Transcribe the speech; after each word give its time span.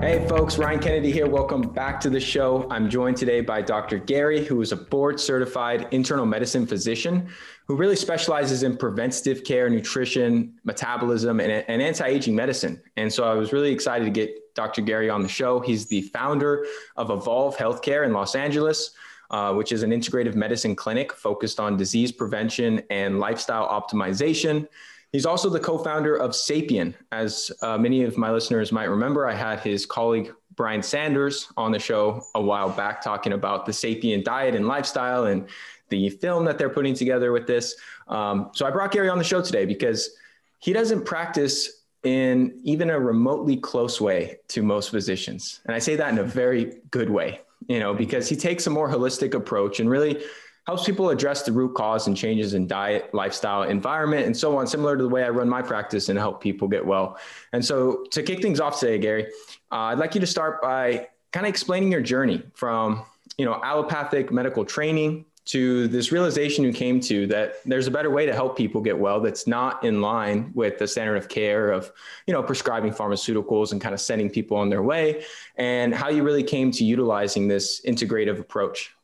Hey 0.00 0.26
folks, 0.26 0.56
Ryan 0.56 0.78
Kennedy 0.80 1.12
here. 1.12 1.28
Welcome 1.28 1.60
back 1.60 2.00
to 2.00 2.08
the 2.08 2.18
show. 2.18 2.66
I'm 2.70 2.88
joined 2.88 3.18
today 3.18 3.42
by 3.42 3.60
Dr. 3.60 3.98
Gary, 3.98 4.42
who 4.42 4.62
is 4.62 4.72
a 4.72 4.76
board 4.76 5.20
certified 5.20 5.88
internal 5.90 6.24
medicine 6.24 6.66
physician 6.66 7.28
who 7.66 7.76
really 7.76 7.96
specializes 7.96 8.62
in 8.62 8.78
preventative 8.78 9.44
care, 9.44 9.68
nutrition, 9.68 10.58
metabolism, 10.64 11.38
and, 11.38 11.52
and 11.68 11.82
anti 11.82 12.06
aging 12.06 12.34
medicine. 12.34 12.80
And 12.96 13.12
so 13.12 13.24
I 13.24 13.34
was 13.34 13.52
really 13.52 13.70
excited 13.72 14.06
to 14.06 14.10
get 14.10 14.54
Dr. 14.54 14.80
Gary 14.80 15.10
on 15.10 15.20
the 15.20 15.28
show. 15.28 15.60
He's 15.60 15.84
the 15.84 16.00
founder 16.00 16.64
of 16.96 17.10
Evolve 17.10 17.58
Healthcare 17.58 18.06
in 18.06 18.14
Los 18.14 18.34
Angeles. 18.34 18.92
Uh, 19.30 19.54
which 19.54 19.70
is 19.70 19.84
an 19.84 19.92
integrative 19.92 20.34
medicine 20.34 20.74
clinic 20.74 21.12
focused 21.12 21.60
on 21.60 21.76
disease 21.76 22.10
prevention 22.10 22.82
and 22.90 23.20
lifestyle 23.20 23.68
optimization. 23.68 24.66
He's 25.12 25.26
also 25.26 25.48
the 25.48 25.60
co 25.60 25.78
founder 25.78 26.16
of 26.16 26.32
Sapien. 26.32 26.94
As 27.10 27.50
uh, 27.62 27.76
many 27.76 28.04
of 28.04 28.16
my 28.16 28.30
listeners 28.30 28.70
might 28.70 28.84
remember, 28.84 29.26
I 29.26 29.34
had 29.34 29.60
his 29.60 29.86
colleague 29.86 30.32
Brian 30.54 30.82
Sanders 30.82 31.48
on 31.56 31.72
the 31.72 31.78
show 31.78 32.22
a 32.34 32.40
while 32.42 32.68
back 32.70 33.02
talking 33.02 33.32
about 33.32 33.66
the 33.66 33.72
Sapien 33.72 34.22
diet 34.22 34.54
and 34.54 34.66
lifestyle 34.66 35.24
and 35.24 35.48
the 35.88 36.10
film 36.10 36.44
that 36.44 36.58
they're 36.58 36.70
putting 36.70 36.94
together 36.94 37.32
with 37.32 37.46
this. 37.46 37.74
Um, 38.08 38.50
so 38.52 38.66
I 38.66 38.70
brought 38.70 38.92
Gary 38.92 39.08
on 39.08 39.18
the 39.18 39.24
show 39.24 39.42
today 39.42 39.64
because 39.64 40.10
he 40.58 40.72
doesn't 40.72 41.04
practice 41.04 41.80
in 42.04 42.58
even 42.62 42.90
a 42.90 42.98
remotely 42.98 43.56
close 43.56 44.00
way 44.00 44.36
to 44.48 44.62
most 44.62 44.90
physicians. 44.90 45.60
And 45.66 45.74
I 45.74 45.78
say 45.78 45.96
that 45.96 46.10
in 46.10 46.18
a 46.18 46.24
very 46.24 46.78
good 46.90 47.10
way, 47.10 47.40
you 47.68 47.78
know, 47.78 47.92
because 47.92 48.28
he 48.28 48.36
takes 48.36 48.66
a 48.66 48.70
more 48.70 48.88
holistic 48.88 49.34
approach 49.34 49.80
and 49.80 49.90
really 49.90 50.22
helps 50.66 50.84
people 50.84 51.10
address 51.10 51.42
the 51.42 51.52
root 51.52 51.74
cause 51.74 52.06
and 52.06 52.16
changes 52.16 52.54
in 52.54 52.66
diet, 52.66 53.12
lifestyle, 53.12 53.62
environment, 53.62 54.26
and 54.26 54.36
so 54.36 54.56
on, 54.58 54.66
similar 54.66 54.96
to 54.96 55.02
the 55.02 55.08
way 55.08 55.24
I 55.24 55.30
run 55.30 55.48
my 55.48 55.62
practice 55.62 56.08
and 56.08 56.18
help 56.18 56.40
people 56.40 56.68
get 56.68 56.84
well. 56.84 57.18
And 57.52 57.64
so 57.64 58.04
to 58.10 58.22
kick 58.22 58.42
things 58.42 58.60
off 58.60 58.78
today, 58.78 58.98
Gary, 58.98 59.26
uh, 59.72 59.90
I'd 59.90 59.98
like 59.98 60.14
you 60.14 60.20
to 60.20 60.26
start 60.26 60.62
by 60.62 61.08
kind 61.32 61.46
of 61.46 61.50
explaining 61.50 61.90
your 61.90 62.02
journey 62.02 62.42
from, 62.54 63.04
you 63.38 63.44
know, 63.44 63.60
allopathic 63.62 64.30
medical 64.30 64.64
training 64.64 65.24
to 65.46 65.88
this 65.88 66.12
realization 66.12 66.64
you 66.64 66.72
came 66.72 67.00
to 67.00 67.26
that 67.26 67.56
there's 67.64 67.86
a 67.86 67.90
better 67.90 68.10
way 68.10 68.26
to 68.26 68.32
help 68.32 68.56
people 68.56 68.80
get 68.80 68.96
well 68.96 69.20
that's 69.20 69.46
not 69.46 69.82
in 69.82 70.00
line 70.00 70.50
with 70.54 70.78
the 70.78 70.86
standard 70.86 71.16
of 71.16 71.28
care 71.28 71.72
of 71.72 71.90
you 72.26 72.34
know 72.34 72.42
prescribing 72.42 72.92
pharmaceuticals 72.92 73.72
and 73.72 73.80
kind 73.80 73.94
of 73.94 74.00
sending 74.00 74.28
people 74.28 74.56
on 74.56 74.68
their 74.68 74.82
way 74.82 75.24
and 75.56 75.94
how 75.94 76.08
you 76.08 76.22
really 76.22 76.42
came 76.42 76.70
to 76.70 76.84
utilizing 76.84 77.48
this 77.48 77.80
integrative 77.80 78.38
approach 78.38 78.94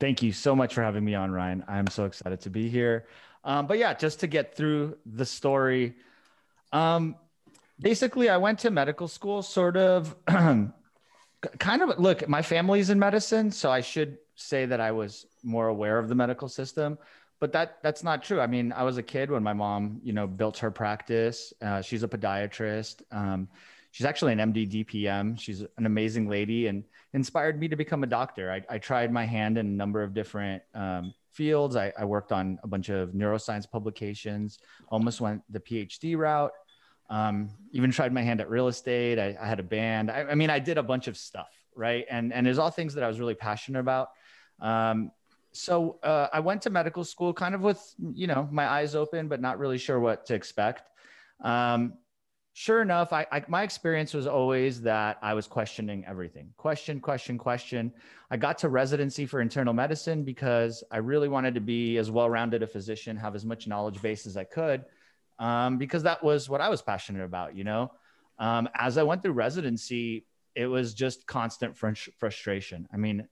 thank 0.00 0.22
you 0.22 0.32
so 0.32 0.56
much 0.56 0.74
for 0.74 0.82
having 0.82 1.04
me 1.04 1.14
on 1.14 1.30
ryan 1.30 1.62
i'm 1.68 1.86
so 1.86 2.04
excited 2.04 2.40
to 2.40 2.50
be 2.50 2.68
here 2.68 3.06
um, 3.44 3.66
but 3.66 3.78
yeah 3.78 3.94
just 3.94 4.20
to 4.20 4.26
get 4.26 4.56
through 4.56 4.96
the 5.06 5.24
story 5.24 5.94
um, 6.72 7.14
basically 7.78 8.28
i 8.28 8.36
went 8.36 8.58
to 8.58 8.70
medical 8.70 9.06
school 9.06 9.42
sort 9.42 9.76
of 9.76 10.16
kind 10.26 10.72
of 11.82 11.98
look 11.98 12.28
my 12.28 12.42
family's 12.42 12.90
in 12.90 12.98
medicine 12.98 13.50
so 13.50 13.70
i 13.70 13.80
should 13.80 14.18
say 14.40 14.66
that 14.66 14.80
I 14.80 14.92
was 14.92 15.26
more 15.42 15.68
aware 15.68 15.98
of 15.98 16.08
the 16.08 16.14
medical 16.14 16.48
system, 16.48 16.98
but 17.38 17.52
that 17.52 17.78
that's 17.82 18.02
not 18.02 18.22
true. 18.22 18.40
I 18.40 18.46
mean, 18.46 18.72
I 18.72 18.82
was 18.82 18.98
a 18.98 19.02
kid 19.02 19.30
when 19.30 19.42
my 19.42 19.52
mom, 19.52 20.00
you 20.02 20.12
know, 20.12 20.26
built 20.26 20.58
her 20.58 20.70
practice. 20.70 21.52
Uh, 21.60 21.82
she's 21.82 22.02
a 22.02 22.08
podiatrist. 22.08 23.02
Um, 23.10 23.48
she's 23.90 24.06
actually 24.06 24.32
an 24.32 24.38
MD 24.38 24.84
DPM. 24.84 25.38
She's 25.38 25.60
an 25.60 25.86
amazing 25.86 26.28
lady 26.28 26.66
and 26.68 26.84
inspired 27.12 27.58
me 27.58 27.68
to 27.68 27.76
become 27.76 28.02
a 28.02 28.06
doctor. 28.06 28.50
I, 28.50 28.62
I 28.68 28.78
tried 28.78 29.12
my 29.12 29.24
hand 29.24 29.58
in 29.58 29.66
a 29.66 29.70
number 29.70 30.02
of 30.02 30.14
different 30.14 30.62
um, 30.74 31.14
fields. 31.32 31.76
I, 31.76 31.92
I, 31.98 32.04
worked 32.04 32.32
on 32.32 32.58
a 32.62 32.66
bunch 32.66 32.88
of 32.88 33.10
neuroscience 33.10 33.70
publications. 33.70 34.58
Almost 34.88 35.20
went 35.20 35.42
the 35.50 35.60
PhD 35.60 36.16
route. 36.16 36.52
Um, 37.08 37.50
even 37.72 37.90
tried 37.90 38.12
my 38.12 38.22
hand 38.22 38.40
at 38.40 38.48
real 38.48 38.68
estate. 38.68 39.18
I, 39.18 39.36
I 39.40 39.46
had 39.46 39.58
a 39.58 39.64
band. 39.64 40.10
I, 40.10 40.22
I 40.22 40.34
mean, 40.34 40.50
I 40.50 40.60
did 40.60 40.78
a 40.78 40.82
bunch 40.82 41.08
of 41.08 41.16
stuff, 41.16 41.50
right? 41.74 42.04
And 42.08 42.32
and 42.32 42.46
there's 42.46 42.58
all 42.58 42.70
things 42.70 42.94
that 42.94 43.02
I 43.02 43.08
was 43.08 43.18
really 43.18 43.34
passionate 43.34 43.80
about. 43.80 44.10
Um, 44.60 45.10
so 45.52 45.98
uh, 46.04 46.28
I 46.32 46.38
went 46.38 46.62
to 46.62 46.70
medical 46.70 47.02
school 47.04 47.32
kind 47.32 47.54
of 47.54 47.62
with, 47.62 47.94
you 48.12 48.28
know, 48.28 48.48
my 48.52 48.68
eyes 48.68 48.94
open, 48.94 49.26
but 49.26 49.40
not 49.40 49.58
really 49.58 49.78
sure 49.78 49.98
what 49.98 50.26
to 50.26 50.34
expect. 50.34 50.88
Um, 51.42 51.94
sure 52.52 52.82
enough, 52.82 53.12
I, 53.12 53.26
I, 53.30 53.44
my 53.48 53.62
experience 53.62 54.12
was 54.12 54.26
always 54.26 54.82
that 54.82 55.18
I 55.22 55.34
was 55.34 55.46
questioning 55.46 56.04
everything. 56.06 56.52
Question, 56.56 57.00
question, 57.00 57.38
question. 57.38 57.92
I 58.30 58.36
got 58.36 58.58
to 58.58 58.68
residency 58.68 59.26
for 59.26 59.40
internal 59.40 59.72
medicine 59.72 60.24
because 60.24 60.84
I 60.90 60.98
really 60.98 61.28
wanted 61.28 61.54
to 61.54 61.60
be 61.60 61.96
as 61.98 62.10
well-rounded 62.10 62.62
a 62.62 62.66
physician, 62.66 63.16
have 63.16 63.34
as 63.34 63.44
much 63.44 63.66
knowledge 63.66 64.00
base 64.02 64.26
as 64.26 64.36
I 64.36 64.44
could, 64.44 64.84
um, 65.38 65.78
because 65.78 66.02
that 66.02 66.22
was 66.22 66.48
what 66.48 66.60
I 66.60 66.68
was 66.68 66.82
passionate 66.82 67.24
about. 67.24 67.56
You 67.56 67.64
know, 67.64 67.92
um, 68.38 68.68
as 68.74 68.98
I 68.98 69.02
went 69.02 69.22
through 69.22 69.32
residency, 69.32 70.26
it 70.54 70.66
was 70.66 70.94
just 70.94 71.26
constant 71.26 71.76
fr- 71.76 72.10
frustration. 72.18 72.88
I 72.92 72.96
mean, 72.96 73.26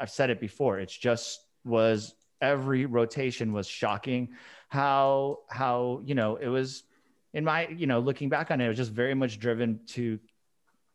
I've 0.00 0.10
said 0.10 0.30
it 0.30 0.40
before. 0.40 0.80
It's 0.80 0.96
just 0.96 1.46
was 1.64 2.14
every 2.40 2.86
rotation 2.86 3.52
was 3.52 3.68
shocking. 3.68 4.30
How 4.68 5.38
how 5.48 6.02
you 6.04 6.14
know 6.14 6.36
it 6.36 6.48
was 6.48 6.84
in 7.34 7.44
my 7.44 7.68
you 7.68 7.86
know 7.86 8.00
looking 8.00 8.28
back 8.28 8.50
on 8.50 8.60
it, 8.60 8.66
it 8.66 8.68
was 8.68 8.76
just 8.76 8.92
very 8.92 9.14
much 9.14 9.38
driven 9.38 9.80
to 9.88 10.18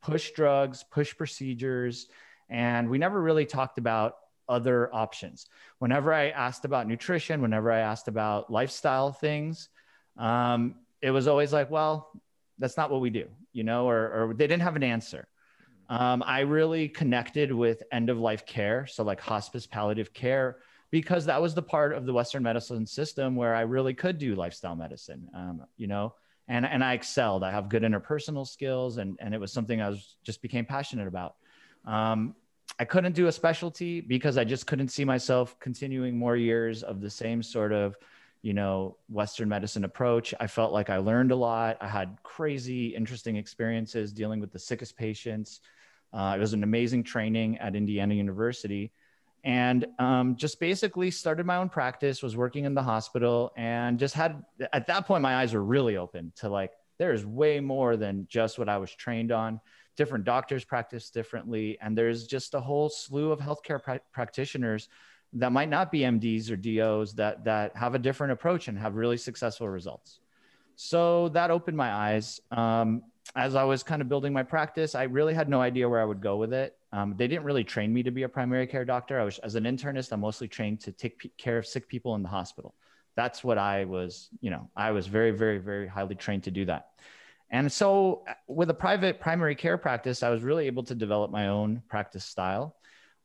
push 0.01 0.31
drugs, 0.31 0.83
push 0.91 1.15
procedures, 1.15 2.07
and 2.49 2.89
we 2.89 2.97
never 2.97 3.21
really 3.21 3.45
talked 3.45 3.77
about 3.77 4.15
other 4.49 4.93
options. 4.93 5.47
Whenever 5.79 6.13
I 6.13 6.29
asked 6.29 6.65
about 6.65 6.87
nutrition, 6.87 7.41
whenever 7.41 7.71
I 7.71 7.79
asked 7.79 8.07
about 8.07 8.51
lifestyle 8.51 9.11
things, 9.11 9.69
um, 10.17 10.75
it 11.01 11.11
was 11.11 11.27
always 11.27 11.51
like, 11.51 11.69
well, 11.69 12.11
that's 12.57 12.77
not 12.77 12.89
what 12.89 13.01
we 13.01 13.09
do, 13.09 13.27
you 13.53 13.63
know, 13.63 13.87
or, 13.87 14.29
or 14.29 14.33
they 14.33 14.47
didn't 14.47 14.63
have 14.63 14.75
an 14.75 14.83
answer. 14.83 15.27
Um, 15.89 16.23
I 16.25 16.41
really 16.41 16.89
connected 16.89 17.51
with 17.51 17.83
end 17.91 18.09
of 18.09 18.17
life 18.17 18.45
care, 18.45 18.87
so 18.87 19.03
like 19.03 19.21
hospice 19.21 19.67
palliative 19.67 20.13
care, 20.13 20.57
because 20.91 21.25
that 21.25 21.41
was 21.41 21.53
the 21.53 21.61
part 21.61 21.93
of 21.93 22.05
the 22.05 22.13
Western 22.13 22.43
medicine 22.43 22.85
system 22.85 23.35
where 23.35 23.55
I 23.55 23.61
really 23.61 23.93
could 23.93 24.17
do 24.17 24.35
lifestyle 24.35 24.75
medicine. 24.75 25.29
Um, 25.33 25.65
you 25.77 25.87
know, 25.87 26.13
and 26.47 26.65
and 26.65 26.83
I 26.83 26.93
excelled. 26.93 27.43
I 27.43 27.51
have 27.51 27.69
good 27.69 27.83
interpersonal 27.83 28.47
skills, 28.47 28.97
and 28.97 29.17
and 29.19 29.33
it 29.33 29.39
was 29.39 29.51
something 29.51 29.81
I 29.81 29.89
was 29.89 30.15
just 30.23 30.41
became 30.41 30.65
passionate 30.65 31.07
about. 31.07 31.35
Um, 31.85 32.35
I 32.79 32.85
couldn't 32.85 33.13
do 33.13 33.27
a 33.27 33.31
specialty 33.31 34.01
because 34.01 34.37
I 34.37 34.43
just 34.43 34.67
couldn't 34.67 34.89
see 34.89 35.05
myself 35.05 35.59
continuing 35.59 36.17
more 36.17 36.35
years 36.35 36.83
of 36.83 37.01
the 37.01 37.09
same 37.09 37.41
sort 37.41 37.71
of 37.71 37.95
you 38.43 38.53
know 38.53 38.97
western 39.09 39.49
medicine 39.49 39.83
approach 39.83 40.31
i 40.39 40.45
felt 40.45 40.71
like 40.71 40.91
i 40.91 40.97
learned 40.97 41.31
a 41.31 41.35
lot 41.35 41.75
i 41.81 41.87
had 41.87 42.15
crazy 42.21 42.95
interesting 42.95 43.35
experiences 43.35 44.13
dealing 44.13 44.39
with 44.39 44.51
the 44.51 44.59
sickest 44.59 44.95
patients 44.95 45.59
uh, 46.13 46.33
it 46.35 46.39
was 46.39 46.53
an 46.53 46.63
amazing 46.63 47.03
training 47.03 47.57
at 47.57 47.75
Indiana 47.75 48.13
University. 48.13 48.91
And 49.43 49.85
um, 49.99 50.35
just 50.35 50.59
basically 50.59 51.11
started 51.11 51.45
my 51.45 51.57
own 51.57 51.69
practice, 51.69 52.21
was 52.21 52.35
working 52.35 52.65
in 52.65 52.73
the 52.73 52.83
hospital, 52.83 53.53
and 53.55 53.97
just 53.97 54.13
had, 54.13 54.43
at 54.73 54.87
that 54.87 55.07
point, 55.07 55.21
my 55.21 55.37
eyes 55.37 55.53
were 55.53 55.63
really 55.63 55.95
open 55.95 56.33
to 56.37 56.49
like, 56.49 56.71
there's 56.97 57.25
way 57.25 57.59
more 57.59 57.95
than 57.95 58.25
just 58.29 58.57
what 58.59 58.69
I 58.69 58.77
was 58.77 58.91
trained 58.91 59.31
on. 59.31 59.61
Different 59.95 60.25
doctors 60.25 60.65
practice 60.65 61.09
differently. 61.09 61.77
And 61.81 61.97
there's 61.97 62.27
just 62.27 62.55
a 62.55 62.59
whole 62.59 62.89
slew 62.89 63.31
of 63.31 63.39
healthcare 63.39 63.81
pra- 63.81 64.01
practitioners 64.11 64.89
that 65.33 65.51
might 65.51 65.69
not 65.69 65.91
be 65.91 65.99
MDs 65.99 66.49
or 66.49 66.55
DOs 66.55 67.13
that, 67.15 67.43
that 67.45 67.75
have 67.75 67.95
a 67.95 67.99
different 67.99 68.33
approach 68.33 68.67
and 68.67 68.77
have 68.77 68.95
really 68.95 69.17
successful 69.17 69.69
results. 69.69 70.19
So 70.75 71.29
that 71.29 71.51
opened 71.51 71.75
my 71.77 71.91
eyes. 71.91 72.39
Um, 72.51 73.03
as 73.35 73.55
I 73.55 73.63
was 73.63 73.83
kind 73.83 74.01
of 74.01 74.09
building 74.09 74.33
my 74.33 74.43
practice, 74.43 74.95
I 74.95 75.03
really 75.03 75.33
had 75.33 75.49
no 75.49 75.61
idea 75.61 75.87
where 75.89 76.01
I 76.01 76.05
would 76.05 76.21
go 76.21 76.37
with 76.37 76.53
it. 76.53 76.77
Um, 76.91 77.15
they 77.17 77.27
didn't 77.27 77.43
really 77.43 77.63
train 77.63 77.93
me 77.93 78.03
to 78.03 78.11
be 78.11 78.23
a 78.23 78.29
primary 78.29 78.67
care 78.67 78.85
doctor. 78.85 79.19
I 79.19 79.23
was, 79.23 79.39
as 79.39 79.55
an 79.55 79.65
internist, 79.65 80.11
I'm 80.11 80.21
mostly 80.21 80.47
trained 80.47 80.79
to 80.81 80.91
take 80.91 81.19
p- 81.19 81.31
care 81.37 81.57
of 81.57 81.65
sick 81.65 81.87
people 81.87 82.15
in 82.15 82.23
the 82.23 82.29
hospital. 82.29 82.75
That's 83.15 83.43
what 83.43 83.57
I 83.57 83.85
was, 83.85 84.29
you 84.41 84.49
know, 84.49 84.69
I 84.75 84.91
was 84.91 85.07
very, 85.07 85.31
very, 85.31 85.57
very 85.57 85.87
highly 85.87 86.15
trained 86.15 86.43
to 86.43 86.51
do 86.51 86.65
that. 86.65 86.89
And 87.49 87.71
so, 87.71 88.23
uh, 88.27 88.33
with 88.47 88.69
a 88.69 88.73
private 88.73 89.19
primary 89.19 89.55
care 89.55 89.77
practice, 89.77 90.21
I 90.23 90.29
was 90.29 90.43
really 90.43 90.67
able 90.67 90.83
to 90.83 90.95
develop 90.95 91.31
my 91.31 91.47
own 91.47 91.81
practice 91.87 92.25
style. 92.25 92.75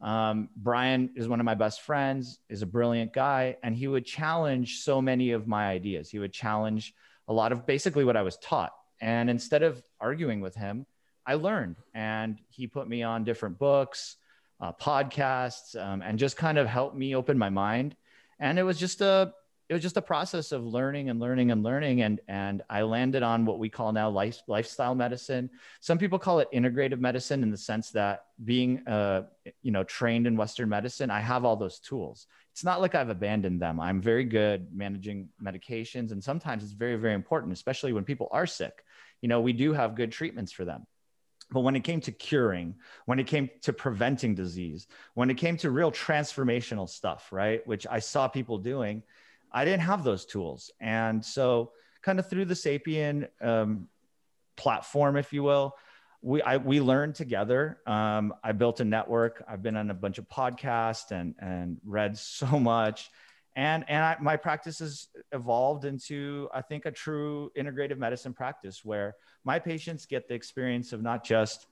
Um, 0.01 0.49
Brian 0.57 1.11
is 1.15 1.29
one 1.29 1.41
of 1.41 1.47
my 1.47 1.55
best 1.55 1.83
friends, 1.83 2.39
is 2.49 2.63
a 2.63 2.67
brilliant 2.67 3.13
guy, 3.13 3.57
and 3.63 3.77
he 3.77 3.87
would 3.87 4.05
challenge 4.05 4.81
so 4.81 5.01
many 5.01 5.33
of 5.33 5.47
my 5.47 5.69
ideas. 5.69 6.11
He 6.11 6.19
would 6.19 6.33
challenge 6.33 6.95
a 7.29 7.33
lot 7.33 7.53
of 7.53 7.67
basically 7.67 8.05
what 8.05 8.17
I 8.17 8.23
was 8.23 8.37
taught 8.39 8.73
and 9.03 9.29
instead 9.29 9.65
of 9.65 9.83
arguing 10.01 10.41
with 10.41 10.55
him, 10.55 10.87
I 11.27 11.35
learned. 11.35 11.77
And 11.93 12.39
he 12.49 12.69
put 12.69 12.89
me 12.89 13.03
on 13.03 13.25
different 13.25 13.59
books, 13.59 14.17
uh, 14.61 14.73
podcasts, 14.73 15.77
um, 15.77 16.03
and 16.03 16.19
just 16.19 16.37
kind 16.37 16.57
of 16.57 16.69
helped 16.69 16.97
me 16.97 17.17
open 17.17 17.37
my 17.37 17.51
mind. 17.51 17.97
And 18.39 18.59
it 18.59 18.63
was 18.63 18.79
just 18.79 19.01
a 19.01 19.35
it 19.69 19.75
was 19.75 19.83
just 19.83 19.97
a 19.97 20.03
process 20.03 20.53
of 20.53 20.67
learning 20.67 21.09
and 21.09 21.19
learning 21.19 21.51
and 21.51 21.63
learning 21.63 22.03
and 22.03 22.21
and 22.29 22.63
i 22.69 22.83
landed 22.83 23.23
on 23.23 23.47
what 23.47 23.59
we 23.59 23.71
call 23.71 23.91
now 23.91 24.11
life, 24.11 24.43
lifestyle 24.47 24.95
medicine 24.95 25.49
some 25.81 25.97
people 25.97 26.19
call 26.19 26.41
it 26.41 26.49
integrative 26.53 26.99
medicine 26.99 27.43
in 27.43 27.51
the 27.51 27.57
sense 27.57 27.91
that 27.91 28.25
being 28.45 28.87
uh, 28.87 29.23
you 29.63 29.71
know 29.71 29.83
trained 29.85 30.27
in 30.27 30.37
western 30.37 30.69
medicine 30.69 31.11
i 31.11 31.21
have 31.21 31.47
all 31.47 31.57
those 31.57 31.79
tools 31.79 32.27
it's 32.53 32.65
not 32.65 32.81
like 32.81 32.95
i've 32.95 33.09
abandoned 33.09 33.61
them. 33.61 33.81
I'm 33.81 34.01
very 34.01 34.25
good 34.25 34.69
managing 34.73 35.31
medications 35.43 36.13
and 36.13 36.23
sometimes 36.23 36.63
it's 36.63 36.73
very 36.73 36.97
very 36.97 37.15
important 37.15 37.53
especially 37.53 37.93
when 37.93 38.05
people 38.05 38.29
are 38.31 38.47
sick. 38.47 38.85
You 39.21 39.29
know 39.29 39.41
we 39.41 39.53
do 39.53 39.73
have 39.73 39.95
good 39.95 40.13
treatments 40.13 40.53
for 40.53 40.65
them. 40.65 40.87
But 41.51 41.61
when 41.61 41.77
it 41.77 41.85
came 41.85 42.01
to 42.03 42.13
curing, 42.13 42.77
when 43.05 43.19
it 43.19 43.27
came 43.27 43.51
to 43.63 43.73
preventing 43.73 44.35
disease, 44.35 44.87
when 45.15 45.29
it 45.29 45.37
came 45.37 45.59
to 45.59 45.71
real 45.71 45.93
transformational 45.93 46.89
stuff, 46.89 47.29
right, 47.31 47.67
which 47.67 47.87
I 47.91 47.99
saw 47.99 48.27
people 48.27 48.59
doing, 48.59 49.03
I 49.53 49.65
didn't 49.65 49.83
have 49.83 50.03
those 50.03 50.25
tools. 50.25 50.71
And 50.81 51.23
so, 51.23 51.73
kind 52.01 52.19
of 52.19 52.29
through 52.29 52.47
the 52.47 52.55
Sapien 52.55 53.29
um, 53.41 53.89
platform, 54.57 55.17
if 55.17 55.33
you 55.33 55.43
will, 55.43 55.77
we 56.23 56.41
I, 56.41 56.57
we 56.57 56.81
learned 56.81 57.17
together. 57.17 57.79
Um, 57.87 58.33
I 58.43 58.53
built 58.53 58.81
a 58.81 58.85
network. 58.85 59.45
I've 59.49 59.63
been 59.63 59.77
on 59.77 59.91
a 59.91 59.95
bunch 59.95 60.19
of 60.19 60.29
podcasts 60.29 61.11
and 61.11 61.35
and 61.41 61.79
read 61.85 62.17
so 62.17 62.47
much, 62.59 63.11
and 63.57 63.85
and 63.89 64.05
I, 64.05 64.17
my 64.21 64.37
practice 64.37 64.79
has 64.79 65.09
evolved 65.33 65.85
into 65.85 66.49
I 66.55 66.63
think 66.63 66.87
a 66.87 66.93
true 66.93 67.51
integrative 67.59 67.99
medicine 67.99 68.33
practice 68.33 68.85
where 68.85 69.17
my 69.45 69.59
patients 69.59 70.07
get 70.07 70.29
the 70.29 70.35
experience 70.35 70.93
of 70.93 71.03
not 71.03 71.25
just 71.25 71.67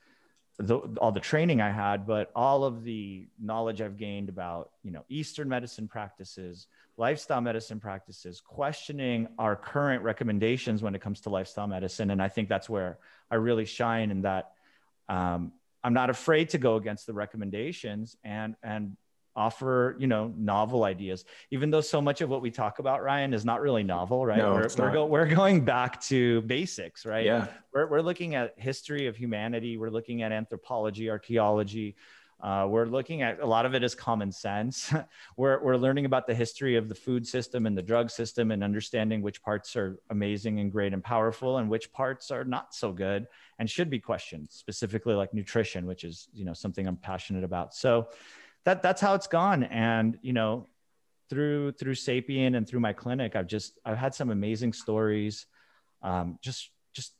the, 0.60 0.78
all 1.00 1.10
the 1.10 1.20
training 1.20 1.62
I 1.62 1.70
had, 1.70 2.06
but 2.06 2.30
all 2.36 2.64
of 2.64 2.84
the 2.84 3.26
knowledge 3.40 3.80
I've 3.80 3.96
gained 3.96 4.28
about 4.28 4.70
you 4.82 4.90
know 4.90 5.04
Eastern 5.08 5.48
medicine 5.48 5.88
practices, 5.88 6.66
lifestyle 6.96 7.40
medicine 7.40 7.80
practices, 7.80 8.40
questioning 8.40 9.28
our 9.38 9.56
current 9.56 10.02
recommendations 10.02 10.82
when 10.82 10.94
it 10.94 11.00
comes 11.00 11.20
to 11.22 11.30
lifestyle 11.30 11.66
medicine, 11.66 12.10
and 12.10 12.22
I 12.22 12.28
think 12.28 12.48
that's 12.48 12.68
where 12.68 12.98
I 13.30 13.36
really 13.36 13.64
shine 13.64 14.10
in 14.10 14.22
that 14.22 14.52
um, 15.08 15.52
I'm 15.82 15.94
not 15.94 16.10
afraid 16.10 16.50
to 16.50 16.58
go 16.58 16.76
against 16.76 17.06
the 17.06 17.14
recommendations 17.14 18.16
and 18.22 18.54
and 18.62 18.96
offer 19.40 19.96
you 19.98 20.06
know 20.06 20.32
novel 20.36 20.84
ideas 20.84 21.24
even 21.50 21.70
though 21.70 21.80
so 21.80 22.00
much 22.00 22.20
of 22.20 22.28
what 22.28 22.42
we 22.42 22.50
talk 22.50 22.78
about 22.78 23.02
ryan 23.02 23.32
is 23.32 23.44
not 23.44 23.62
really 23.62 23.82
novel 23.82 24.26
right 24.26 24.38
no, 24.38 24.52
we're, 24.52 24.62
it's 24.62 24.76
we're, 24.76 24.84
not. 24.86 24.92
go, 24.92 25.06
we're 25.06 25.32
going 25.40 25.64
back 25.64 26.00
to 26.00 26.42
basics 26.42 27.06
right 27.06 27.24
Yeah. 27.24 27.46
we're, 27.72 27.88
we're 27.88 28.02
looking 28.02 28.34
at 28.34 28.54
history 28.58 29.06
of 29.06 29.16
humanity 29.16 29.78
we're 29.78 29.88
looking 29.98 30.22
at 30.22 30.30
anthropology 30.30 31.08
archaeology 31.08 31.96
uh, 32.42 32.66
we're 32.68 32.86
looking 32.86 33.20
at 33.22 33.40
a 33.40 33.46
lot 33.46 33.66
of 33.66 33.74
it 33.74 33.84
is 33.84 33.94
common 33.94 34.32
sense. 34.32 34.92
we're, 35.36 35.62
we're 35.62 35.76
learning 35.76 36.06
about 36.06 36.26
the 36.26 36.34
history 36.34 36.76
of 36.76 36.88
the 36.88 36.94
food 36.94 37.26
system 37.26 37.66
and 37.66 37.76
the 37.76 37.82
drug 37.82 38.10
system 38.10 38.50
and 38.50 38.64
understanding 38.64 39.20
which 39.20 39.42
parts 39.42 39.76
are 39.76 39.98
amazing 40.08 40.58
and 40.58 40.72
great 40.72 40.94
and 40.94 41.04
powerful 41.04 41.58
and 41.58 41.68
which 41.68 41.92
parts 41.92 42.30
are 42.30 42.44
not 42.44 42.74
so 42.74 42.92
good 42.92 43.26
and 43.58 43.68
should 43.68 43.90
be 43.90 43.98
questioned, 43.98 44.48
specifically 44.50 45.14
like 45.14 45.34
nutrition, 45.34 45.86
which 45.86 46.02
is 46.02 46.28
you 46.32 46.44
know 46.46 46.54
something 46.54 46.86
I'm 46.86 46.96
passionate 46.96 47.44
about. 47.44 47.74
So 47.74 48.08
that 48.64 48.82
that's 48.82 49.00
how 49.00 49.14
it's 49.14 49.26
gone. 49.26 49.64
And 49.64 50.18
you 50.22 50.32
know, 50.32 50.66
through 51.28 51.72
through 51.72 51.94
Sapien 51.94 52.56
and 52.56 52.68
through 52.68 52.80
my 52.80 52.92
clinic, 52.92 53.36
I've 53.36 53.46
just 53.46 53.78
I've 53.84 53.96
had 53.96 54.14
some 54.14 54.30
amazing 54.30 54.72
stories. 54.72 55.46
Um, 56.02 56.38
just 56.42 56.70
just 56.92 57.14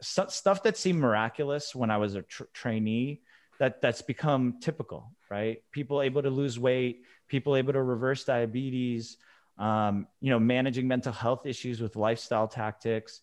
stuff 0.00 0.62
that 0.64 0.76
seemed 0.76 1.00
miraculous 1.00 1.74
when 1.74 1.90
I 1.90 1.98
was 1.98 2.16
a 2.16 2.22
tr- 2.22 2.44
trainee 2.52 3.22
that 3.58 3.80
that's 3.80 4.02
become 4.02 4.58
typical, 4.60 5.12
right? 5.30 5.62
People 5.70 6.02
able 6.02 6.22
to 6.22 6.30
lose 6.30 6.58
weight, 6.58 7.04
people 7.28 7.56
able 7.56 7.72
to 7.72 7.82
reverse 7.82 8.24
diabetes, 8.24 9.18
um, 9.58 10.08
you 10.20 10.30
know, 10.30 10.40
managing 10.40 10.88
mental 10.88 11.12
health 11.12 11.46
issues 11.46 11.80
with 11.80 11.94
lifestyle 11.94 12.48
tactics. 12.48 13.20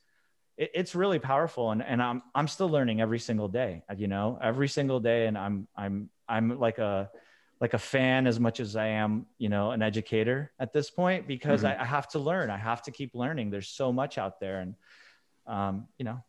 It, 0.57 0.71
it's 0.73 0.95
really 0.95 1.19
powerful, 1.19 1.71
and 1.71 1.83
and 1.83 2.01
I'm 2.01 2.21
I'm 2.33 2.47
still 2.47 2.69
learning 2.69 3.01
every 3.01 3.19
single 3.19 3.49
day. 3.49 3.83
You 3.97 4.07
know, 4.07 4.39
every 4.41 4.69
single 4.69 5.01
day, 5.01 5.27
and 5.27 5.37
I'm 5.37 5.67
I'm 5.75 6.09
I'm 6.27 6.59
like 6.59 6.77
a 6.77 7.09
like 7.61 7.73
a 7.73 7.79
fan 7.79 8.25
as 8.25 8.39
much 8.39 8.59
as 8.59 8.75
I 8.75 8.87
am, 8.87 9.25
you 9.37 9.49
know, 9.49 9.71
an 9.71 9.81
educator 9.81 10.51
at 10.59 10.71
this 10.71 10.89
point 10.89 11.27
because 11.27 11.63
mm-hmm. 11.63 11.79
I, 11.79 11.83
I, 11.83 11.85
have 11.85 12.07
to 12.09 12.19
learn. 12.19 12.49
I 12.49 12.57
have 12.57 12.81
to 12.83 12.91
keep 12.91 13.13
learning. 13.13 13.49
There's 13.49 13.67
so 13.67 13.91
much 13.91 14.17
out 14.17 14.39
there, 14.39 14.61
and 14.61 14.75
um, 15.45 15.87
you 15.97 16.05
know, 16.05 16.23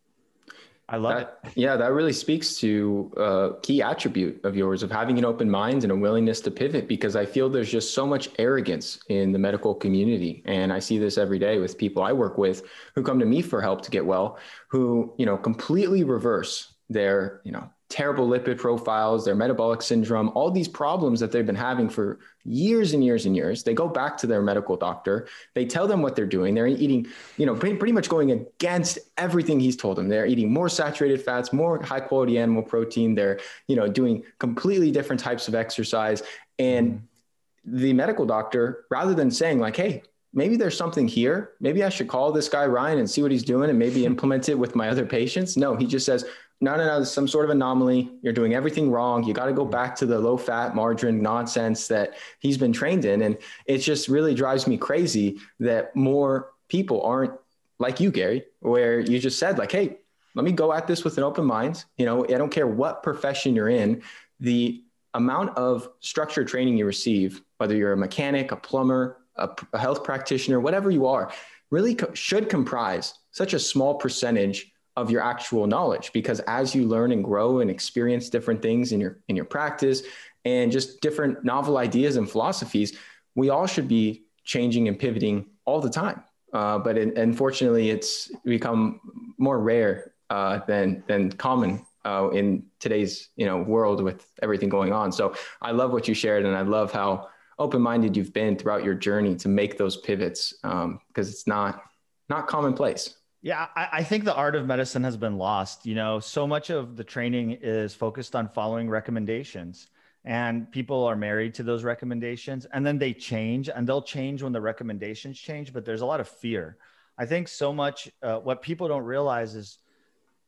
I 0.89 0.97
love 0.97 1.15
that, 1.15 1.39
it. 1.45 1.51
Yeah, 1.55 1.77
that 1.77 1.93
really 1.93 2.11
speaks 2.11 2.55
to 2.55 3.11
a 3.15 3.51
key 3.61 3.81
attribute 3.81 4.43
of 4.43 4.57
yours 4.57 4.83
of 4.83 4.91
having 4.91 5.17
an 5.17 5.23
open 5.23 5.49
mind 5.49 5.83
and 5.83 5.91
a 5.91 5.95
willingness 5.95 6.41
to 6.41 6.51
pivot 6.51 6.87
because 6.87 7.15
I 7.15 7.25
feel 7.25 7.49
there's 7.49 7.71
just 7.71 7.93
so 7.93 8.05
much 8.05 8.29
arrogance 8.37 8.99
in 9.07 9.31
the 9.31 9.39
medical 9.39 9.73
community. 9.73 10.43
And 10.45 10.73
I 10.73 10.79
see 10.79 10.97
this 10.97 11.17
every 11.17 11.39
day 11.39 11.59
with 11.59 11.77
people 11.77 12.03
I 12.03 12.11
work 12.11 12.37
with 12.37 12.63
who 12.95 13.03
come 13.03 13.19
to 13.19 13.25
me 13.25 13.41
for 13.41 13.61
help 13.61 13.83
to 13.83 13.91
get 13.91 14.05
well, 14.05 14.37
who, 14.67 15.13
you 15.17 15.25
know, 15.25 15.37
completely 15.37 16.03
reverse 16.03 16.73
their, 16.89 17.39
you 17.45 17.53
know, 17.53 17.69
terrible 17.91 18.27
lipid 18.27 18.57
profiles, 18.57 19.25
their 19.25 19.35
metabolic 19.35 19.81
syndrome, 19.81 20.31
all 20.33 20.49
these 20.49 20.67
problems 20.67 21.19
that 21.19 21.31
they've 21.31 21.45
been 21.45 21.55
having 21.55 21.89
for 21.89 22.19
years 22.45 22.93
and 22.93 23.03
years 23.03 23.25
and 23.25 23.35
years. 23.35 23.63
They 23.63 23.73
go 23.73 23.87
back 23.87 24.17
to 24.19 24.27
their 24.27 24.41
medical 24.41 24.77
doctor. 24.77 25.27
They 25.53 25.65
tell 25.65 25.87
them 25.87 26.01
what 26.01 26.15
they're 26.15 26.25
doing. 26.25 26.55
They're 26.55 26.67
eating, 26.67 27.07
you 27.37 27.45
know, 27.45 27.53
pretty, 27.53 27.75
pretty 27.75 27.91
much 27.91 28.09
going 28.09 28.31
against 28.31 28.97
everything 29.17 29.59
he's 29.59 29.75
told 29.75 29.97
them. 29.97 30.07
They're 30.07 30.25
eating 30.25 30.51
more 30.51 30.69
saturated 30.69 31.21
fats, 31.21 31.51
more 31.51 31.83
high 31.83 31.99
quality 31.99 32.39
animal 32.39 32.63
protein. 32.63 33.13
They're, 33.13 33.39
you 33.67 33.75
know, 33.75 33.87
doing 33.87 34.23
completely 34.39 34.89
different 34.89 35.19
types 35.19 35.47
of 35.47 35.53
exercise. 35.53 36.23
And 36.57 36.93
mm-hmm. 36.93 37.77
the 37.77 37.93
medical 37.93 38.25
doctor, 38.25 38.85
rather 38.89 39.13
than 39.13 39.29
saying 39.29 39.59
like, 39.59 39.75
hey, 39.75 40.03
maybe 40.33 40.55
there's 40.55 40.77
something 40.77 41.07
here. 41.07 41.51
Maybe 41.59 41.83
I 41.83 41.89
should 41.89 42.07
call 42.07 42.31
this 42.31 42.49
guy 42.49 42.65
Ryan 42.65 42.99
and 42.99 43.09
see 43.09 43.21
what 43.21 43.31
he's 43.31 43.43
doing 43.43 43.69
and 43.69 43.77
maybe 43.77 44.05
implement 44.11 44.49
it 44.49 44.55
with 44.55 44.75
my 44.75 44.89
other 44.89 45.05
patients. 45.05 45.57
No, 45.57 45.75
he 45.75 45.85
just 45.85 46.05
says, 46.05 46.25
no, 46.63 46.75
no, 46.75 46.85
no, 46.85 46.95
there's 46.97 47.11
some 47.11 47.27
sort 47.27 47.45
of 47.45 47.51
anomaly. 47.51 48.11
You're 48.21 48.33
doing 48.33 48.53
everything 48.53 48.91
wrong. 48.91 49.23
You 49.23 49.33
got 49.33 49.47
to 49.47 49.53
go 49.53 49.63
mm-hmm. 49.63 49.71
back 49.71 49.95
to 49.97 50.05
the 50.05 50.19
low 50.19 50.37
fat 50.37 50.75
margarine 50.75 51.21
nonsense 51.21 51.87
that 51.87 52.13
he's 52.39 52.57
been 52.57 52.71
trained 52.71 53.03
in. 53.03 53.23
And 53.23 53.37
it 53.65 53.79
just 53.79 54.07
really 54.07 54.35
drives 54.35 54.67
me 54.67 54.77
crazy 54.77 55.39
that 55.59 55.95
more 55.95 56.51
people 56.69 57.01
aren't 57.01 57.33
like 57.79 57.99
you, 57.99 58.11
Gary, 58.11 58.43
where 58.59 58.99
you 58.99 59.17
just 59.17 59.39
said, 59.39 59.57
like, 59.57 59.71
hey, 59.71 59.97
let 60.35 60.45
me 60.45 60.51
go 60.51 60.71
at 60.71 60.85
this 60.85 61.03
with 61.03 61.17
an 61.17 61.23
open 61.23 61.45
mind. 61.45 61.83
You 61.97 62.05
know, 62.05 62.23
I 62.25 62.37
don't 62.37 62.51
care 62.51 62.67
what 62.67 63.01
profession 63.01 63.55
you're 63.55 63.69
in, 63.69 64.03
the 64.39 64.83
amount 65.15 65.57
of 65.57 65.89
structured 65.99 66.47
training 66.47 66.77
you 66.77 66.85
receive, 66.85 67.41
whether 67.57 67.75
you're 67.75 67.93
a 67.93 67.97
mechanic, 67.97 68.51
a 68.51 68.55
plumber, 68.55 69.17
a, 69.35 69.49
a 69.73 69.77
health 69.77 70.03
practitioner, 70.03 70.59
whatever 70.59 70.91
you 70.91 71.05
are, 71.07 71.31
really 71.69 71.95
co- 71.95 72.13
should 72.13 72.49
comprise 72.49 73.13
such 73.31 73.53
a 73.53 73.59
small 73.59 73.95
percentage 73.95 74.71
of 74.97 75.09
your 75.09 75.21
actual 75.21 75.67
knowledge 75.67 76.11
because 76.11 76.41
as 76.41 76.75
you 76.75 76.85
learn 76.85 77.11
and 77.11 77.23
grow 77.23 77.59
and 77.59 77.71
experience 77.71 78.29
different 78.29 78.61
things 78.61 78.91
in 78.91 78.99
your 78.99 79.19
in 79.29 79.37
your 79.37 79.45
practice 79.45 80.03
and 80.43 80.71
just 80.71 80.99
different 80.99 81.43
novel 81.45 81.77
ideas 81.77 82.17
and 82.17 82.29
philosophies 82.29 82.97
we 83.35 83.49
all 83.49 83.65
should 83.65 83.87
be 83.87 84.25
changing 84.43 84.87
and 84.87 84.99
pivoting 84.99 85.45
all 85.65 85.79
the 85.79 85.89
time. 85.89 86.23
Uh, 86.53 86.77
but 86.77 86.97
it, 86.97 87.17
unfortunately 87.17 87.89
it's 87.89 88.29
become 88.43 88.99
more 89.37 89.59
rare 89.59 90.13
uh, 90.29 90.59
than 90.67 91.03
than 91.07 91.31
common 91.31 91.85
uh, 92.03 92.29
in 92.31 92.63
today's 92.79 93.29
you 93.37 93.45
know 93.45 93.61
world 93.61 94.03
with 94.03 94.27
everything 94.41 94.67
going 94.67 94.91
on. 94.91 95.11
So 95.11 95.33
i 95.61 95.71
love 95.71 95.93
what 95.93 96.07
you 96.07 96.13
shared 96.13 96.45
and 96.45 96.55
i 96.55 96.61
love 96.61 96.91
how 96.91 97.29
open-minded 97.61 98.17
you've 98.17 98.33
been 98.33 98.57
throughout 98.57 98.83
your 98.83 98.95
journey 98.95 99.35
to 99.35 99.47
make 99.47 99.77
those 99.77 99.97
pivots 99.97 100.53
because 100.61 100.83
um, 100.83 100.99
it's 101.15 101.47
not 101.47 101.83
not 102.29 102.47
commonplace 102.47 103.15
yeah, 103.43 103.67
I, 103.75 103.87
I, 103.93 104.03
think 104.03 104.23
the 104.23 104.35
art 104.35 104.55
of 104.55 104.67
medicine 104.67 105.03
has 105.03 105.17
been 105.17 105.37
lost. 105.37 105.85
You 105.85 105.95
know, 105.95 106.19
so 106.19 106.45
much 106.45 106.69
of 106.69 106.95
the 106.95 107.03
training 107.03 107.57
is 107.61 107.93
focused 107.95 108.35
on 108.35 108.47
following 108.47 108.87
recommendations, 108.87 109.87
and 110.23 110.71
people 110.71 111.03
are 111.05 111.15
married 111.15 111.55
to 111.55 111.63
those 111.63 111.83
recommendations, 111.83 112.65
and 112.71 112.85
then 112.85 112.99
they 112.99 113.13
change, 113.13 113.67
and 113.67 113.87
they'll 113.87 114.03
change 114.03 114.43
when 114.43 114.53
the 114.53 114.61
recommendations 114.61 115.39
change. 115.39 115.73
But 115.73 115.85
there's 115.85 116.01
a 116.01 116.05
lot 116.05 116.19
of 116.19 116.29
fear. 116.29 116.77
I 117.17 117.25
think 117.25 117.47
so 117.47 117.73
much. 117.73 118.11
Uh, 118.21 118.37
what 118.37 118.61
people 118.61 118.87
don't 118.87 119.03
realize 119.03 119.55
is 119.55 119.79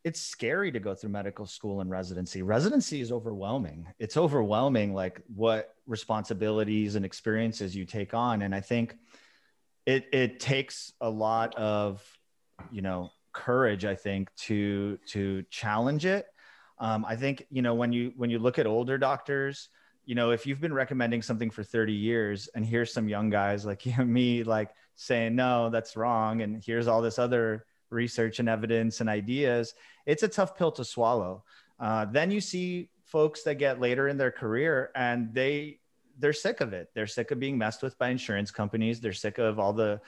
it's 0.03 0.22
scary 0.22 0.72
to 0.72 0.79
go 0.79 0.93
through 0.93 1.12
medical 1.12 1.45
school 1.45 1.79
and 1.79 1.89
residency. 1.89 2.41
Residency 2.41 3.00
is 3.00 3.12
overwhelming. 3.12 3.88
It's 4.00 4.17
overwhelming, 4.17 4.93
like 4.93 5.22
what 5.33 5.75
responsibilities 5.88 6.95
and 6.95 7.05
experiences 7.05 7.75
you 7.75 7.86
take 7.86 8.13
on, 8.13 8.41
and 8.41 8.53
I 8.53 8.60
think 8.60 8.95
it 9.86 10.05
it 10.12 10.39
takes 10.39 10.93
a 11.01 11.10
lot 11.10 11.55
of 11.55 12.01
you 12.72 12.81
know 12.81 13.10
courage 13.31 13.83
i 13.83 13.95
think 13.95 14.33
to 14.36 14.98
to 15.07 15.43
challenge 15.50 16.05
it 16.05 16.27
um, 16.79 17.03
i 17.05 17.15
think 17.15 17.45
you 17.50 17.62
know 17.62 17.74
when 17.74 17.91
you 17.91 18.13
when 18.15 18.29
you 18.29 18.39
look 18.39 18.60
at 18.60 18.67
older 18.67 18.98
doctors 18.98 19.69
you 20.05 20.15
know 20.15 20.31
if 20.31 20.45
you've 20.45 20.62
been 20.62 20.74
recommending 20.74 21.22
something 21.22 21.50
for 21.50 21.63
30 21.63 21.93
years 21.93 22.48
and 22.55 22.65
here's 22.65 22.93
some 22.93 23.10
young 23.10 23.29
guys 23.29 23.65
like 23.65 23.86
you 23.86 23.93
and 23.98 24.12
me 24.12 24.43
like 24.43 24.69
saying 24.95 25.36
no 25.36 25.69
that's 25.69 25.95
wrong 25.95 26.41
and 26.41 26.63
here's 26.63 26.88
all 26.88 27.01
this 27.01 27.17
other 27.17 27.65
research 27.93 28.39
and 28.39 28.50
evidence 28.50 29.00
and 29.00 29.09
ideas 29.09 29.73
it's 30.05 30.23
a 30.23 30.27
tough 30.27 30.57
pill 30.57 30.71
to 30.71 30.83
swallow 30.83 31.43
uh, 31.79 32.05
then 32.05 32.31
you 32.31 32.41
see 32.41 32.89
folks 33.05 33.43
that 33.43 33.55
get 33.55 33.79
later 33.79 34.07
in 34.07 34.17
their 34.17 34.31
career 34.31 34.91
and 34.95 35.33
they 35.33 35.79
they're 36.19 36.33
sick 36.33 36.62
of 36.62 36.73
it 36.73 36.89
they're 36.93 37.07
sick 37.07 37.31
of 37.31 37.39
being 37.39 37.57
messed 37.57 37.81
with 37.81 37.97
by 37.97 38.09
insurance 38.09 38.51
companies 38.51 39.00
they're 39.00 39.13
sick 39.13 39.38
of 39.38 39.59
all 39.59 39.73
the 39.73 40.00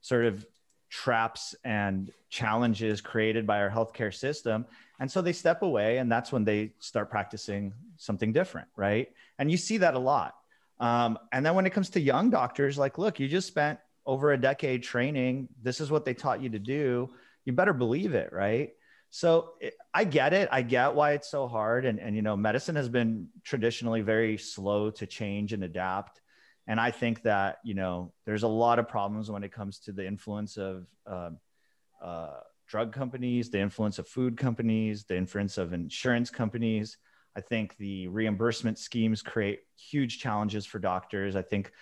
sort 0.00 0.24
of 0.24 0.46
traps 0.94 1.56
and 1.64 2.12
challenges 2.30 3.00
created 3.00 3.46
by 3.46 3.60
our 3.60 3.68
healthcare 3.68 4.14
system. 4.14 4.64
And 5.00 5.10
so 5.10 5.20
they 5.20 5.32
step 5.32 5.62
away, 5.62 5.98
and 5.98 6.10
that's 6.10 6.30
when 6.30 6.44
they 6.44 6.72
start 6.78 7.10
practicing 7.10 7.72
something 7.96 8.32
different, 8.32 8.68
right? 8.76 9.10
And 9.40 9.50
you 9.50 9.56
see 9.56 9.78
that 9.78 9.94
a 9.94 9.98
lot. 9.98 10.36
Um, 10.78 11.18
and 11.32 11.44
then 11.44 11.56
when 11.56 11.66
it 11.66 11.70
comes 11.70 11.90
to 11.90 12.00
young 12.00 12.30
doctors, 12.30 12.78
like, 12.78 12.96
look, 12.96 13.18
you 13.18 13.26
just 13.26 13.48
spent 13.48 13.80
over 14.06 14.32
a 14.32 14.38
decade 14.40 14.84
training. 14.84 15.48
This 15.62 15.80
is 15.80 15.90
what 15.90 16.04
they 16.04 16.14
taught 16.14 16.40
you 16.40 16.48
to 16.50 16.60
do. 16.60 17.10
You 17.44 17.52
better 17.52 17.72
believe 17.72 18.14
it, 18.14 18.32
right? 18.32 18.70
So 19.10 19.52
I 19.92 20.04
get 20.04 20.32
it. 20.32 20.48
I 20.50 20.62
get 20.62 20.94
why 20.94 21.12
it's 21.12 21.30
so 21.30 21.46
hard. 21.46 21.84
And, 21.84 22.00
and, 22.00 22.16
you 22.16 22.22
know, 22.22 22.36
medicine 22.36 22.74
has 22.74 22.88
been 22.88 23.28
traditionally 23.44 24.00
very 24.00 24.36
slow 24.38 24.90
to 24.90 25.06
change 25.06 25.52
and 25.52 25.62
adapt. 25.62 26.20
And 26.66 26.80
I 26.80 26.90
think 26.90 27.22
that, 27.22 27.58
you 27.64 27.74
know, 27.74 28.12
there's 28.26 28.42
a 28.42 28.48
lot 28.48 28.78
of 28.78 28.88
problems 28.88 29.30
when 29.30 29.44
it 29.44 29.52
comes 29.52 29.78
to 29.80 29.92
the 29.92 30.06
influence 30.06 30.56
of 30.56 30.86
um, 31.06 31.38
uh, 32.02 32.40
drug 32.66 32.92
companies, 32.92 33.50
the 33.50 33.60
influence 33.60 33.98
of 33.98 34.08
food 34.08 34.36
companies, 34.36 35.04
the 35.04 35.16
influence 35.16 35.58
of 35.58 35.72
insurance 35.72 36.30
companies. 36.30 36.96
I 37.36 37.40
think 37.40 37.76
the 37.76 38.08
reimbursement 38.08 38.78
schemes 38.78 39.22
create 39.22 39.60
huge 39.76 40.18
challenges 40.18 40.64
for 40.66 40.78
doctors. 40.78 41.36
I 41.36 41.42
think 41.42 41.72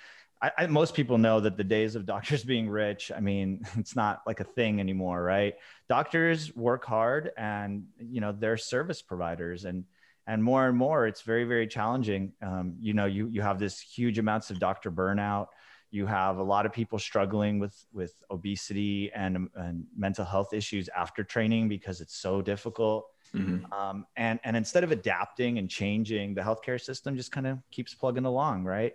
I, 0.43 0.51
I, 0.59 0.67
most 0.67 0.95
people 0.95 1.19
know 1.19 1.39
that 1.41 1.57
the 1.57 1.65
days 1.65 1.95
of 1.95 2.05
doctors 2.05 2.43
being 2.55 2.69
rich, 2.69 3.13
I 3.15 3.21
mean, 3.21 3.65
it's 3.77 3.97
not 3.97 4.23
like 4.27 4.41
a 4.41 4.45
thing 4.45 4.81
anymore, 4.81 5.23
right? 5.23 5.55
Doctors 5.89 6.55
work 6.55 6.85
hard 6.85 7.31
and, 7.37 7.85
you 7.99 8.21
know, 8.21 8.33
they're 8.33 8.57
service 8.57 9.01
providers 9.01 9.65
and, 9.65 9.85
and 10.27 10.43
more 10.43 10.69
and 10.69 10.77
more, 10.77 11.07
it's 11.07 11.23
very, 11.23 11.45
very 11.45 11.67
challenging. 11.67 12.33
Um, 12.43 12.75
you 12.81 12.93
know, 12.93 13.07
you, 13.07 13.29
you 13.29 13.43
have 13.43 13.59
this 13.59 13.81
huge 13.81 14.19
amounts 14.19 14.51
of 14.51 14.61
doctor 14.61 14.91
burnout. 14.91 15.49
You 15.91 16.07
have 16.07 16.39
a 16.39 16.43
lot 16.43 16.65
of 16.65 16.73
people 16.73 16.99
struggling 17.01 17.59
with, 17.59 17.75
with 17.93 18.15
obesity 18.31 19.11
and, 19.15 19.49
and 19.57 19.85
mental 19.97 20.25
health 20.25 20.55
issues 20.55 20.89
after 20.97 21.25
training 21.25 21.69
because 21.69 22.01
it's 22.01 22.17
so 22.17 22.41
difficult. 22.41 23.07
Mm-hmm. 23.35 23.73
Um, 23.73 24.07
and, 24.17 24.39
and 24.45 24.57
instead 24.57 24.85
of 24.85 24.93
adapting 24.93 25.59
and 25.59 25.69
changing, 25.69 26.35
the 26.35 26.41
healthcare 26.41 26.81
system 26.81 27.17
just 27.17 27.33
kind 27.33 27.47
of 27.47 27.59
keeps 27.73 27.93
plugging 27.93 28.25
along, 28.25 28.63
right? 28.63 28.95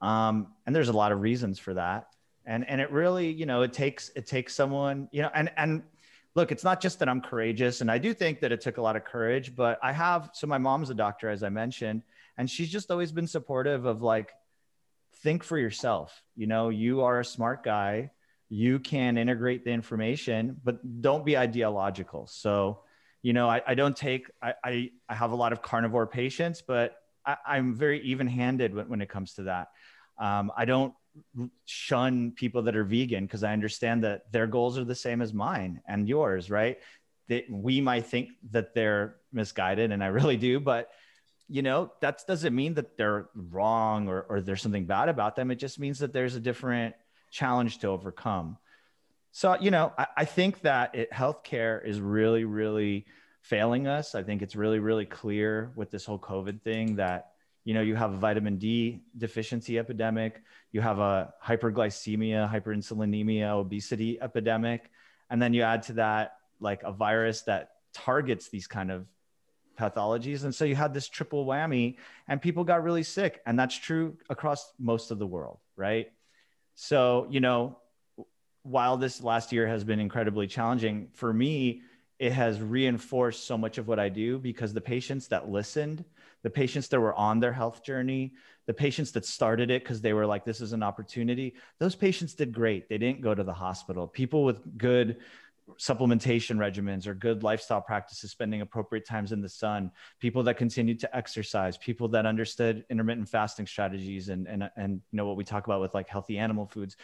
Um, 0.00 0.48
and 0.66 0.74
there's 0.74 0.88
a 0.88 0.92
lot 0.92 1.12
of 1.12 1.20
reasons 1.20 1.58
for 1.58 1.74
that. 1.74 2.08
And, 2.46 2.68
and 2.68 2.80
it 2.80 2.90
really, 2.90 3.30
you 3.30 3.46
know, 3.46 3.62
it 3.62 3.72
takes, 3.72 4.10
it 4.14 4.26
takes 4.26 4.54
someone, 4.54 5.08
you 5.12 5.22
know, 5.22 5.30
and, 5.34 5.50
and 5.56 5.82
look, 6.34 6.52
it's 6.52 6.64
not 6.64 6.80
just 6.80 6.98
that 6.98 7.08
I'm 7.08 7.20
courageous. 7.20 7.80
And 7.80 7.90
I 7.90 7.98
do 7.98 8.12
think 8.12 8.40
that 8.40 8.52
it 8.52 8.60
took 8.60 8.76
a 8.76 8.82
lot 8.82 8.96
of 8.96 9.04
courage, 9.04 9.54
but 9.54 9.78
I 9.82 9.92
have, 9.92 10.30
so 10.34 10.46
my 10.46 10.58
mom's 10.58 10.90
a 10.90 10.94
doctor, 10.94 11.30
as 11.30 11.42
I 11.42 11.48
mentioned, 11.48 12.02
and 12.36 12.50
she's 12.50 12.70
just 12.70 12.90
always 12.90 13.12
been 13.12 13.26
supportive 13.26 13.86
of 13.86 14.02
like, 14.02 14.32
think 15.22 15.42
for 15.42 15.56
yourself. 15.56 16.22
You 16.36 16.46
know, 16.46 16.68
you 16.68 17.02
are 17.02 17.20
a 17.20 17.24
smart 17.24 17.62
guy. 17.62 18.10
You 18.50 18.78
can 18.78 19.16
integrate 19.16 19.64
the 19.64 19.70
information, 19.70 20.60
but 20.62 21.00
don't 21.00 21.24
be 21.24 21.38
ideological. 21.38 22.26
So, 22.26 22.80
you 23.22 23.32
know, 23.32 23.48
I, 23.48 23.62
I 23.66 23.74
don't 23.74 23.96
take, 23.96 24.30
I, 24.42 24.54
I, 24.62 24.90
I 25.08 25.14
have 25.14 25.32
a 25.32 25.36
lot 25.36 25.52
of 25.54 25.62
carnivore 25.62 26.06
patients, 26.06 26.60
but 26.60 26.96
I, 27.26 27.58
am 27.58 27.74
very 27.74 28.00
even 28.02 28.26
handed 28.26 28.74
when, 28.74 28.88
when 28.88 29.00
it 29.00 29.08
comes 29.08 29.34
to 29.34 29.44
that. 29.44 29.68
Um, 30.18 30.52
I 30.56 30.64
don't 30.64 30.94
shun 31.64 32.32
people 32.32 32.62
that 32.62 32.76
are 32.76 32.84
vegan 32.84 33.24
because 33.24 33.44
I 33.44 33.52
understand 33.52 34.04
that 34.04 34.30
their 34.32 34.46
goals 34.46 34.78
are 34.78 34.84
the 34.84 34.94
same 34.94 35.22
as 35.22 35.32
mine 35.32 35.80
and 35.86 36.08
yours, 36.08 36.50
right? 36.50 36.78
That 37.28 37.44
we 37.50 37.80
might 37.80 38.06
think 38.06 38.30
that 38.50 38.74
they're 38.74 39.16
misguided, 39.32 39.92
and 39.92 40.02
I 40.02 40.08
really 40.08 40.36
do, 40.36 40.60
but 40.60 40.90
you 41.46 41.60
know 41.60 41.92
that 42.00 42.22
doesn't 42.26 42.54
mean 42.54 42.74
that 42.74 42.96
they're 42.96 43.28
wrong 43.34 44.08
or, 44.08 44.22
or 44.22 44.40
there's 44.40 44.62
something 44.62 44.86
bad 44.86 45.08
about 45.08 45.36
them. 45.36 45.50
It 45.50 45.56
just 45.56 45.78
means 45.78 45.98
that 45.98 46.12
there's 46.12 46.34
a 46.36 46.40
different 46.40 46.94
challenge 47.30 47.78
to 47.78 47.88
overcome. 47.88 48.56
So 49.32 49.56
you 49.60 49.70
know, 49.70 49.92
I, 49.98 50.06
I 50.18 50.24
think 50.24 50.60
that 50.62 50.94
it, 50.94 51.12
healthcare 51.12 51.84
is 51.84 52.00
really, 52.00 52.44
really 52.44 53.06
failing 53.44 53.86
us. 53.86 54.14
I 54.14 54.22
think 54.22 54.40
it's 54.40 54.56
really, 54.56 54.78
really 54.78 55.04
clear 55.04 55.70
with 55.76 55.90
this 55.90 56.06
whole 56.06 56.18
COVID 56.18 56.62
thing 56.62 56.96
that 56.96 57.32
you 57.64 57.74
know 57.74 57.82
you 57.82 57.94
have 57.94 58.12
a 58.12 58.16
vitamin 58.16 58.56
d 58.58 59.00
deficiency 59.16 59.78
epidemic 59.78 60.42
you 60.70 60.82
have 60.82 60.98
a 60.98 61.32
hyperglycemia 61.42 62.50
hyperinsulinemia 62.50 63.48
obesity 63.48 64.20
epidemic 64.20 64.90
and 65.30 65.40
then 65.40 65.54
you 65.54 65.62
add 65.62 65.82
to 65.82 65.94
that 65.94 66.36
like 66.60 66.82
a 66.82 66.92
virus 66.92 67.40
that 67.40 67.70
targets 67.94 68.50
these 68.50 68.66
kind 68.66 68.90
of 68.90 69.06
pathologies 69.78 70.44
and 70.44 70.54
so 70.54 70.66
you 70.66 70.74
had 70.74 70.92
this 70.92 71.08
triple 71.08 71.46
whammy 71.46 71.96
and 72.28 72.42
people 72.42 72.64
got 72.64 72.84
really 72.84 73.02
sick 73.02 73.40
and 73.46 73.58
that's 73.58 73.76
true 73.78 74.14
across 74.28 74.74
most 74.78 75.10
of 75.10 75.18
the 75.18 75.26
world 75.26 75.58
right 75.74 76.12
so 76.74 77.26
you 77.30 77.40
know 77.40 77.78
while 78.62 78.98
this 78.98 79.22
last 79.22 79.52
year 79.52 79.66
has 79.66 79.84
been 79.84 80.00
incredibly 80.00 80.46
challenging 80.46 81.08
for 81.14 81.32
me 81.32 81.80
it 82.24 82.32
has 82.32 82.60
reinforced 82.60 83.46
so 83.46 83.56
much 83.58 83.78
of 83.78 83.86
what 83.86 83.98
i 83.98 84.08
do 84.08 84.38
because 84.38 84.72
the 84.72 84.80
patients 84.80 85.28
that 85.28 85.48
listened 85.48 86.04
the 86.44 86.50
patients 86.50 86.88
that 86.88 87.00
were 87.00 87.14
on 87.14 87.40
their 87.40 87.52
health 87.52 87.82
journey, 87.82 88.34
the 88.66 88.74
patients 88.74 89.12
that 89.12 89.24
started 89.24 89.70
it 89.70 89.82
because 89.82 90.02
they 90.02 90.12
were 90.12 90.26
like, 90.26 90.44
this 90.44 90.60
is 90.60 90.72
an 90.74 90.82
opportunity, 90.82 91.54
those 91.80 91.96
patients 91.96 92.34
did 92.34 92.52
great. 92.52 92.88
They 92.88 92.98
didn't 92.98 93.22
go 93.22 93.34
to 93.34 93.42
the 93.42 93.52
hospital. 93.52 94.06
People 94.06 94.44
with 94.44 94.78
good 94.78 95.16
supplementation 95.80 96.56
regimens 96.56 97.06
or 97.06 97.14
good 97.14 97.42
lifestyle 97.42 97.80
practices, 97.80 98.30
spending 98.30 98.60
appropriate 98.60 99.06
times 99.06 99.32
in 99.32 99.40
the 99.40 99.48
sun, 99.48 99.90
people 100.20 100.42
that 100.42 100.58
continued 100.58 101.00
to 101.00 101.16
exercise, 101.16 101.78
people 101.78 102.08
that 102.08 102.26
understood 102.26 102.84
intermittent 102.90 103.30
fasting 103.30 103.66
strategies 103.66 104.28
and, 104.28 104.46
and, 104.46 104.68
and 104.76 105.00
you 105.10 105.16
know 105.16 105.26
what 105.26 105.38
we 105.38 105.44
talk 105.44 105.64
about 105.64 105.80
with 105.80 105.94
like 105.94 106.10
healthy 106.10 106.36
animal 106.36 106.66
foods 106.66 106.96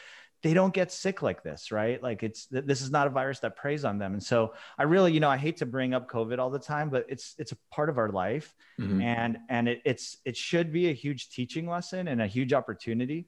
they 0.42 0.54
don't 0.54 0.72
get 0.72 0.90
sick 0.90 1.22
like 1.22 1.42
this, 1.42 1.70
right? 1.70 2.02
Like 2.02 2.22
it's 2.22 2.46
this 2.46 2.80
is 2.80 2.90
not 2.90 3.06
a 3.06 3.10
virus 3.10 3.40
that 3.40 3.56
preys 3.56 3.84
on 3.84 3.98
them. 3.98 4.14
And 4.14 4.22
so 4.22 4.54
I 4.78 4.84
really, 4.84 5.12
you 5.12 5.20
know, 5.20 5.28
I 5.28 5.36
hate 5.36 5.58
to 5.58 5.66
bring 5.66 5.92
up 5.92 6.10
COVID 6.10 6.38
all 6.38 6.50
the 6.50 6.58
time, 6.58 6.88
but 6.88 7.06
it's 7.08 7.34
it's 7.38 7.52
a 7.52 7.56
part 7.70 7.90
of 7.90 7.98
our 7.98 8.08
life, 8.08 8.54
mm-hmm. 8.78 9.02
and 9.02 9.38
and 9.48 9.68
it, 9.68 9.82
it's 9.84 10.16
it 10.24 10.36
should 10.36 10.72
be 10.72 10.88
a 10.88 10.94
huge 10.94 11.30
teaching 11.30 11.68
lesson 11.68 12.08
and 12.08 12.22
a 12.22 12.26
huge 12.26 12.52
opportunity. 12.52 13.26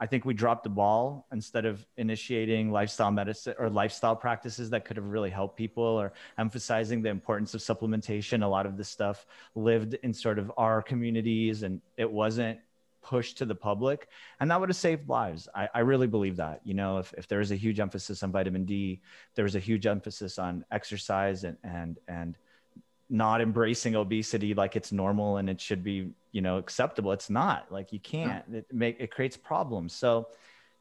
I 0.00 0.06
think 0.06 0.24
we 0.24 0.34
dropped 0.34 0.64
the 0.64 0.70
ball 0.70 1.26
instead 1.32 1.64
of 1.64 1.86
initiating 1.96 2.72
lifestyle 2.72 3.12
medicine 3.12 3.54
or 3.58 3.70
lifestyle 3.70 4.16
practices 4.16 4.70
that 4.70 4.84
could 4.84 4.96
have 4.96 5.06
really 5.06 5.30
helped 5.30 5.56
people 5.56 5.84
or 5.84 6.12
emphasizing 6.36 7.00
the 7.00 7.10
importance 7.10 7.54
of 7.54 7.60
supplementation. 7.60 8.42
A 8.42 8.46
lot 8.46 8.66
of 8.66 8.76
this 8.76 8.88
stuff 8.88 9.24
lived 9.54 9.94
in 10.02 10.12
sort 10.12 10.40
of 10.40 10.50
our 10.56 10.82
communities 10.82 11.62
and 11.62 11.80
it 11.96 12.10
wasn't 12.10 12.58
pushed 13.04 13.38
to 13.38 13.44
the 13.44 13.54
public 13.54 14.08
and 14.40 14.50
that 14.50 14.58
would 14.58 14.68
have 14.68 14.76
saved 14.76 15.08
lives. 15.08 15.48
I, 15.54 15.68
I, 15.74 15.80
really 15.80 16.06
believe 16.08 16.36
that 16.36 16.60
you 16.64 16.74
know 16.74 16.98
if, 16.98 17.14
if 17.16 17.28
there 17.28 17.40
is 17.40 17.52
a 17.52 17.56
huge 17.56 17.78
emphasis 17.78 18.22
on 18.22 18.32
vitamin 18.32 18.64
d 18.64 19.00
there 19.34 19.44
was 19.44 19.54
a 19.54 19.60
huge 19.60 19.86
emphasis 19.86 20.38
on 20.38 20.64
exercise 20.72 21.44
and 21.44 21.56
and 21.62 21.98
and 22.08 22.36
not 23.10 23.40
embracing 23.40 23.94
obesity 23.94 24.54
like 24.54 24.74
it's 24.74 24.90
normal 24.90 25.36
and 25.36 25.48
it 25.48 25.60
should 25.60 25.84
be 25.84 26.10
you 26.32 26.40
know 26.40 26.58
acceptable. 26.58 27.12
It's 27.12 27.30
not. 27.30 27.70
Like 27.70 27.92
you 27.92 28.00
can't. 28.00 28.44
It 28.52 28.66
make 28.72 28.96
it 28.98 29.10
creates 29.12 29.36
problems. 29.36 29.92
So 29.92 30.28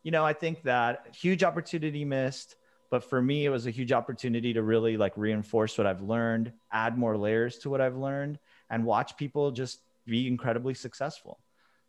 you 0.03 0.12
know 0.12 0.24
i 0.24 0.34
think 0.34 0.62
that 0.63 1.08
huge 1.15 1.44
opportunity 1.44 2.06
missed 2.06 2.56
but 2.92 3.03
for 3.03 3.22
me 3.22 3.46
it 3.46 3.50
was 3.50 3.65
a 3.65 3.72
huge 3.72 3.92
opportunity 3.92 4.53
to 4.53 4.62
really 4.62 4.98
like 4.98 5.13
reinforce 5.15 5.77
what 5.77 5.88
i've 5.88 6.01
learned 6.01 6.51
add 6.72 6.98
more 6.98 7.18
layers 7.18 7.58
to 7.58 7.70
what 7.70 7.82
i've 7.82 7.98
learned 7.98 8.38
and 8.70 8.86
watch 8.86 9.18
people 9.18 9.50
just 9.50 9.80
be 10.06 10.27
incredibly 10.27 10.74
successful 10.74 11.39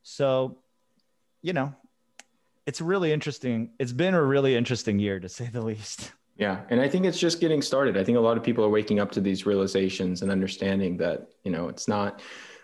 so, 0.04 0.58
you 1.42 1.52
know, 1.52 1.75
it's 2.66 2.80
really 2.80 3.12
interesting. 3.12 3.70
It's 3.78 3.92
been 3.92 4.14
a 4.14 4.23
really 4.23 4.54
interesting 4.54 4.99
year 4.99 5.18
to 5.18 5.28
say 5.28 5.49
the 5.52 5.62
least. 5.62 6.12
Yeah. 6.37 6.62
And 6.68 6.80
I 6.80 6.88
think 6.88 7.04
it's 7.04 7.20
just 7.20 7.40
getting 7.40 7.62
started. 7.62 7.96
I 7.96 8.02
think 8.02 8.18
a 8.18 8.20
lot 8.20 8.37
of 8.37 8.42
people 8.42 8.64
are 8.64 8.68
waking 8.68 8.99
up 8.99 9.12
to 9.12 9.20
these 9.20 9.46
realizations 9.46 10.20
and 10.20 10.32
understanding 10.32 10.96
that, 10.96 11.28
you 11.44 11.52
know, 11.52 11.68
it's 11.68 11.87
not, 11.87 12.23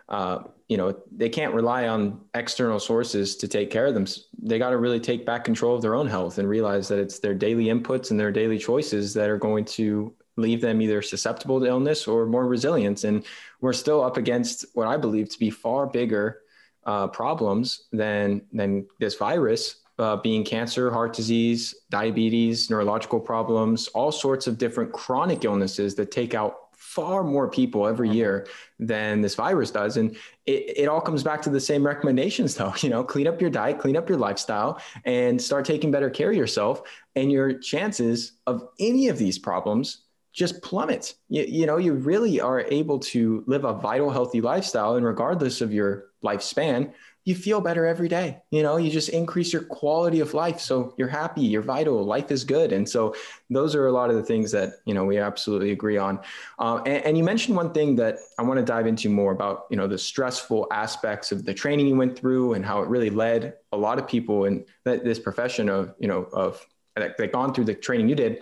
uh, 0.09 0.40
you 0.66 0.76
know, 0.76 0.97
they 1.16 1.28
can't 1.28 1.54
rely 1.54 1.87
on 1.87 2.20
external 2.35 2.80
sources 2.80 3.37
to 3.37 3.47
take 3.47 3.70
care 3.70 3.87
of 3.87 3.94
them. 3.94 4.06
They 4.42 4.59
got 4.59 4.70
to 4.70 4.76
really 4.76 4.99
take 4.99 5.25
back 5.25 5.44
control 5.44 5.76
of 5.76 5.82
their 5.82 5.94
own 5.94 6.09
health 6.09 6.38
and 6.38 6.49
realize 6.49 6.88
that 6.88 6.99
it's 6.99 7.20
their 7.20 7.32
daily 7.32 7.66
inputs 7.66 8.11
and 8.11 8.18
their 8.18 8.32
daily 8.32 8.59
choices 8.59 9.14
that 9.14 9.30
are 9.30 9.38
going 9.38 9.66
to 9.66 10.12
leave 10.37 10.61
them 10.61 10.82
either 10.82 11.00
susceptible 11.00 11.61
to 11.61 11.66
illness 11.66 12.09
or 12.09 12.26
more 12.26 12.49
resilient. 12.49 13.04
And 13.04 13.25
we're 13.61 13.73
still 13.73 14.02
up 14.02 14.16
against 14.16 14.64
what 14.75 14.88
I 14.88 14.97
believe 14.97 15.28
to 15.28 15.38
be 15.38 15.50
far 15.50 15.87
bigger 15.87 16.40
uh, 16.84 17.06
problems 17.08 17.87
than 17.92 18.42
than 18.52 18.87
this 18.99 19.16
virus 19.16 19.76
uh, 20.00 20.16
being 20.16 20.42
cancer, 20.42 20.90
heart 20.90 21.12
disease, 21.12 21.75
diabetes, 21.90 22.70
neurological 22.70 23.20
problems, 23.20 23.88
all 23.88 24.10
sorts 24.10 24.46
of 24.46 24.56
different 24.56 24.92
chronic 24.92 25.44
illnesses 25.44 25.94
that 25.94 26.10
take 26.10 26.34
out 26.34 26.56
far 26.72 27.22
more 27.22 27.49
people 27.49 27.87
every 27.87 28.08
mm-hmm. 28.08 28.16
year 28.16 28.46
than 28.78 29.20
this 29.20 29.34
virus 29.34 29.70
does. 29.70 29.99
And 29.99 30.16
it, 30.46 30.78
it 30.78 30.88
all 30.88 31.02
comes 31.02 31.22
back 31.22 31.42
to 31.42 31.50
the 31.50 31.60
same 31.60 31.84
recommendations 31.87 32.54
though, 32.56 32.72
you 32.78 32.88
know, 32.88 33.04
clean 33.04 33.26
up 33.26 33.40
your 33.40 33.50
diet, 33.50 33.78
clean 33.78 33.96
up 33.96 34.08
your 34.08 34.18
lifestyle 34.18 34.80
and 35.04 35.40
start 35.40 35.66
taking 35.66 35.90
better 35.90 36.08
care 36.08 36.30
of 36.30 36.37
yourself. 36.37 36.82
And 37.14 37.30
your 37.30 37.58
chances 37.58 38.32
of 38.46 38.68
any 38.78 39.08
of 39.08 39.18
these 39.18 39.38
problems 39.38 40.04
just 40.32 40.62
plummet. 40.62 41.14
You, 41.28 41.44
you 41.46 41.66
know, 41.66 41.76
you 41.76 41.92
really 41.92 42.40
are 42.40 42.60
able 42.60 43.00
to 43.00 43.44
live 43.46 43.64
a 43.64 43.75
vital, 43.75 44.10
healthy 44.10 44.40
lifestyle. 44.40 44.96
And 44.96 45.04
regardless 45.04 45.60
of 45.60 45.75
your 45.75 46.10
lifespan, 46.25 46.93
you 47.25 47.35
feel 47.35 47.61
better 47.61 47.85
every 47.85 48.09
day. 48.09 48.43
You 48.50 48.62
know, 48.62 48.79
you 48.79 48.91
just 48.91 49.11
increase 49.11 49.53
your 49.53 49.62
quality 49.62 50.21
of 50.21 50.33
life. 50.33 50.59
So 50.59 50.95
you're 50.97 51.09
happy, 51.09 51.43
you're 51.43 51.62
vital, 51.62 52.03
life 52.03 52.31
is 52.31 52.45
good. 52.45 52.73
And 52.73 52.89
so 52.89 53.15
those 53.50 53.75
are 53.75 53.87
a 53.87 53.93
lot 53.93 54.09
of 54.09 54.17
the 54.17 54.23
things 54.23 54.50
that, 54.53 54.75
you 54.87 54.95
know, 54.95 55.05
we 55.05 55.19
absolutely 55.19 55.71
agree 55.73 55.99
on. 55.99 56.19
Uh, 56.59 56.79
and, 56.87 57.05
and, 57.05 57.19
you 57.19 57.25
mentioned 57.25 57.57
one 57.57 57.73
thing 57.73 57.95
that 57.97 58.17
I 58.39 58.43
want 58.43 58.59
to 58.59 58.65
dive 58.65 58.87
into 58.87 59.11
more 59.11 59.33
about, 59.33 59.67
you 59.71 59.77
know, 59.77 59.87
the 59.87 59.99
stressful 59.99 60.67
aspects 60.73 61.31
of 61.31 61.45
the 61.45 61.53
training 61.53 61.87
you 61.87 61.97
went 61.97 62.19
through 62.19 62.55
and 62.55 62.65
how 62.65 62.81
it 62.81 62.89
really 62.89 63.11
led 63.11 63.55
a 63.73 63.77
lot 63.77 63.99
of 63.99 64.09
people 64.09 64.47
in 64.47 64.65
this 64.85 65.19
profession 65.19 65.69
of, 65.69 65.95
you 65.99 66.09
know, 66.09 66.27
of 66.33 66.67
that, 66.97 67.33
gone 67.33 67.53
through 67.53 67.65
the 67.65 67.75
training 67.75 68.09
you 68.09 68.15
did 68.15 68.41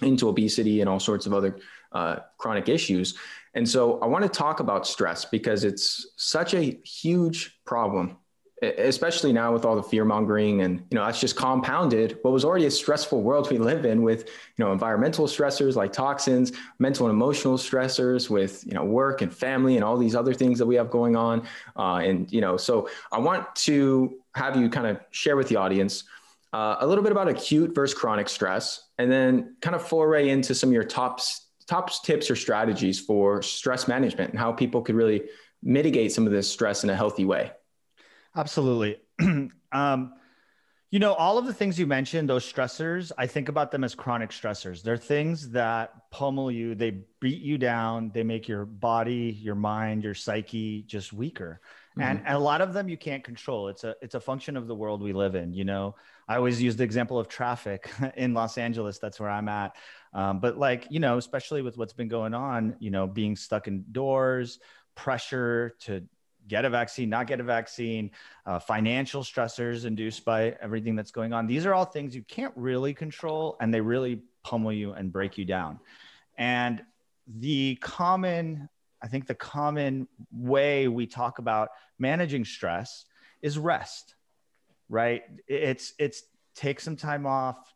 into 0.00 0.28
obesity 0.28 0.80
and 0.80 0.88
all 0.88 1.00
sorts 1.00 1.26
of 1.26 1.34
other 1.34 1.58
uh, 1.92 2.16
chronic 2.38 2.68
issues. 2.68 3.16
And 3.54 3.68
so 3.68 3.98
I 4.00 4.06
want 4.06 4.24
to 4.24 4.30
talk 4.30 4.60
about 4.60 4.86
stress 4.86 5.24
because 5.24 5.64
it's 5.64 6.06
such 6.16 6.54
a 6.54 6.80
huge 6.84 7.58
problem 7.64 8.16
especially 8.62 9.32
now 9.32 9.52
with 9.52 9.64
all 9.64 9.74
the 9.74 9.82
fear 9.82 10.04
mongering 10.04 10.62
and 10.62 10.84
you 10.90 10.96
know 10.96 11.04
that's 11.04 11.20
just 11.20 11.34
compounded 11.34 12.18
what 12.22 12.32
was 12.32 12.44
already 12.44 12.66
a 12.66 12.70
stressful 12.70 13.20
world 13.20 13.50
we 13.50 13.58
live 13.58 13.84
in 13.84 14.02
with 14.02 14.28
you 14.56 14.64
know 14.64 14.72
environmental 14.72 15.26
stressors 15.26 15.74
like 15.74 15.92
toxins 15.92 16.52
mental 16.78 17.06
and 17.06 17.12
emotional 17.12 17.56
stressors 17.56 18.30
with 18.30 18.64
you 18.64 18.72
know 18.72 18.84
work 18.84 19.20
and 19.20 19.34
family 19.34 19.74
and 19.74 19.84
all 19.84 19.96
these 19.96 20.14
other 20.14 20.32
things 20.32 20.58
that 20.60 20.66
we 20.66 20.76
have 20.76 20.90
going 20.90 21.16
on 21.16 21.44
uh, 21.76 21.96
and 21.96 22.32
you 22.32 22.40
know 22.40 22.56
so 22.56 22.88
i 23.10 23.18
want 23.18 23.52
to 23.56 24.16
have 24.34 24.56
you 24.56 24.70
kind 24.70 24.86
of 24.86 24.98
share 25.10 25.36
with 25.36 25.48
the 25.48 25.56
audience 25.56 26.04
uh, 26.52 26.76
a 26.80 26.86
little 26.86 27.02
bit 27.02 27.12
about 27.12 27.28
acute 27.28 27.74
versus 27.74 27.98
chronic 27.98 28.28
stress 28.28 28.90
and 28.98 29.10
then 29.10 29.56
kind 29.60 29.74
of 29.74 29.82
foray 29.82 30.28
into 30.28 30.54
some 30.54 30.68
of 30.68 30.72
your 30.72 30.84
top 30.84 31.20
top 31.66 31.90
tips 32.02 32.30
or 32.30 32.36
strategies 32.36 33.00
for 33.00 33.42
stress 33.42 33.88
management 33.88 34.30
and 34.30 34.38
how 34.38 34.52
people 34.52 34.82
could 34.82 34.94
really 34.94 35.22
mitigate 35.62 36.12
some 36.12 36.26
of 36.26 36.32
this 36.32 36.50
stress 36.50 36.84
in 36.84 36.90
a 36.90 36.96
healthy 36.96 37.24
way 37.24 37.50
Absolutely. 38.36 38.96
um, 39.72 40.14
you 40.90 40.98
know, 40.98 41.14
all 41.14 41.38
of 41.38 41.46
the 41.46 41.54
things 41.54 41.78
you 41.78 41.86
mentioned, 41.86 42.28
those 42.28 42.50
stressors, 42.50 43.12
I 43.16 43.26
think 43.26 43.48
about 43.48 43.70
them 43.70 43.82
as 43.82 43.94
chronic 43.94 44.28
stressors. 44.28 44.82
They're 44.82 44.98
things 44.98 45.50
that 45.50 46.10
pummel 46.10 46.50
you, 46.50 46.74
they 46.74 47.02
beat 47.18 47.40
you 47.40 47.56
down, 47.56 48.10
they 48.12 48.22
make 48.22 48.46
your 48.46 48.66
body, 48.66 49.38
your 49.40 49.54
mind, 49.54 50.04
your 50.04 50.14
psyche 50.14 50.82
just 50.82 51.14
weaker. 51.14 51.60
Mm-hmm. 51.92 52.02
And, 52.02 52.22
and 52.26 52.36
a 52.36 52.38
lot 52.38 52.60
of 52.60 52.74
them 52.74 52.90
you 52.90 52.98
can't 52.98 53.24
control. 53.24 53.68
It's 53.68 53.84
a 53.84 53.94
it's 54.02 54.14
a 54.14 54.20
function 54.20 54.54
of 54.54 54.66
the 54.66 54.74
world 54.74 55.02
we 55.02 55.14
live 55.14 55.34
in. 55.34 55.54
You 55.54 55.64
know, 55.64 55.94
I 56.28 56.36
always 56.36 56.60
use 56.60 56.76
the 56.76 56.84
example 56.84 57.18
of 57.18 57.26
traffic 57.26 57.90
in 58.16 58.34
Los 58.34 58.58
Angeles. 58.58 58.98
That's 58.98 59.18
where 59.18 59.30
I'm 59.30 59.48
at. 59.48 59.74
Um, 60.14 60.40
but 60.40 60.58
like 60.58 60.86
you 60.90 61.00
know, 61.00 61.18
especially 61.18 61.62
with 61.62 61.76
what's 61.78 61.92
been 61.92 62.08
going 62.08 62.34
on, 62.34 62.76
you 62.78 62.90
know, 62.90 63.06
being 63.06 63.36
stuck 63.36 63.68
indoors, 63.68 64.58
pressure 64.94 65.74
to 65.80 66.02
get 66.48 66.64
a 66.64 66.70
vaccine, 66.70 67.08
not 67.08 67.26
get 67.26 67.40
a 67.40 67.44
vaccine, 67.44 68.10
uh, 68.46 68.58
financial 68.58 69.22
stressors 69.22 69.84
induced 69.84 70.24
by 70.24 70.56
everything 70.60 70.96
that's 70.96 71.10
going 71.10 71.32
on. 71.32 71.46
These 71.46 71.66
are 71.66 71.74
all 71.74 71.84
things 71.84 72.14
you 72.14 72.22
can't 72.22 72.52
really 72.56 72.94
control 72.94 73.56
and 73.60 73.72
they 73.72 73.80
really 73.80 74.22
pummel 74.42 74.72
you 74.72 74.92
and 74.92 75.12
break 75.12 75.38
you 75.38 75.44
down. 75.44 75.78
And 76.36 76.82
the 77.26 77.76
common, 77.76 78.68
I 79.02 79.08
think 79.08 79.26
the 79.26 79.34
common 79.34 80.08
way 80.32 80.88
we 80.88 81.06
talk 81.06 81.38
about 81.38 81.68
managing 81.98 82.44
stress 82.44 83.04
is 83.40 83.58
rest, 83.58 84.14
right? 84.88 85.22
It's, 85.46 85.94
it's 85.98 86.24
take 86.54 86.80
some 86.80 86.96
time 86.96 87.26
off, 87.26 87.71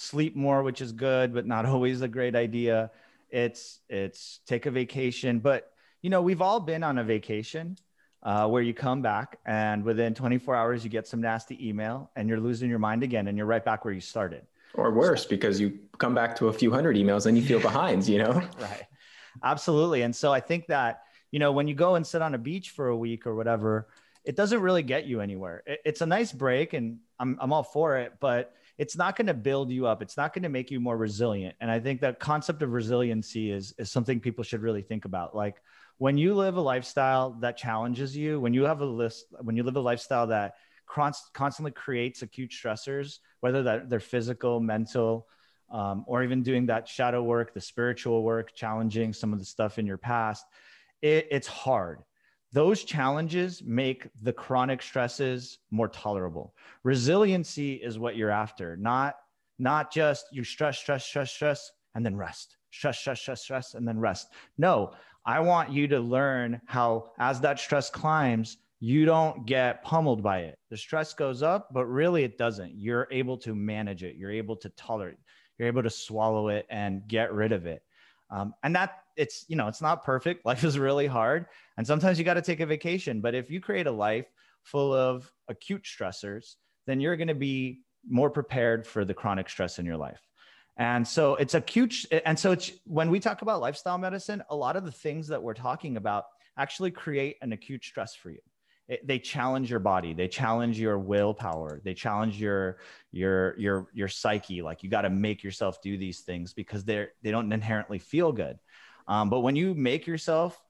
sleep 0.00 0.34
more, 0.34 0.62
which 0.62 0.80
is 0.80 0.92
good, 0.92 1.34
but 1.34 1.46
not 1.46 1.66
always 1.72 2.00
a 2.00 2.08
great 2.08 2.34
idea. 2.34 2.90
It's, 3.30 3.80
it's 3.88 4.40
take 4.46 4.66
a 4.66 4.70
vacation, 4.70 5.38
but 5.38 5.72
you 6.02 6.10
know, 6.10 6.22
we've 6.22 6.40
all 6.40 6.60
been 6.60 6.82
on 6.82 6.98
a 6.98 7.04
vacation 7.04 7.76
uh, 8.22 8.46
where 8.48 8.62
you 8.62 8.74
come 8.74 9.02
back 9.02 9.38
and 9.46 9.84
within 9.84 10.14
24 10.14 10.56
hours 10.56 10.84
you 10.84 10.90
get 10.90 11.06
some 11.06 11.20
nasty 11.20 11.68
email 11.68 12.10
and 12.16 12.28
you're 12.28 12.40
losing 12.40 12.68
your 12.68 12.78
mind 12.78 13.02
again 13.02 13.28
and 13.28 13.36
you're 13.36 13.46
right 13.46 13.64
back 13.64 13.84
where 13.84 13.94
you 13.94 14.00
started. 14.00 14.42
Or 14.74 14.90
worse 14.92 15.24
because 15.26 15.60
you 15.60 15.78
come 15.98 16.14
back 16.14 16.36
to 16.36 16.48
a 16.48 16.52
few 16.52 16.70
hundred 16.70 16.96
emails 16.96 17.26
and 17.26 17.36
you 17.36 17.44
feel 17.44 17.60
behind 17.60 18.06
you 18.08 18.18
know? 18.18 18.32
Right. 18.60 18.84
Absolutely. 19.42 20.02
And 20.02 20.14
so 20.14 20.32
i 20.32 20.40
think 20.40 20.66
that 20.66 21.02
you 21.30 21.38
know 21.38 21.52
when 21.52 21.68
you 21.68 21.74
go 21.74 21.94
and 21.94 22.06
sit 22.06 22.20
on 22.20 22.34
a 22.34 22.38
beach 22.38 22.70
for 22.70 22.88
a 22.88 22.96
week 22.96 23.26
or 23.26 23.34
whatever 23.34 23.88
it 24.24 24.36
doesn't 24.36 24.60
really 24.60 24.82
get 24.82 25.06
you 25.06 25.20
anywhere. 25.20 25.62
It's 25.66 26.02
a 26.02 26.06
nice 26.06 26.32
break 26.32 26.72
and 26.72 26.98
i'm, 27.18 27.38
I'm 27.40 27.52
all 27.52 27.62
for 27.62 27.98
it 27.98 28.14
but 28.20 28.54
it's 28.80 28.96
not 28.96 29.14
going 29.14 29.26
to 29.26 29.34
build 29.34 29.70
you 29.70 29.86
up. 29.86 30.00
It's 30.00 30.16
not 30.16 30.32
going 30.32 30.44
to 30.44 30.48
make 30.48 30.70
you 30.70 30.80
more 30.80 30.96
resilient. 30.96 31.54
And 31.60 31.70
i 31.70 31.78
think 31.78 32.00
that 32.00 32.18
concept 32.18 32.62
of 32.62 32.72
resiliency 32.72 33.52
is 33.52 33.74
is 33.78 33.92
something 33.92 34.20
people 34.20 34.42
should 34.42 34.62
really 34.62 34.80
think 34.80 35.04
about. 35.04 35.36
Like 35.36 35.56
when 35.98 36.16
you 36.16 36.34
live 36.34 36.56
a 36.56 36.62
lifestyle 36.62 37.32
that 37.40 37.58
challenges 37.58 38.16
you, 38.16 38.40
when 38.40 38.54
you 38.54 38.64
have 38.64 38.80
a 38.80 38.86
list, 38.86 39.26
when 39.42 39.54
you 39.54 39.64
live 39.64 39.76
a 39.76 39.80
lifestyle 39.92 40.28
that 40.28 40.54
constantly 41.34 41.72
creates 41.72 42.22
acute 42.22 42.52
stressors, 42.52 43.18
whether 43.40 43.62
that 43.64 43.90
they're 43.90 44.00
physical, 44.00 44.60
mental, 44.60 45.26
um, 45.70 46.02
or 46.06 46.22
even 46.22 46.42
doing 46.42 46.64
that 46.66 46.88
shadow 46.88 47.22
work, 47.22 47.52
the 47.52 47.60
spiritual 47.60 48.22
work, 48.22 48.54
challenging 48.54 49.12
some 49.12 49.34
of 49.34 49.38
the 49.38 49.44
stuff 49.44 49.78
in 49.78 49.86
your 49.86 49.98
past, 49.98 50.46
it, 51.02 51.28
it's 51.30 51.46
hard. 51.46 51.98
Those 52.52 52.82
challenges 52.84 53.62
make 53.64 54.08
the 54.22 54.32
chronic 54.32 54.82
stresses 54.82 55.58
more 55.70 55.88
tolerable. 55.88 56.54
Resiliency 56.82 57.74
is 57.74 57.98
what 57.98 58.16
you're 58.16 58.30
after, 58.30 58.76
not 58.76 59.16
not 59.58 59.92
just 59.92 60.26
you 60.32 60.42
stress, 60.42 60.78
stress, 60.78 61.04
stress, 61.04 61.30
stress, 61.30 61.70
and 61.94 62.04
then 62.04 62.16
rest. 62.16 62.56
Stress, 62.70 62.98
stress, 62.98 63.20
stress, 63.20 63.42
stress, 63.42 63.74
and 63.74 63.86
then 63.86 63.98
rest. 63.98 64.28
No, 64.58 64.92
I 65.26 65.38
want 65.40 65.70
you 65.70 65.86
to 65.88 66.00
learn 66.00 66.60
how, 66.66 67.12
as 67.18 67.40
that 67.42 67.58
stress 67.58 67.90
climbs, 67.90 68.56
you 68.80 69.04
don't 69.04 69.44
get 69.44 69.84
pummeled 69.84 70.22
by 70.22 70.40
it. 70.40 70.58
The 70.70 70.76
stress 70.76 71.12
goes 71.12 71.42
up, 71.42 71.68
but 71.72 71.84
really 71.84 72.24
it 72.24 72.38
doesn't. 72.38 72.72
You're 72.74 73.06
able 73.10 73.36
to 73.38 73.54
manage 73.54 74.02
it. 74.02 74.16
You're 74.16 74.30
able 74.30 74.56
to 74.56 74.70
tolerate. 74.70 75.18
You're 75.58 75.68
able 75.68 75.82
to 75.82 75.90
swallow 75.90 76.48
it 76.48 76.66
and 76.70 77.06
get 77.06 77.32
rid 77.34 77.52
of 77.52 77.66
it. 77.66 77.82
Um, 78.30 78.54
and 78.62 78.74
that 78.74 79.02
it's 79.20 79.44
you 79.48 79.56
know 79.56 79.68
it's 79.68 79.82
not 79.82 80.04
perfect. 80.04 80.44
Life 80.50 80.64
is 80.64 80.78
really 80.78 81.06
hard, 81.06 81.46
and 81.76 81.86
sometimes 81.86 82.18
you 82.18 82.24
got 82.24 82.34
to 82.34 82.42
take 82.42 82.60
a 82.60 82.66
vacation. 82.66 83.20
But 83.20 83.34
if 83.34 83.50
you 83.50 83.60
create 83.60 83.86
a 83.86 83.92
life 83.92 84.26
full 84.62 84.92
of 84.92 85.30
acute 85.48 85.84
stressors, 85.84 86.56
then 86.86 87.00
you're 87.00 87.16
going 87.16 87.28
to 87.28 87.34
be 87.34 87.80
more 88.08 88.30
prepared 88.30 88.86
for 88.86 89.04
the 89.04 89.14
chronic 89.14 89.48
stress 89.48 89.78
in 89.78 89.86
your 89.86 89.96
life. 89.96 90.20
And 90.76 91.06
so 91.06 91.34
it's 91.36 91.54
acute. 91.54 92.06
And 92.24 92.38
so 92.38 92.52
it's 92.52 92.72
when 92.84 93.10
we 93.10 93.20
talk 93.20 93.42
about 93.42 93.60
lifestyle 93.60 93.98
medicine, 93.98 94.42
a 94.48 94.56
lot 94.56 94.76
of 94.76 94.84
the 94.84 94.92
things 94.92 95.28
that 95.28 95.42
we're 95.42 95.54
talking 95.54 95.96
about 95.96 96.24
actually 96.56 96.90
create 96.90 97.36
an 97.42 97.52
acute 97.52 97.84
stress 97.84 98.14
for 98.14 98.30
you. 98.30 98.40
It, 98.88 99.06
they 99.06 99.18
challenge 99.18 99.70
your 99.70 99.78
body. 99.78 100.14
They 100.14 100.26
challenge 100.26 100.80
your 100.80 100.98
willpower. 100.98 101.80
They 101.84 101.94
challenge 101.94 102.40
your 102.40 102.78
your 103.12 103.56
your 103.58 103.88
your 103.92 104.08
psyche. 104.08 104.62
Like 104.62 104.82
you 104.82 104.90
got 104.90 105.02
to 105.02 105.10
make 105.10 105.44
yourself 105.44 105.80
do 105.80 105.96
these 105.96 106.20
things 106.20 106.52
because 106.54 106.84
they're 106.84 107.10
they 107.22 107.30
don't 107.30 107.52
inherently 107.52 107.98
feel 107.98 108.32
good. 108.32 108.58
Um, 109.08 109.30
but 109.30 109.40
when 109.40 109.56
you 109.56 109.74
make 109.74 110.06
yourself 110.06 110.60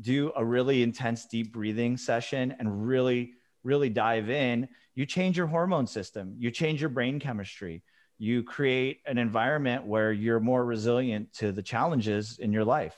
do 0.00 0.32
a 0.36 0.44
really 0.44 0.82
intense 0.82 1.26
deep 1.26 1.52
breathing 1.52 1.96
session 1.96 2.54
and 2.58 2.86
really 2.86 3.32
really 3.62 3.90
dive 3.90 4.30
in, 4.30 4.68
you 4.94 5.04
change 5.04 5.36
your 5.36 5.46
hormone 5.46 5.86
system. 5.86 6.34
You 6.38 6.50
change 6.50 6.80
your 6.80 6.88
brain 6.88 7.20
chemistry 7.20 7.82
you 8.20 8.42
create 8.42 9.00
an 9.06 9.16
environment 9.16 9.86
where 9.86 10.12
you're 10.12 10.40
more 10.40 10.62
resilient 10.62 11.32
to 11.32 11.52
the 11.52 11.62
challenges 11.62 12.38
in 12.38 12.52
your 12.52 12.66
life. 12.66 12.94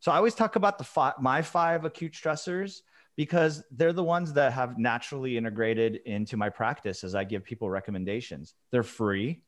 So 0.00 0.12
I 0.12 0.16
always 0.16 0.34
talk 0.34 0.54
about 0.56 0.76
the 0.76 0.84
five, 0.84 1.14
my 1.18 1.40
five 1.40 1.86
acute 1.86 2.12
stressors 2.12 2.80
because 3.16 3.64
they're 3.70 3.94
the 3.94 4.04
ones 4.04 4.34
that 4.34 4.52
have 4.52 4.78
naturally 4.78 5.38
integrated 5.38 6.00
into 6.04 6.36
my 6.36 6.50
practice 6.50 7.04
as 7.04 7.14
I 7.14 7.24
give 7.24 7.42
people 7.42 7.70
recommendations. 7.70 8.52
They're 8.70 8.82
free. 8.82 9.40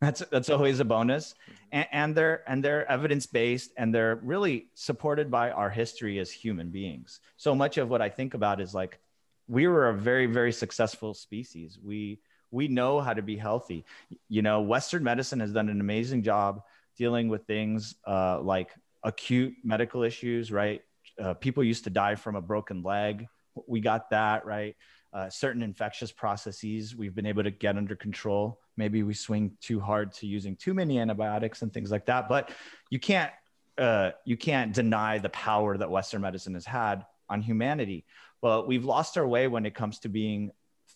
That's 0.00 0.20
that's 0.30 0.48
always 0.48 0.80
a 0.80 0.84
bonus, 0.84 1.34
and, 1.72 1.86
and 1.92 2.14
they're 2.14 2.42
and 2.48 2.64
they're 2.64 2.90
evidence 2.90 3.26
based, 3.26 3.72
and 3.76 3.94
they're 3.94 4.16
really 4.16 4.68
supported 4.74 5.30
by 5.30 5.50
our 5.50 5.68
history 5.68 6.18
as 6.18 6.30
human 6.30 6.70
beings. 6.70 7.20
So 7.36 7.54
much 7.54 7.76
of 7.76 7.90
what 7.90 8.00
I 8.00 8.08
think 8.08 8.32
about 8.32 8.60
is 8.62 8.74
like 8.74 8.98
we 9.46 9.68
were 9.68 9.88
a 9.90 9.94
very 9.94 10.24
very 10.24 10.52
successful 10.52 11.12
species. 11.12 11.78
We 11.82 12.20
we 12.50 12.66
know 12.66 13.00
how 13.00 13.12
to 13.12 13.20
be 13.20 13.36
healthy. 13.36 13.84
You 14.28 14.40
know, 14.40 14.62
Western 14.62 15.04
medicine 15.04 15.40
has 15.40 15.52
done 15.52 15.68
an 15.68 15.80
amazing 15.80 16.22
job 16.22 16.62
dealing 16.96 17.28
with 17.28 17.44
things 17.44 17.94
uh, 18.06 18.40
like 18.40 18.70
acute 19.02 19.54
medical 19.62 20.02
issues, 20.02 20.50
right? 20.50 20.80
Uh, 21.22 21.34
people 21.34 21.62
used 21.62 21.84
to 21.84 21.90
die 21.90 22.14
from 22.14 22.36
a 22.36 22.42
broken 22.42 22.82
leg. 22.82 23.26
We 23.66 23.80
got 23.80 24.10
that, 24.10 24.46
right? 24.46 24.76
Uh, 25.12 25.28
certain 25.28 25.62
infectious 25.62 26.12
processes 26.12 26.94
we've 26.94 27.16
been 27.16 27.26
able 27.26 27.42
to 27.42 27.50
get 27.50 27.76
under 27.76 27.96
control. 27.96 28.60
Maybe 28.76 29.02
we 29.02 29.12
swing 29.12 29.56
too 29.60 29.80
hard 29.80 30.12
to 30.14 30.26
using 30.26 30.54
too 30.54 30.72
many 30.72 31.00
antibiotics 31.00 31.62
and 31.62 31.72
things 31.72 31.90
like 31.90 32.06
that. 32.06 32.28
But 32.28 32.52
you 32.90 33.00
can't 33.00 33.32
uh, 33.76 34.12
you 34.24 34.36
can't 34.36 34.72
deny 34.72 35.18
the 35.18 35.30
power 35.30 35.76
that 35.76 35.90
Western 35.90 36.22
medicine 36.22 36.54
has 36.54 36.66
had 36.66 37.04
on 37.28 37.42
humanity. 37.42 38.04
But 38.40 38.68
we've 38.68 38.84
lost 38.84 39.18
our 39.18 39.26
way 39.26 39.48
when 39.48 39.66
it 39.66 39.74
comes 39.74 39.98
to 40.00 40.08
being 40.08 40.50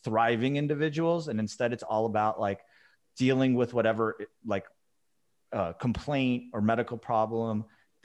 thriving 0.04 0.56
individuals 0.56 1.28
and 1.28 1.40
instead 1.40 1.72
it's 1.72 1.82
all 1.82 2.06
about 2.06 2.38
like 2.38 2.60
dealing 3.16 3.54
with 3.54 3.72
whatever 3.72 4.16
like 4.44 4.66
uh, 5.52 5.72
complaint 5.72 6.44
or 6.52 6.60
medical 6.60 6.98
problem 6.98 7.64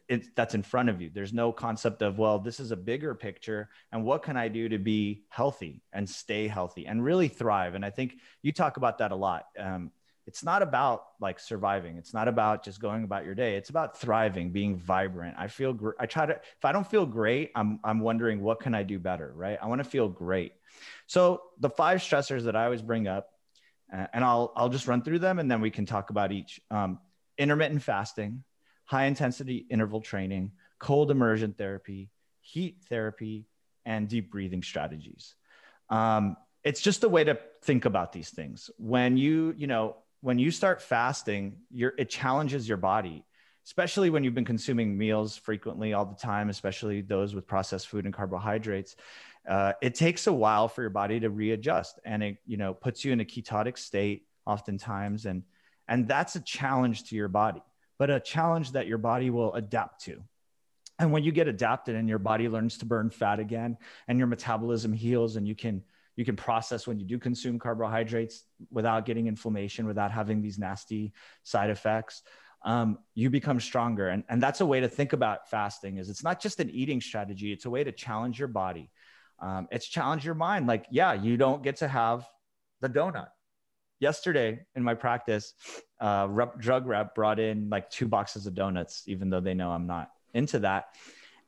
it, 0.09 0.35
that's 0.35 0.55
in 0.55 0.63
front 0.63 0.89
of 0.89 1.01
you. 1.01 1.11
There's 1.13 1.33
no 1.33 1.51
concept 1.53 2.01
of 2.01 2.17
well 2.17 2.39
this 2.39 2.59
is 2.59 2.71
a 2.71 2.75
bigger 2.75 3.13
picture 3.13 3.69
and 3.91 4.03
what 4.03 4.23
can 4.23 4.35
i 4.35 4.47
do 4.47 4.67
to 4.67 4.79
be 4.79 5.23
healthy 5.29 5.83
and 5.93 6.09
stay 6.09 6.47
healthy 6.47 6.87
and 6.87 7.03
really 7.03 7.27
thrive? 7.27 7.75
And 7.75 7.85
i 7.85 7.91
think 7.91 8.15
you 8.41 8.51
talk 8.51 8.77
about 8.77 8.97
that 8.97 9.11
a 9.11 9.15
lot. 9.15 9.45
Um, 9.57 9.91
it's 10.25 10.43
not 10.43 10.61
about 10.61 11.05
like 11.19 11.39
surviving. 11.39 11.97
It's 11.97 12.13
not 12.13 12.27
about 12.27 12.63
just 12.63 12.79
going 12.79 13.03
about 13.03 13.25
your 13.25 13.33
day. 13.33 13.55
It's 13.55 13.71
about 13.71 13.97
thriving 13.97 14.51
being 14.51 14.77
vibrant. 14.77 15.35
I 15.39 15.47
feel 15.47 15.73
gr- 15.73 15.97
i 15.99 16.05
try 16.05 16.25
to 16.25 16.33
if 16.33 16.65
i 16.65 16.71
don't 16.71 16.87
feel 16.87 17.05
great 17.05 17.51
i'm 17.55 17.79
i'm 17.83 17.99
wondering 17.99 18.41
what 18.41 18.59
can 18.59 18.73
i 18.73 18.83
do 18.83 18.99
better 18.99 19.31
right? 19.35 19.57
I 19.61 19.67
want 19.67 19.79
to 19.83 19.89
feel 19.89 20.09
great. 20.09 20.53
So 21.07 21.41
the 21.59 21.69
five 21.69 21.99
stressors 21.99 22.43
that 22.43 22.55
i 22.55 22.65
always 22.65 22.81
bring 22.81 23.07
up 23.07 23.29
uh, 23.93 24.07
and 24.13 24.23
i'll 24.23 24.53
i'll 24.55 24.69
just 24.69 24.87
run 24.87 25.03
through 25.03 25.19
them 25.19 25.39
and 25.39 25.49
then 25.49 25.61
we 25.61 25.71
can 25.71 25.85
talk 25.85 26.09
about 26.09 26.31
each. 26.31 26.59
Um, 26.71 26.99
intermittent 27.39 27.81
fasting, 27.81 28.43
high 28.89 29.05
intensity 29.05 29.67
interval 29.69 30.01
training, 30.01 30.51
cold 30.79 31.11
immersion 31.11 31.53
therapy, 31.53 32.09
heat 32.41 32.77
therapy, 32.89 33.45
and 33.85 34.07
deep 34.07 34.31
breathing 34.31 34.63
strategies. 34.63 35.35
Um, 35.91 36.35
it's 36.63 36.81
just 36.81 37.03
a 37.03 37.09
way 37.09 37.23
to 37.23 37.37
think 37.61 37.85
about 37.85 38.11
these 38.13 38.31
things. 38.31 38.71
When 38.79 39.15
you, 39.15 39.53
you 39.55 39.67
know, 39.67 39.97
when 40.21 40.39
you 40.39 40.49
start 40.49 40.81
fasting, 40.81 41.57
you're, 41.69 41.93
it 41.99 42.09
challenges 42.09 42.67
your 42.67 42.77
body, 42.77 43.23
especially 43.63 44.09
when 44.09 44.23
you've 44.23 44.33
been 44.33 44.43
consuming 44.43 44.97
meals 44.97 45.37
frequently 45.37 45.93
all 45.93 46.05
the 46.05 46.15
time, 46.15 46.49
especially 46.49 47.01
those 47.01 47.35
with 47.35 47.45
processed 47.45 47.89
food 47.89 48.05
and 48.05 48.13
carbohydrates. 48.13 48.95
Uh, 49.47 49.73
it 49.83 49.93
takes 49.93 50.25
a 50.25 50.33
while 50.33 50.67
for 50.67 50.81
your 50.81 50.89
body 50.89 51.19
to 51.19 51.29
readjust, 51.29 51.99
and 52.05 52.23
it, 52.23 52.37
you 52.47 52.57
know, 52.57 52.73
puts 52.73 53.05
you 53.05 53.13
in 53.13 53.19
a 53.19 53.25
ketotic 53.25 53.77
state 53.77 54.25
oftentimes, 54.47 55.27
and 55.27 55.43
and 55.87 56.07
that's 56.07 56.35
a 56.35 56.41
challenge 56.41 57.09
to 57.09 57.15
your 57.15 57.27
body, 57.27 57.61
but 57.99 58.09
a 58.09 58.19
challenge 58.19 58.71
that 58.71 58.87
your 58.87 58.97
body 58.97 59.29
will 59.29 59.53
adapt 59.53 60.05
to. 60.05 60.23
And 60.97 61.11
when 61.11 61.23
you 61.23 61.31
get 61.31 61.47
adapted 61.47 61.95
and 61.95 62.09
your 62.09 62.19
body 62.19 62.49
learns 62.49 62.79
to 62.79 62.85
burn 62.85 63.09
fat 63.09 63.39
again, 63.39 63.77
and 64.07 64.17
your 64.17 64.27
metabolism 64.27 64.91
heals, 64.91 65.35
and 65.35 65.47
you 65.47 65.55
can 65.55 65.83
you 66.15 66.25
can 66.25 66.35
process 66.35 66.85
when 66.85 66.99
you 66.99 67.05
do 67.05 67.17
consume 67.17 67.59
carbohydrates 67.59 68.43
without 68.69 69.05
getting 69.05 69.27
inflammation, 69.27 69.85
without 69.85 70.11
having 70.11 70.41
these 70.41 70.59
nasty 70.59 71.13
side 71.43 71.69
effects. 71.69 72.23
Um, 72.65 72.97
you 73.15 73.29
become 73.29 73.61
stronger, 73.61 74.09
and 74.09 74.23
and 74.27 74.41
that's 74.41 74.59
a 74.59 74.65
way 74.65 74.81
to 74.81 74.89
think 74.89 75.13
about 75.13 75.49
fasting. 75.49 75.97
Is 75.97 76.09
it's 76.09 76.23
not 76.23 76.41
just 76.41 76.59
an 76.59 76.69
eating 76.69 76.99
strategy; 76.99 77.53
it's 77.53 77.65
a 77.65 77.69
way 77.69 77.83
to 77.83 77.91
challenge 77.93 78.37
your 78.37 78.49
body. 78.49 78.91
Um, 79.41 79.69
it's 79.71 79.87
challenge 79.87 80.25
your 80.25 80.35
mind. 80.35 80.67
Like, 80.67 80.85
yeah, 80.91 81.13
you 81.13 81.37
don't 81.37 81.63
get 81.63 81.77
to 81.77 81.87
have 81.87 82.27
the 82.81 82.89
donut. 82.89 83.29
Yesterday 83.99 84.65
in 84.75 84.83
my 84.83 84.93
practice, 84.93 85.53
uh, 85.99 86.27
rep, 86.29 86.59
drug 86.59 86.87
rep 86.87 87.15
brought 87.15 87.39
in 87.39 87.69
like 87.69 87.89
two 87.89 88.07
boxes 88.07 88.47
of 88.47 88.53
donuts, 88.53 89.03
even 89.07 89.29
though 89.29 89.41
they 89.41 89.53
know 89.53 89.71
I'm 89.71 89.87
not 89.87 90.11
into 90.33 90.59
that. 90.59 90.95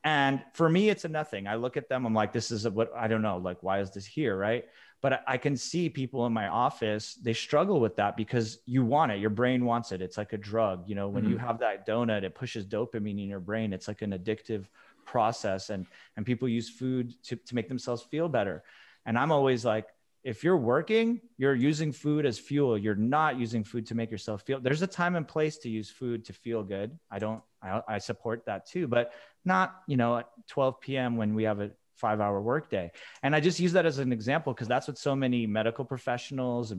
And 0.04 0.42
for 0.52 0.68
me, 0.68 0.88
it's 0.88 1.04
a 1.04 1.08
nothing. 1.08 1.46
I 1.46 1.54
look 1.54 1.76
at 1.76 1.88
them, 1.88 2.04
I'm 2.04 2.14
like, 2.14 2.32
this 2.32 2.50
is 2.50 2.64
a, 2.64 2.70
what 2.70 2.92
I 2.96 3.06
don't 3.08 3.22
know, 3.22 3.38
like, 3.38 3.62
why 3.62 3.80
is 3.80 3.90
this 3.92 4.04
here? 4.04 4.36
Right. 4.36 4.64
But 5.00 5.22
I 5.26 5.36
can 5.36 5.56
see 5.56 5.88
people 5.88 6.26
in 6.26 6.32
my 6.32 6.48
office, 6.48 7.14
they 7.14 7.32
struggle 7.32 7.80
with 7.80 7.96
that 7.96 8.16
because 8.16 8.58
you 8.66 8.84
want 8.84 9.10
it. 9.12 9.18
Your 9.18 9.30
brain 9.30 9.64
wants 9.64 9.90
it. 9.90 10.00
It's 10.00 10.16
like 10.16 10.32
a 10.32 10.38
drug. 10.38 10.88
You 10.88 10.94
know, 10.94 11.08
when 11.08 11.24
mm-hmm. 11.24 11.32
you 11.32 11.38
have 11.38 11.58
that 11.58 11.86
donut, 11.86 12.22
it 12.22 12.34
pushes 12.36 12.66
dopamine 12.66 13.22
in 13.22 13.28
your 13.28 13.40
brain. 13.40 13.72
It's 13.72 13.88
like 13.88 14.02
an 14.02 14.12
addictive 14.12 14.66
process. 15.04 15.70
And, 15.70 15.86
and 16.16 16.24
people 16.24 16.48
use 16.48 16.68
food 16.68 17.14
to, 17.24 17.36
to 17.36 17.54
make 17.54 17.68
themselves 17.68 18.02
feel 18.02 18.28
better. 18.28 18.62
And 19.04 19.18
I'm 19.18 19.32
always 19.32 19.64
like, 19.64 19.86
if 20.24 20.44
you're 20.44 20.56
working, 20.56 21.20
you're 21.36 21.54
using 21.54 21.90
food 21.92 22.26
as 22.26 22.38
fuel. 22.38 22.78
You're 22.78 22.94
not 22.94 23.38
using 23.38 23.64
food 23.64 23.86
to 23.86 23.94
make 23.94 24.10
yourself 24.10 24.42
feel. 24.42 24.60
There's 24.60 24.82
a 24.82 24.86
time 24.86 25.16
and 25.16 25.26
place 25.26 25.58
to 25.58 25.68
use 25.68 25.90
food 25.90 26.24
to 26.26 26.32
feel 26.32 26.62
good. 26.62 26.98
I 27.10 27.18
don't. 27.18 27.42
I, 27.62 27.82
I 27.88 27.98
support 27.98 28.44
that 28.46 28.66
too, 28.66 28.86
but 28.86 29.12
not 29.44 29.82
you 29.86 29.96
know 29.96 30.18
at 30.18 30.28
12 30.48 30.80
p.m. 30.80 31.16
when 31.16 31.34
we 31.34 31.44
have 31.44 31.60
a 31.60 31.70
five-hour 31.96 32.40
workday. 32.40 32.90
And 33.22 33.34
I 33.34 33.40
just 33.40 33.60
use 33.60 33.72
that 33.72 33.86
as 33.86 33.98
an 33.98 34.12
example 34.12 34.52
because 34.52 34.68
that's 34.68 34.88
what 34.88 34.98
so 34.98 35.14
many 35.14 35.46
medical 35.46 35.84
professionals 35.84 36.72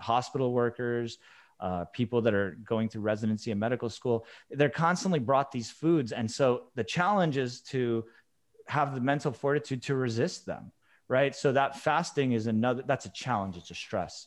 hospital 0.00 0.52
workers, 0.52 1.18
uh, 1.60 1.84
people 1.86 2.22
that 2.22 2.34
are 2.34 2.56
going 2.64 2.88
through 2.88 3.02
residency 3.02 3.50
and 3.50 3.60
medical 3.60 3.90
school, 3.90 4.24
they're 4.50 4.68
constantly 4.70 5.18
brought 5.18 5.50
these 5.50 5.70
foods, 5.70 6.12
and 6.12 6.30
so 6.30 6.64
the 6.74 6.84
challenge 6.84 7.36
is 7.36 7.60
to 7.60 8.04
have 8.66 8.94
the 8.94 9.00
mental 9.00 9.32
fortitude 9.32 9.82
to 9.82 9.94
resist 9.94 10.46
them 10.46 10.70
right? 11.08 11.34
So 11.34 11.52
that 11.52 11.78
fasting 11.78 12.32
is 12.32 12.46
another, 12.46 12.82
that's 12.86 13.06
a 13.06 13.12
challenge. 13.12 13.56
It's 13.56 13.70
a 13.70 13.74
stress. 13.74 14.26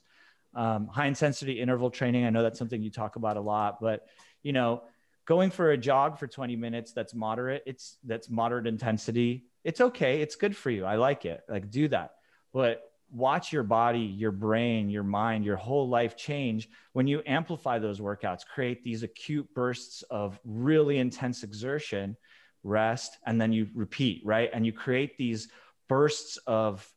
Um, 0.53 0.87
high 0.87 1.05
intensity 1.05 1.61
interval 1.61 1.89
training. 1.89 2.25
I 2.25 2.29
know 2.29 2.43
that's 2.43 2.59
something 2.59 2.81
you 2.81 2.91
talk 2.91 3.15
about 3.15 3.37
a 3.37 3.41
lot, 3.41 3.79
but 3.79 4.07
you 4.43 4.51
know, 4.53 4.83
going 5.25 5.51
for 5.51 5.71
a 5.71 5.77
jog 5.77 6.17
for 6.17 6.27
20 6.27 6.55
minutes, 6.55 6.91
that's 6.91 7.13
moderate. 7.13 7.63
It's 7.65 7.97
that's 8.03 8.29
moderate 8.29 8.67
intensity. 8.67 9.45
It's 9.63 9.79
okay. 9.79 10.21
It's 10.21 10.35
good 10.35 10.55
for 10.55 10.69
you. 10.69 10.83
I 10.83 10.95
like 10.95 11.25
it. 11.25 11.41
Like 11.47 11.69
do 11.69 11.87
that, 11.89 12.15
but 12.51 12.81
watch 13.11 13.51
your 13.51 13.63
body, 13.63 13.99
your 13.99 14.31
brain, 14.31 14.89
your 14.89 15.03
mind, 15.03 15.45
your 15.45 15.57
whole 15.57 15.87
life 15.89 16.15
change 16.15 16.69
when 16.93 17.07
you 17.07 17.21
amplify 17.25 17.77
those 17.77 17.99
workouts, 17.99 18.45
create 18.45 18.83
these 18.83 19.03
acute 19.03 19.47
bursts 19.53 20.01
of 20.03 20.39
really 20.45 20.97
intense 20.97 21.43
exertion, 21.43 22.15
rest, 22.63 23.17
and 23.25 23.39
then 23.39 23.51
you 23.51 23.67
repeat, 23.75 24.21
right? 24.25 24.49
And 24.53 24.65
you 24.65 24.71
create 24.71 25.17
these 25.17 25.49
bursts 25.91 26.37
of 26.47 26.89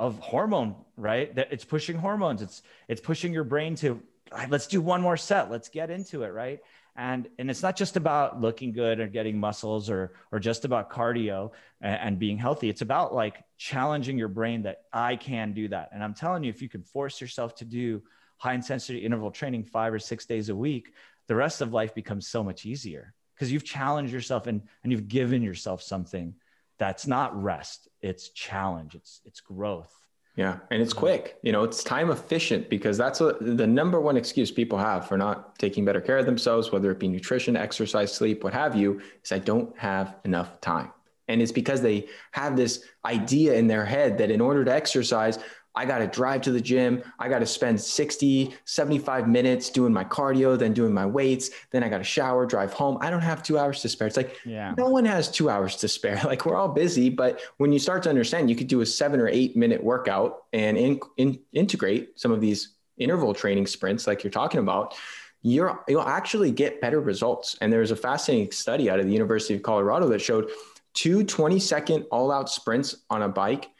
of 0.00 0.18
hormone 0.18 0.74
right? 0.96 1.32
That 1.36 1.52
it's 1.52 1.64
pushing 1.64 1.96
hormones. 1.96 2.42
It's 2.42 2.60
it's 2.88 3.00
pushing 3.00 3.32
your 3.32 3.44
brain 3.44 3.76
to 3.76 4.02
let's 4.48 4.66
do 4.66 4.80
one 4.80 5.00
more 5.00 5.16
set. 5.16 5.48
Let's 5.48 5.68
get 5.68 5.90
into 5.90 6.24
it 6.24 6.30
right? 6.30 6.58
And 6.96 7.28
and 7.38 7.48
it's 7.48 7.62
not 7.62 7.76
just 7.76 7.96
about 7.96 8.40
looking 8.40 8.72
good 8.72 8.98
or 8.98 9.06
getting 9.06 9.38
muscles 9.38 9.88
or 9.88 10.14
or 10.32 10.40
just 10.40 10.64
about 10.64 10.90
cardio 10.90 11.52
and, 11.80 12.00
and, 12.00 12.18
being 12.18 12.36
healthy. 12.36 12.68
It's 12.68 12.82
about 12.82 13.14
like 13.14 13.44
challenging 13.58 14.18
your 14.18 14.32
brain 14.38 14.62
that 14.62 14.78
i 14.92 15.14
can 15.14 15.52
do 15.52 15.68
that. 15.68 15.90
And 15.92 16.02
i'm 16.02 16.14
telling 16.14 16.42
you 16.42 16.50
if 16.50 16.60
you 16.62 16.68
can 16.68 16.82
force 16.82 17.20
yourself 17.20 17.54
to 17.56 17.64
do 17.64 18.02
high 18.38 18.54
intensity 18.54 18.98
interval 19.06 19.30
training 19.30 19.64
five 19.64 19.92
or 19.92 20.00
six 20.00 20.26
days 20.26 20.48
a 20.48 20.56
week 20.56 20.94
the 21.28 21.36
rest 21.36 21.60
of 21.60 21.72
life 21.72 21.94
becomes 21.94 22.26
so 22.26 22.42
much 22.42 22.66
easier 22.66 23.14
because 23.34 23.52
you've 23.52 23.64
challenged 23.64 24.12
yourself 24.12 24.48
and 24.48 24.62
and 24.82 24.90
you've 24.90 25.06
given 25.06 25.42
yourself 25.42 25.80
something 25.80 26.34
that's 26.80 27.06
not 27.06 27.40
rest 27.40 27.88
it's 28.00 28.30
challenge 28.30 28.96
it's 28.96 29.20
it's 29.24 29.40
growth. 29.40 29.94
Yeah 30.36 30.58
and 30.70 30.80
it's 30.80 30.94
quick 30.94 31.36
you 31.42 31.52
know 31.52 31.62
it's 31.62 31.84
time 31.84 32.10
efficient 32.10 32.70
because 32.70 32.96
that's 32.96 33.20
what 33.20 33.38
the 33.40 33.66
number 33.66 34.00
one 34.00 34.16
excuse 34.16 34.50
people 34.50 34.78
have 34.78 35.06
for 35.06 35.18
not 35.18 35.58
taking 35.58 35.84
better 35.84 36.00
care 36.00 36.18
of 36.18 36.26
themselves 36.26 36.72
whether 36.72 36.90
it 36.90 36.98
be 36.98 37.08
nutrition 37.08 37.56
exercise 37.56 38.12
sleep 38.12 38.42
what 38.42 38.54
have 38.54 38.74
you 38.74 39.00
is 39.22 39.30
i 39.30 39.38
don't 39.38 39.78
have 39.78 40.16
enough 40.24 40.60
time. 40.60 40.90
And 41.30 41.40
it's 41.40 41.52
because 41.52 41.80
they 41.80 42.08
have 42.32 42.56
this 42.56 42.84
idea 43.04 43.54
in 43.54 43.68
their 43.68 43.84
head 43.84 44.18
that 44.18 44.32
in 44.32 44.40
order 44.40 44.64
to 44.64 44.74
exercise 44.74 45.38
I 45.74 45.84
got 45.84 45.98
to 45.98 46.06
drive 46.06 46.42
to 46.42 46.52
the 46.52 46.60
gym. 46.60 47.02
I 47.18 47.28
got 47.28 47.38
to 47.38 47.46
spend 47.46 47.80
60, 47.80 48.54
75 48.64 49.28
minutes 49.28 49.70
doing 49.70 49.92
my 49.92 50.04
cardio, 50.04 50.58
then 50.58 50.72
doing 50.72 50.92
my 50.92 51.06
weights. 51.06 51.50
Then 51.70 51.84
I 51.84 51.88
got 51.88 51.98
to 51.98 52.04
shower, 52.04 52.44
drive 52.44 52.72
home. 52.72 52.98
I 53.00 53.10
don't 53.10 53.20
have 53.20 53.42
two 53.42 53.56
hours 53.56 53.80
to 53.82 53.88
spare. 53.88 54.08
It's 54.08 54.16
like, 54.16 54.36
yeah. 54.44 54.74
no 54.76 54.88
one 54.88 55.04
has 55.04 55.30
two 55.30 55.48
hours 55.48 55.76
to 55.76 55.88
spare. 55.88 56.20
Like 56.30 56.46
we're 56.46 56.54
all 56.54 56.68
busy. 56.68 57.08
But 57.08 57.40
when 57.56 57.72
you 57.72 57.80
start 57.80 58.04
to 58.04 58.08
understand, 58.08 58.48
you 58.48 58.54
could 58.54 58.68
do 58.68 58.82
a 58.82 58.86
seven 58.86 59.18
or 59.18 59.26
eight 59.26 59.56
minute 59.56 59.82
workout 59.82 60.44
and 60.52 60.76
in, 60.76 61.00
in, 61.16 61.40
integrate 61.52 62.20
some 62.20 62.30
of 62.30 62.40
these 62.40 62.74
interval 62.98 63.34
training 63.34 63.66
sprints, 63.66 64.06
like 64.06 64.22
you're 64.22 64.30
talking 64.30 64.60
about. 64.60 64.94
You're, 65.42 65.82
you'll 65.88 66.02
actually 66.02 66.52
get 66.52 66.80
better 66.80 67.00
results. 67.00 67.56
And 67.60 67.72
there's 67.72 67.90
a 67.90 67.96
fascinating 67.96 68.52
study 68.52 68.88
out 68.88 69.00
of 69.00 69.06
the 69.06 69.12
University 69.12 69.54
of 69.54 69.62
Colorado 69.62 70.08
that 70.08 70.20
showed 70.20 70.50
two 70.94 71.24
20 71.24 71.58
second 71.58 72.06
all 72.12 72.30
out 72.30 72.48
sprints 72.48 72.96
on 73.10 73.22
a 73.22 73.28
bike 73.28 73.70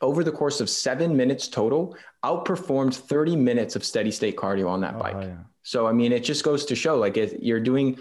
over 0.00 0.24
the 0.24 0.32
course 0.32 0.60
of 0.60 0.70
seven 0.70 1.16
minutes 1.16 1.48
total, 1.48 1.96
outperformed 2.24 2.94
30 2.94 3.36
minutes 3.36 3.76
of 3.76 3.84
steady 3.84 4.10
state 4.10 4.36
cardio 4.36 4.68
on 4.68 4.80
that 4.80 4.94
oh, 4.96 4.98
bike. 4.98 5.16
Yeah. 5.20 5.36
So, 5.62 5.86
I 5.86 5.92
mean, 5.92 6.12
it 6.12 6.24
just 6.24 6.42
goes 6.42 6.64
to 6.66 6.74
show 6.74 6.96
like 6.96 7.16
you're 7.40 7.60
doing 7.60 7.98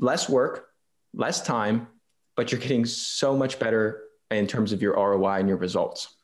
less 0.00 0.28
work, 0.28 0.68
less 1.14 1.42
time, 1.42 1.88
but 2.34 2.50
you're 2.50 2.60
getting 2.60 2.84
so 2.84 3.36
much 3.36 3.58
better 3.58 4.02
in 4.30 4.46
terms 4.46 4.72
of 4.72 4.82
your 4.82 4.94
ROI 4.94 5.38
and 5.38 5.48
your 5.48 5.58
results. 5.58 6.14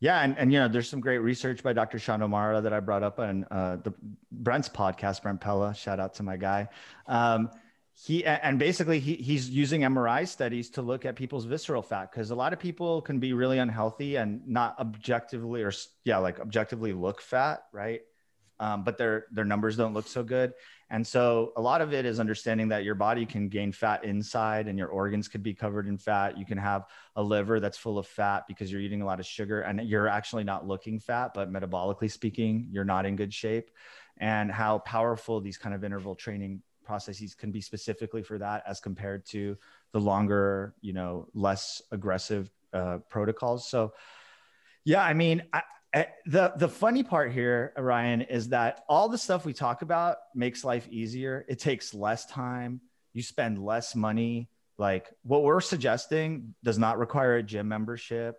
Yeah, 0.00 0.22
and, 0.22 0.36
and 0.36 0.52
you 0.52 0.58
know, 0.58 0.68
there's 0.68 0.88
some 0.88 1.00
great 1.00 1.18
research 1.18 1.62
by 1.62 1.72
Dr. 1.72 1.98
Sean 1.98 2.22
O'Mara 2.22 2.60
that 2.60 2.72
I 2.72 2.80
brought 2.80 3.02
up 3.02 3.18
on 3.18 3.44
uh, 3.50 3.76
the 3.82 3.94
Brent's 4.32 4.68
podcast, 4.68 5.22
Brent 5.22 5.40
Pella. 5.40 5.74
Shout 5.74 6.00
out 6.00 6.14
to 6.14 6.22
my 6.22 6.36
guy. 6.36 6.68
Um, 7.06 7.50
he 7.96 8.24
and 8.24 8.58
basically 8.58 8.98
he, 8.98 9.14
he's 9.14 9.48
using 9.48 9.82
mri 9.82 10.26
studies 10.26 10.70
to 10.70 10.82
look 10.82 11.04
at 11.04 11.14
people's 11.14 11.44
visceral 11.44 11.80
fat 11.80 12.10
because 12.10 12.30
a 12.30 12.34
lot 12.34 12.52
of 12.52 12.58
people 12.58 13.00
can 13.00 13.20
be 13.20 13.32
really 13.32 13.58
unhealthy 13.58 14.16
and 14.16 14.46
not 14.48 14.76
objectively 14.80 15.62
or 15.62 15.72
yeah 16.04 16.18
like 16.18 16.40
objectively 16.40 16.92
look 16.92 17.20
fat 17.20 17.62
right? 17.72 18.00
Um, 18.60 18.84
but 18.84 18.96
their 18.98 19.26
their 19.32 19.44
numbers 19.44 19.76
don't 19.76 19.94
look 19.94 20.06
so 20.06 20.22
good. 20.22 20.52
And 20.88 21.04
so 21.04 21.52
a 21.56 21.60
lot 21.60 21.80
of 21.80 21.92
it 21.92 22.06
is 22.06 22.20
understanding 22.20 22.68
that 22.68 22.84
your 22.84 22.94
body 22.94 23.26
can 23.26 23.48
gain 23.48 23.72
fat 23.72 24.04
inside 24.04 24.68
and 24.68 24.78
your 24.78 24.88
organs 24.88 25.26
could 25.26 25.42
be 25.42 25.54
covered 25.54 25.88
in 25.88 25.98
fat. 25.98 26.38
You 26.38 26.46
can 26.46 26.58
have 26.58 26.84
a 27.16 27.22
liver 27.22 27.58
that's 27.58 27.76
full 27.76 27.98
of 27.98 28.06
fat 28.06 28.44
because 28.46 28.70
you're 28.70 28.80
eating 28.80 29.02
a 29.02 29.06
lot 29.06 29.18
of 29.18 29.26
sugar 29.26 29.62
and 29.62 29.80
you're 29.88 30.06
actually 30.06 30.44
not 30.44 30.66
looking 30.66 31.00
fat 31.00 31.32
but 31.34 31.52
metabolically 31.52 32.10
speaking 32.10 32.68
you're 32.70 32.84
not 32.84 33.06
in 33.06 33.16
good 33.16 33.34
shape. 33.34 33.70
And 34.18 34.52
how 34.52 34.78
powerful 34.78 35.40
these 35.40 35.58
kind 35.58 35.74
of 35.74 35.82
interval 35.82 36.14
training 36.14 36.62
processes 36.84 37.34
can 37.34 37.50
be 37.50 37.60
specifically 37.60 38.22
for 38.22 38.38
that 38.38 38.62
as 38.66 38.80
compared 38.80 39.24
to 39.26 39.56
the 39.92 40.00
longer, 40.00 40.74
you 40.80 40.92
know, 40.92 41.28
less 41.34 41.82
aggressive 41.90 42.50
uh, 42.72 42.98
protocols. 43.08 43.68
So, 43.68 43.92
yeah, 44.84 45.02
I 45.02 45.14
mean, 45.14 45.42
I, 45.52 45.62
I, 45.94 46.06
the 46.26 46.52
the 46.56 46.68
funny 46.68 47.02
part 47.02 47.32
here, 47.32 47.72
Ryan, 47.76 48.22
is 48.22 48.48
that 48.48 48.84
all 48.88 49.08
the 49.08 49.18
stuff 49.18 49.46
we 49.46 49.52
talk 49.52 49.82
about 49.82 50.16
makes 50.34 50.64
life 50.64 50.88
easier. 50.90 51.44
It 51.48 51.58
takes 51.58 51.94
less 51.94 52.26
time. 52.26 52.80
You 53.12 53.22
spend 53.22 53.64
less 53.64 53.94
money. 53.94 54.48
Like 54.76 55.06
what 55.22 55.44
we're 55.44 55.60
suggesting 55.60 56.54
does 56.64 56.78
not 56.78 56.98
require 56.98 57.36
a 57.36 57.42
gym 57.42 57.68
membership. 57.68 58.36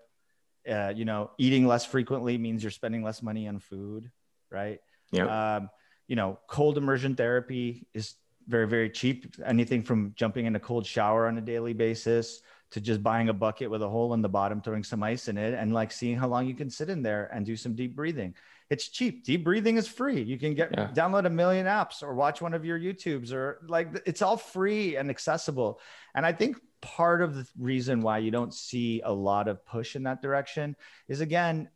Uh, 0.70 0.92
you 0.94 1.06
know, 1.06 1.32
eating 1.38 1.66
less 1.66 1.86
frequently 1.86 2.38
means 2.38 2.62
you're 2.62 2.72
spending 2.72 3.04
less 3.04 3.22
money 3.22 3.48
on 3.48 3.60
food, 3.60 4.12
right? 4.52 4.80
Yeah. 5.12 5.56
Um, 5.56 5.70
you 6.08 6.16
know, 6.16 6.40
cold 6.48 6.78
immersion 6.78 7.16
therapy 7.16 7.88
is 7.94 8.16
very, 8.48 8.68
very 8.68 8.90
cheap. 8.90 9.36
Anything 9.46 9.84
from 9.84 10.14
jumping 10.16 10.46
in 10.46 10.56
a 10.56 10.60
cold 10.60 10.86
shower 10.86 11.28
on 11.28 11.38
a 11.38 11.42
daily 11.42 11.74
basis 11.74 12.42
to 12.72 12.82
just 12.82 13.02
buying 13.02 13.30
a 13.30 13.34
bucket 13.34 13.70
with 13.70 13.82
a 13.82 13.90
hole 13.90 14.14
in 14.14 14.22
the 14.22 14.30
bottom, 14.30 14.62
throwing 14.62 14.84
some 14.84 15.04
ice 15.04 15.28
in 15.28 15.38
it, 15.38 15.54
and 15.54 15.74
like 15.74 15.92
seeing 15.92 16.18
how 16.18 16.28
long 16.28 16.48
you 16.48 16.54
can 16.54 16.70
sit 16.70 16.90
in 16.90 17.02
there 17.02 17.30
and 17.34 17.46
do 17.46 17.56
some 17.56 17.76
deep 17.76 17.96
breathing. 17.96 18.34
It's 18.70 18.88
cheap. 18.88 19.24
Deep 19.24 19.44
breathing 19.44 19.78
is 19.78 19.88
free. 19.88 20.22
You 20.22 20.40
can 20.40 20.56
get 20.56 20.72
yeah. 20.74 20.90
download 20.94 21.26
a 21.26 21.30
million 21.30 21.68
apps 21.68 22.02
or 22.02 22.16
watch 22.16 22.42
one 22.42 22.54
of 22.54 22.66
your 22.66 22.80
YouTubes 22.80 23.32
or 23.32 23.60
like 23.68 24.02
it's 24.06 24.22
all 24.22 24.38
free 24.38 24.96
and 24.96 25.10
accessible. 25.10 25.80
And 26.16 26.26
I 26.26 26.34
think 26.34 26.58
part 26.82 27.22
of 27.22 27.36
the 27.36 27.48
reason 27.60 28.02
why 28.02 28.18
you 28.18 28.32
don't 28.32 28.54
see 28.54 29.02
a 29.04 29.12
lot 29.12 29.48
of 29.48 29.64
push 29.66 29.96
in 29.96 30.04
that 30.04 30.22
direction 30.22 30.76
is 31.08 31.22
again 31.22 31.70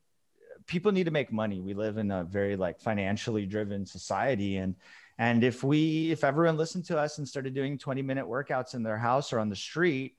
people 0.66 0.92
need 0.92 1.06
to 1.06 1.12
make 1.12 1.32
money. 1.32 1.60
We 1.62 1.74
live 1.74 1.98
in 1.98 2.12
a 2.12 2.24
very 2.24 2.56
like 2.56 2.80
financially 2.80 3.46
driven 3.46 3.86
society 3.86 4.58
and 4.58 4.76
and 5.20 5.44
if 5.44 5.64
we 5.66 6.12
if 6.12 6.24
everyone 6.24 6.56
listened 6.56 6.86
to 6.86 6.98
us 6.98 7.18
and 7.18 7.28
started 7.28 7.54
doing 7.54 7.78
20 7.78 8.02
minute 8.02 8.26
workouts 8.26 8.74
in 8.74 8.82
their 8.82 8.98
house 8.98 9.34
or 9.34 9.40
on 9.40 9.50
the 9.50 9.56
street, 9.56 10.16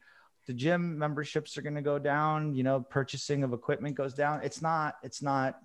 the 0.46 0.52
gym 0.52 0.98
memberships 0.98 1.56
are 1.56 1.62
going 1.62 1.74
to 1.74 1.82
go 1.82 1.98
down, 1.98 2.54
you 2.54 2.62
know, 2.62 2.80
purchasing 2.80 3.42
of 3.42 3.54
equipment 3.54 3.96
goes 3.96 4.12
down. 4.12 4.42
It's 4.44 4.60
not 4.60 4.96
it's 5.02 5.22
not 5.22 5.58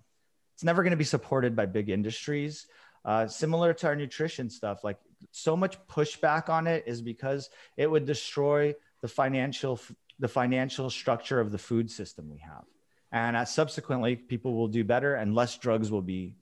it's 0.55 0.63
never 0.63 0.83
going 0.83 0.91
to 0.91 0.97
be 0.97 1.03
supported 1.03 1.53
by 1.53 1.65
big 1.65 1.89
industries. 1.89 2.65
Uh, 3.03 3.27
similar 3.27 3.73
to 3.73 3.87
our 3.87 3.95
nutrition 3.95 4.49
stuff, 4.49 4.83
like 4.85 4.97
so 5.31 5.57
much 5.57 5.77
pushback 5.87 6.47
on 6.49 6.65
it 6.65 6.85
is 6.87 7.01
because 7.01 7.49
it 7.75 7.91
would 7.91 8.05
destroy 8.05 8.73
the 9.01 9.07
financial 9.09 9.79
the 10.17 10.29
financial 10.29 10.89
structure 10.89 11.41
of 11.41 11.51
the 11.51 11.57
food 11.57 11.91
system 11.91 12.29
we 12.29 12.39
have 12.39 12.63
and 13.11 13.35
uh, 13.35 13.43
subsequently 13.43 14.15
people 14.15 14.53
will 14.53 14.69
do 14.69 14.83
better 14.83 15.15
and 15.15 15.35
less 15.35 15.57
drugs 15.57 15.91
will 15.91 16.01
be 16.01 16.35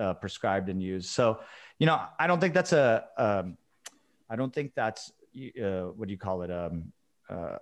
uh, 0.00 0.14
prescribed 0.14 0.68
and 0.68 0.82
used. 0.82 1.10
So 1.10 1.40
you 1.78 1.86
know 1.86 1.98
i 2.18 2.26
don't 2.26 2.40
think 2.40 2.54
that's 2.54 2.72
a 2.72 3.04
um, 3.16 3.56
I 4.30 4.36
don't 4.36 4.54
think 4.54 4.72
that's 4.74 5.10
uh, 5.36 5.90
what 5.96 6.06
do 6.06 6.12
you 6.12 6.18
call 6.18 6.42
it? 6.42 6.52
Um, 6.52 6.92
uh, 7.28 7.56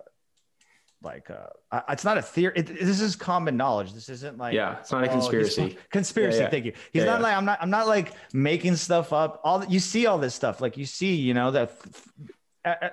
like 1.01 1.29
uh, 1.31 1.81
it's 1.89 2.03
not 2.03 2.17
a 2.17 2.21
theory 2.21 2.53
it, 2.57 2.67
this 2.67 2.99
is 2.99 3.15
common 3.15 3.55
knowledge. 3.57 3.93
This 3.93 4.09
isn't 4.09 4.37
like 4.37 4.53
yeah 4.53 4.79
it's 4.79 4.91
not 4.91 5.03
oh, 5.03 5.07
a 5.07 5.09
conspiracy. 5.09 5.77
conspiracy 5.89 6.37
yeah, 6.37 6.43
yeah. 6.43 6.49
thank 6.49 6.65
you. 6.65 6.73
He's 6.91 7.03
yeah, 7.03 7.11
not 7.11 7.21
like 7.21 7.35
i'm 7.35 7.45
not 7.45 7.57
i'm 7.61 7.69
not 7.69 7.87
like 7.87 8.13
making 8.33 8.75
stuff 8.75 9.13
up. 9.13 9.39
All 9.43 9.63
you 9.65 9.79
see 9.79 10.05
all 10.05 10.17
this 10.17 10.35
stuff. 10.35 10.61
Like 10.61 10.77
you 10.77 10.85
see 10.85 11.15
you 11.15 11.33
know 11.33 11.51
that 11.51 11.71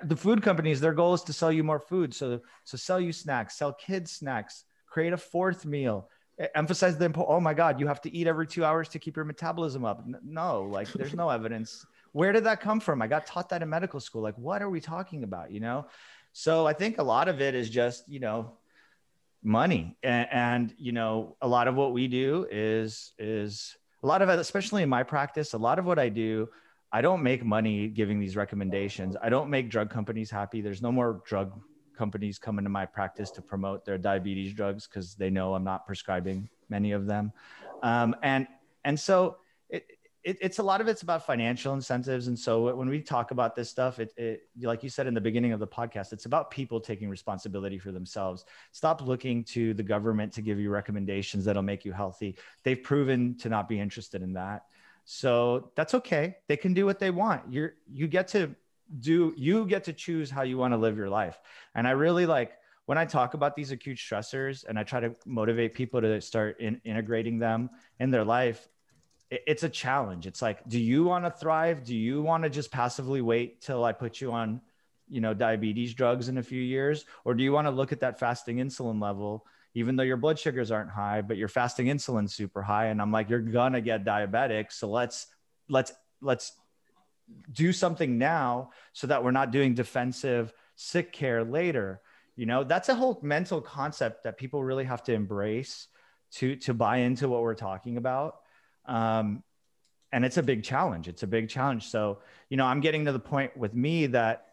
the 0.03 0.15
food 0.15 0.41
companies 0.41 0.79
their 0.79 0.93
goal 0.93 1.13
is 1.13 1.23
to 1.23 1.33
sell 1.33 1.51
you 1.51 1.63
more 1.63 1.79
food. 1.79 2.13
So 2.13 2.39
so 2.63 2.77
sell 2.77 2.99
you 2.99 3.11
snacks 3.11 3.57
sell 3.57 3.73
kids 3.73 4.11
snacks 4.11 4.63
create 4.87 5.11
a 5.11 5.17
fourth 5.17 5.65
meal 5.65 6.09
emphasize 6.53 6.97
the 6.97 7.11
oh 7.27 7.39
my 7.39 7.53
god 7.53 7.79
you 7.79 7.87
have 7.87 8.01
to 8.01 8.15
eat 8.15 8.27
every 8.27 8.45
two 8.45 8.63
hours 8.63 8.87
to 8.89 8.99
keep 8.99 9.15
your 9.15 9.25
metabolism 9.25 9.85
up. 9.85 10.03
No 10.23 10.63
like 10.63 10.91
there's 10.93 11.13
no 11.13 11.29
evidence. 11.29 11.85
Where 12.11 12.31
did 12.31 12.43
that 12.45 12.61
come 12.61 12.79
from? 12.79 13.01
I 13.01 13.07
got 13.07 13.25
taught 13.25 13.49
that 13.49 13.61
in 13.61 13.69
medical 13.69 13.99
school. 13.99 14.21
Like 14.21 14.37
what 14.37 14.61
are 14.61 14.69
we 14.69 14.79
talking 14.79 15.23
about 15.23 15.51
you 15.51 15.59
know? 15.59 15.87
So 16.33 16.67
i 16.67 16.73
think 16.73 16.99
a 16.99 17.03
lot 17.03 17.27
of 17.27 17.41
it 17.41 17.55
is 17.55 17.69
just 17.69 18.07
you 18.07 18.19
know 18.19 18.53
money. 19.43 19.97
And, 20.03 20.27
and 20.31 20.75
you 20.77 20.91
know 20.91 21.37
a 21.41 21.47
lot 21.47 21.67
of 21.67 21.75
what 21.75 21.93
we 21.93 22.07
do 22.07 22.47
is 22.51 23.13
is 23.17 23.75
a 24.03 24.07
lot 24.07 24.21
of 24.21 24.29
it 24.29 24.37
especially 24.39 24.83
in 24.83 24.89
my 24.89 25.03
practice 25.03 25.53
a 25.53 25.57
lot 25.57 25.79
of 25.79 25.85
what 25.85 25.97
i 25.97 26.09
do 26.09 26.49
I 26.91 27.01
don't 27.01 27.21
make 27.21 27.43
money 27.43 27.87
giving 27.89 28.19
these 28.19 28.35
recommendations. 28.35 29.15
I 29.21 29.29
don't 29.29 29.49
make 29.49 29.69
drug 29.69 29.89
companies 29.89 30.31
happy. 30.31 30.61
There's 30.61 30.81
no 30.81 30.91
more 30.91 31.21
drug 31.25 31.51
companies 31.97 32.37
come 32.37 32.57
into 32.59 32.69
my 32.69 32.85
practice 32.85 33.31
to 33.31 33.41
promote 33.41 33.85
their 33.85 33.97
diabetes 33.97 34.53
drugs 34.53 34.87
because 34.87 35.15
they 35.15 35.29
know 35.29 35.55
I'm 35.55 35.63
not 35.63 35.85
prescribing 35.85 36.49
many 36.69 36.91
of 36.91 37.05
them. 37.05 37.31
Um, 37.83 38.15
and 38.21 38.47
and 38.85 38.99
so 38.99 39.37
it, 39.69 39.85
it, 40.23 40.37
it's 40.41 40.59
a 40.59 40.63
lot 40.63 40.81
of 40.81 40.87
it's 40.87 41.01
about 41.01 41.25
financial 41.25 41.73
incentives. 41.73 42.27
And 42.27 42.37
so 42.37 42.75
when 42.75 42.89
we 42.89 43.01
talk 43.01 43.31
about 43.31 43.55
this 43.55 43.69
stuff, 43.69 43.99
it, 43.99 44.13
it 44.17 44.49
like 44.61 44.83
you 44.83 44.89
said 44.89 45.07
in 45.07 45.13
the 45.13 45.21
beginning 45.21 45.53
of 45.53 45.59
the 45.59 45.67
podcast, 45.67 46.13
it's 46.13 46.25
about 46.25 46.51
people 46.51 46.79
taking 46.79 47.09
responsibility 47.09 47.79
for 47.79 47.91
themselves. 47.91 48.45
Stop 48.71 49.01
looking 49.01 49.43
to 49.45 49.73
the 49.73 49.83
government 49.83 50.33
to 50.33 50.41
give 50.41 50.59
you 50.59 50.69
recommendations 50.69 51.45
that'll 51.45 51.63
make 51.63 51.85
you 51.85 51.93
healthy. 51.93 52.37
They've 52.63 52.81
proven 52.81 53.37
to 53.39 53.49
not 53.49 53.69
be 53.69 53.79
interested 53.79 54.21
in 54.21 54.33
that. 54.33 54.65
So 55.05 55.71
that's 55.75 55.93
okay. 55.93 56.35
They 56.47 56.57
can 56.57 56.73
do 56.73 56.85
what 56.85 56.99
they 56.99 57.11
want. 57.11 57.43
You're 57.49 57.75
you 57.89 58.07
get 58.07 58.27
to 58.29 58.53
do 58.99 59.33
you 59.37 59.65
get 59.65 59.83
to 59.85 59.93
choose 59.93 60.29
how 60.29 60.43
you 60.43 60.57
want 60.57 60.73
to 60.73 60.77
live 60.77 60.97
your 60.97 61.09
life. 61.09 61.39
And 61.75 61.87
I 61.87 61.91
really 61.91 62.25
like 62.25 62.53
when 62.85 62.97
I 62.97 63.05
talk 63.05 63.33
about 63.33 63.55
these 63.55 63.71
acute 63.71 63.97
stressors 63.97 64.65
and 64.65 64.79
I 64.79 64.83
try 64.83 65.01
to 65.01 65.13
motivate 65.25 65.73
people 65.73 66.01
to 66.01 66.21
start 66.21 66.59
in, 66.59 66.79
integrating 66.85 67.37
them 67.37 67.69
in 67.99 68.11
their 68.11 68.23
life, 68.23 68.67
it, 69.29 69.43
it's 69.45 69.63
a 69.63 69.69
challenge. 69.69 70.25
It's 70.25 70.41
like, 70.41 70.67
do 70.69 70.79
you 70.79 71.03
want 71.03 71.25
to 71.25 71.31
thrive? 71.31 71.83
Do 71.83 71.95
you 71.95 72.21
want 72.21 72.43
to 72.43 72.49
just 72.49 72.71
passively 72.71 73.21
wait 73.21 73.61
till 73.61 73.83
I 73.83 73.91
put 73.91 74.21
you 74.21 74.31
on, 74.31 74.61
you 75.09 75.19
know, 75.19 75.33
diabetes 75.33 75.93
drugs 75.93 76.29
in 76.29 76.37
a 76.37 76.43
few 76.43 76.61
years? 76.61 77.05
Or 77.25 77.33
do 77.33 77.43
you 77.43 77.51
want 77.51 77.67
to 77.67 77.71
look 77.71 77.91
at 77.91 77.99
that 77.99 78.19
fasting 78.19 78.57
insulin 78.57 79.01
level 79.01 79.45
even 79.77 79.95
though 79.95 80.03
your 80.03 80.17
blood 80.17 80.39
sugars 80.39 80.71
aren't 80.71 80.89
high, 80.89 81.21
but 81.21 81.37
your 81.37 81.47
fasting 81.47 81.85
insulin's 81.85 82.33
super 82.33 82.63
high. 82.63 82.87
And 82.87 82.99
I'm 82.99 83.11
like, 83.11 83.29
you're 83.29 83.39
gonna 83.39 83.79
get 83.79 84.03
diabetic. 84.03 84.71
So 84.71 84.89
let's 84.89 85.27
let's 85.69 85.93
let's 86.19 86.53
do 87.51 87.73
something 87.73 88.17
now 88.17 88.71
so 88.93 89.07
that 89.07 89.23
we're 89.23 89.31
not 89.31 89.51
doing 89.51 89.73
defensive 89.73 90.53
sick 90.75 91.11
care 91.11 91.43
later. 91.43 92.01
You 92.35 92.45
know, 92.45 92.63
that's 92.63 92.89
a 92.89 92.95
whole 92.95 93.19
mental 93.23 93.61
concept 93.61 94.23
that 94.23 94.37
people 94.37 94.63
really 94.63 94.85
have 94.85 95.03
to 95.03 95.13
embrace 95.13 95.87
to 96.33 96.55
to 96.57 96.73
buy 96.73 96.97
into 96.97 97.27
what 97.27 97.41
we're 97.41 97.55
talking 97.55 97.97
about. 97.97 98.35
Um, 98.85 99.43
and 100.11 100.23
it's 100.23 100.37
a 100.37 100.43
big 100.43 100.63
challenge. 100.63 101.07
It's 101.07 101.23
a 101.23 101.27
big 101.27 101.49
challenge. 101.49 101.87
So, 101.87 102.19
you 102.49 102.57
know, 102.57 102.65
I'm 102.65 102.79
getting 102.79 103.05
to 103.05 103.11
the 103.11 103.19
point 103.19 103.57
with 103.57 103.73
me 103.73 104.07
that 104.07 104.45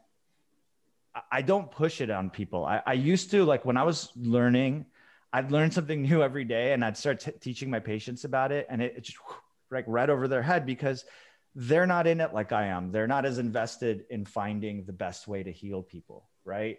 I 1.30 1.42
don't 1.42 1.70
push 1.70 2.00
it 2.00 2.10
on 2.10 2.30
people. 2.30 2.64
I, 2.64 2.82
I 2.84 2.92
used 2.94 3.30
to 3.30 3.44
like 3.44 3.64
when 3.64 3.76
I 3.76 3.84
was 3.84 4.10
learning 4.16 4.86
I'd 5.34 5.50
learn 5.50 5.72
something 5.72 6.02
new 6.02 6.22
every 6.22 6.44
day 6.44 6.74
and 6.74 6.84
I'd 6.84 6.96
start 6.96 7.18
t- 7.18 7.32
teaching 7.32 7.68
my 7.68 7.80
patients 7.80 8.24
about 8.24 8.52
it. 8.52 8.68
And 8.70 8.80
it, 8.80 8.94
it 8.96 9.00
just 9.02 9.18
like 9.68 9.84
right 9.88 10.08
over 10.08 10.28
their 10.28 10.42
head 10.42 10.64
because 10.64 11.04
they're 11.54 11.86
not 11.86 12.06
in 12.06 12.20
it 12.20 12.34
like 12.34 12.52
I 12.52 12.66
am. 12.66 12.90
They're 12.90 13.06
not 13.06 13.24
as 13.24 13.38
invested 13.38 14.04
in 14.10 14.24
finding 14.24 14.84
the 14.84 14.92
best 14.92 15.28
way 15.28 15.42
to 15.42 15.52
heal 15.52 15.82
people. 15.82 16.28
Right. 16.44 16.78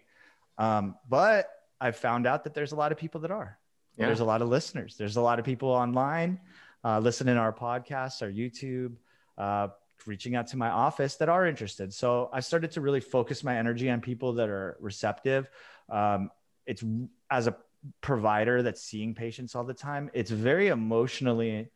Um, 0.58 0.96
but 1.08 1.48
I've 1.80 1.96
found 1.96 2.26
out 2.26 2.44
that 2.44 2.54
there's 2.54 2.72
a 2.72 2.76
lot 2.76 2.92
of 2.92 2.98
people 2.98 3.20
that 3.22 3.30
are. 3.30 3.58
Yeah. 3.96 4.06
There's 4.06 4.20
a 4.20 4.24
lot 4.24 4.42
of 4.42 4.48
listeners. 4.48 4.96
There's 4.96 5.16
a 5.16 5.20
lot 5.20 5.38
of 5.38 5.44
people 5.44 5.70
online 5.70 6.40
uh, 6.84 6.98
listening 6.98 7.34
to 7.34 7.40
our 7.40 7.52
podcast, 7.52 8.22
our 8.22 8.30
YouTube, 8.30 8.96
uh, 9.38 9.68
reaching 10.06 10.36
out 10.36 10.46
to 10.48 10.56
my 10.56 10.68
office 10.68 11.16
that 11.16 11.28
are 11.28 11.46
interested. 11.46 11.92
So 11.92 12.30
I 12.32 12.40
started 12.40 12.70
to 12.72 12.80
really 12.80 13.00
focus 13.00 13.42
my 13.42 13.56
energy 13.56 13.90
on 13.90 14.00
people 14.00 14.34
that 14.34 14.48
are 14.48 14.76
receptive. 14.80 15.50
Um, 15.88 16.30
it's 16.66 16.84
as 17.30 17.46
a 17.46 17.56
provider 18.00 18.62
that's 18.62 18.82
seeing 18.82 19.14
patients 19.14 19.54
all 19.54 19.64
the 19.64 19.74
time, 19.74 20.10
it's 20.12 20.30
very 20.30 20.68
emotionally 20.68 21.68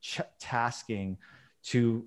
ch- 0.00 0.20
tasking 0.38 1.18
to 1.64 2.06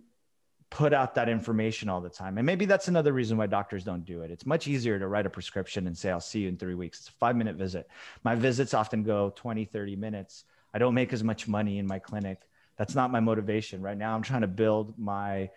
put 0.69 0.93
out 0.93 1.15
that 1.15 1.29
information 1.29 1.87
all 1.89 2.01
the 2.01 2.09
time. 2.09 2.37
And 2.37 2.45
maybe 2.45 2.65
that's 2.65 2.87
another 2.87 3.13
reason 3.13 3.37
why 3.37 3.47
doctors 3.47 3.83
don't 3.83 4.05
do 4.05 4.21
it. 4.21 4.31
It's 4.31 4.45
much 4.45 4.67
easier 4.67 4.99
to 4.99 5.07
write 5.07 5.25
a 5.25 5.29
prescription 5.29 5.87
and 5.87 5.97
say, 5.97 6.11
I'll 6.11 6.19
see 6.19 6.41
you 6.41 6.49
in 6.49 6.57
three 6.57 6.75
weeks. 6.75 6.99
It's 6.99 7.09
a 7.09 7.13
five 7.13 7.35
minute 7.35 7.55
visit. 7.55 7.89
My 8.23 8.35
visits 8.35 8.73
often 8.73 9.03
go 9.03 9.31
20, 9.35 9.65
30 9.65 9.95
minutes. 9.95 10.43
I 10.73 10.77
don't 10.77 10.93
make 10.93 11.13
as 11.13 11.23
much 11.23 11.47
money 11.47 11.77
in 11.77 11.87
my 11.87 11.99
clinic. 11.99 12.41
That's 12.77 12.95
not 12.95 13.11
my 13.11 13.19
motivation. 13.19 13.81
Right 13.81 13.97
now, 13.97 14.13
I'm 14.13 14.21
trying 14.21 14.41
to 14.41 14.47
build 14.47 14.93
my 14.99 15.49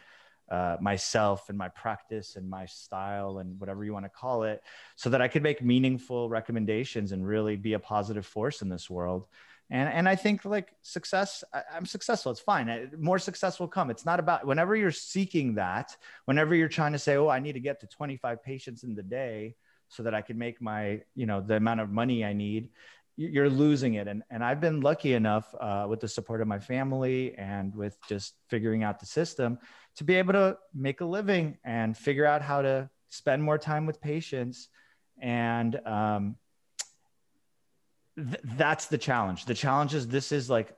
uh, 0.50 0.76
myself 0.80 1.48
and 1.48 1.56
my 1.56 1.68
practice 1.68 2.34
and 2.34 2.48
my 2.50 2.66
style 2.66 3.38
and 3.38 3.60
whatever 3.60 3.84
you 3.84 3.92
want 3.92 4.04
to 4.04 4.08
call 4.08 4.42
it 4.42 4.64
so 4.96 5.08
that 5.08 5.22
i 5.22 5.28
could 5.28 5.44
make 5.44 5.62
meaningful 5.62 6.28
recommendations 6.28 7.12
and 7.12 7.24
really 7.24 7.54
be 7.54 7.74
a 7.74 7.78
positive 7.78 8.26
force 8.26 8.60
in 8.60 8.68
this 8.68 8.90
world 8.90 9.26
and 9.70 9.88
and 9.88 10.08
i 10.08 10.14
think 10.14 10.44
like 10.44 10.74
success 10.82 11.44
I, 11.52 11.62
am 11.76 11.86
successful 11.86 12.32
it's 12.32 12.40
fine 12.40 12.90
more 12.98 13.18
success 13.18 13.60
will 13.60 13.68
come 13.68 13.90
it's 13.90 14.04
not 14.04 14.20
about 14.20 14.46
whenever 14.46 14.76
you're 14.76 14.90
seeking 14.90 15.54
that 15.54 15.96
whenever 16.24 16.54
you're 16.54 16.68
trying 16.68 16.92
to 16.92 16.98
say 16.98 17.16
oh 17.16 17.28
i 17.28 17.40
need 17.40 17.52
to 17.52 17.60
get 17.60 17.80
to 17.80 17.86
25 17.86 18.42
patients 18.42 18.82
in 18.82 18.94
the 18.94 19.02
day 19.02 19.54
so 19.88 20.02
that 20.02 20.14
i 20.14 20.22
can 20.22 20.38
make 20.38 20.60
my 20.60 21.00
you 21.14 21.26
know 21.26 21.40
the 21.40 21.56
amount 21.56 21.80
of 21.80 21.90
money 21.90 22.24
i 22.24 22.32
need 22.32 22.70
you're 23.20 23.50
losing 23.50 23.94
it. 23.94 24.08
And, 24.08 24.22
and 24.30 24.42
I've 24.42 24.60
been 24.60 24.80
lucky 24.80 25.12
enough 25.12 25.54
uh, 25.60 25.86
with 25.88 26.00
the 26.00 26.08
support 26.08 26.40
of 26.40 26.48
my 26.48 26.58
family 26.58 27.34
and 27.36 27.74
with 27.74 27.96
just 28.08 28.34
figuring 28.48 28.82
out 28.82 28.98
the 28.98 29.06
system 29.06 29.58
to 29.96 30.04
be 30.04 30.14
able 30.14 30.32
to 30.32 30.56
make 30.74 31.02
a 31.02 31.04
living 31.04 31.58
and 31.62 31.96
figure 31.96 32.24
out 32.24 32.40
how 32.40 32.62
to 32.62 32.88
spend 33.10 33.42
more 33.42 33.58
time 33.58 33.84
with 33.84 34.00
patients. 34.00 34.68
And 35.20 35.78
um, 35.86 36.36
th- 38.20 38.40
that's 38.56 38.86
the 38.86 38.98
challenge. 38.98 39.44
The 39.46 39.54
challenge 39.54 39.94
is 39.94 40.06
this 40.08 40.32
is 40.32 40.50
like 40.50 40.76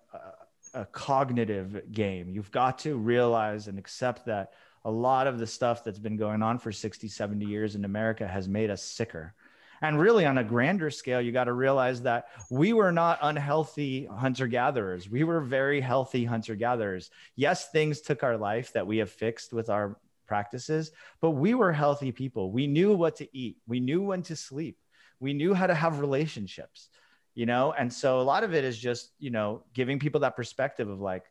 a, 0.75 0.81
a 0.81 0.85
cognitive 0.87 1.93
game. 1.93 2.29
You've 2.31 2.51
got 2.51 2.79
to 2.81 2.97
realize 2.97 3.69
and 3.69 3.79
accept 3.79 4.27
that 4.27 4.53
a 4.85 4.91
lot 4.91 5.27
of 5.27 5.39
the 5.39 5.47
stuff 5.47 5.85
that's 5.85 5.99
been 5.99 6.17
going 6.17 6.43
on 6.43 6.59
for 6.59 6.73
60, 6.73 7.09
70 7.09 7.45
years 7.47 7.75
in 7.77 7.85
America 7.85 8.27
has 8.27 8.49
made 8.49 8.71
us 8.71 8.83
sicker 8.83 9.35
And 9.81 9.99
really, 10.01 10.27
on 10.27 10.39
a 10.39 10.45
grander 10.45 10.91
scale, 10.91 11.21
you 11.21 11.33
got 11.33 11.45
to 11.45 11.53
realize 11.53 12.03
that 12.03 12.29
we 12.51 12.73
were 12.73 12.93
not 12.93 13.19
unhealthy 13.23 14.07
hunter 14.07 14.47
gatherers. 14.47 15.11
We 15.11 15.25
were 15.25 15.41
very 15.41 15.81
healthy 15.81 16.25
hunter 16.25 16.55
gatherers. 16.55 17.11
Yes, 17.37 17.71
things 17.71 18.01
took 18.01 18.23
our 18.23 18.37
life 18.37 18.73
that 18.75 18.87
we 18.87 18.99
have 18.99 19.11
fixed 19.11 19.53
with 19.53 19.69
our 19.71 19.99
practices, 20.27 20.93
but 21.21 21.31
we 21.33 21.55
were 21.55 21.73
healthy 21.73 22.13
people. 22.13 22.53
We 22.53 22.67
knew 22.67 22.95
what 22.95 23.17
to 23.17 23.27
eat, 23.37 23.59
we 23.67 23.81
knew 23.81 24.03
when 24.03 24.23
to 24.23 24.37
sleep, 24.37 24.79
we 25.21 25.33
knew 25.35 25.55
how 25.55 25.67
to 25.67 25.75
have 25.75 26.01
relationships, 26.01 26.89
you 27.35 27.47
know? 27.47 27.73
And 27.73 27.93
so 27.93 28.21
a 28.21 28.23
lot 28.23 28.45
of 28.45 28.55
it 28.55 28.65
is 28.65 28.79
just, 28.79 29.11
you 29.19 29.31
know, 29.31 29.63
giving 29.75 29.99
people 29.99 30.21
that 30.21 30.37
perspective 30.37 30.89
of 30.89 31.01
like, 31.01 31.25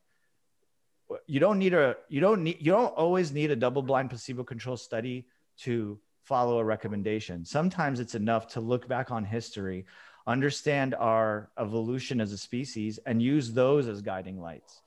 you 1.28 1.40
don't 1.40 1.60
need 1.60 1.74
a 1.74 1.96
you 2.10 2.22
don't 2.22 2.44
need 2.44 2.58
you 2.60 2.72
don't 2.72 2.94
always 2.96 3.32
need 3.32 3.52
a 3.52 3.56
double 3.56 3.82
blind 3.82 4.10
placebo 4.10 4.44
control 4.44 4.78
study 4.78 5.26
to 5.58 6.00
follow 6.24 6.60
a 6.60 6.64
recommendation 6.64 7.44
sometimes 7.44 8.00
it's 8.00 8.16
enough 8.16 8.48
to 8.48 8.62
look 8.62 8.88
back 8.88 9.12
on 9.12 9.24
history 9.24 9.86
understand 10.28 10.94
our 10.96 11.50
evolution 11.58 12.22
as 12.22 12.32
a 12.32 12.38
species 12.38 13.00
and 13.06 13.22
use 13.22 13.52
those 13.52 13.88
as 13.88 14.02
guiding 14.02 14.40
lights 14.40 14.82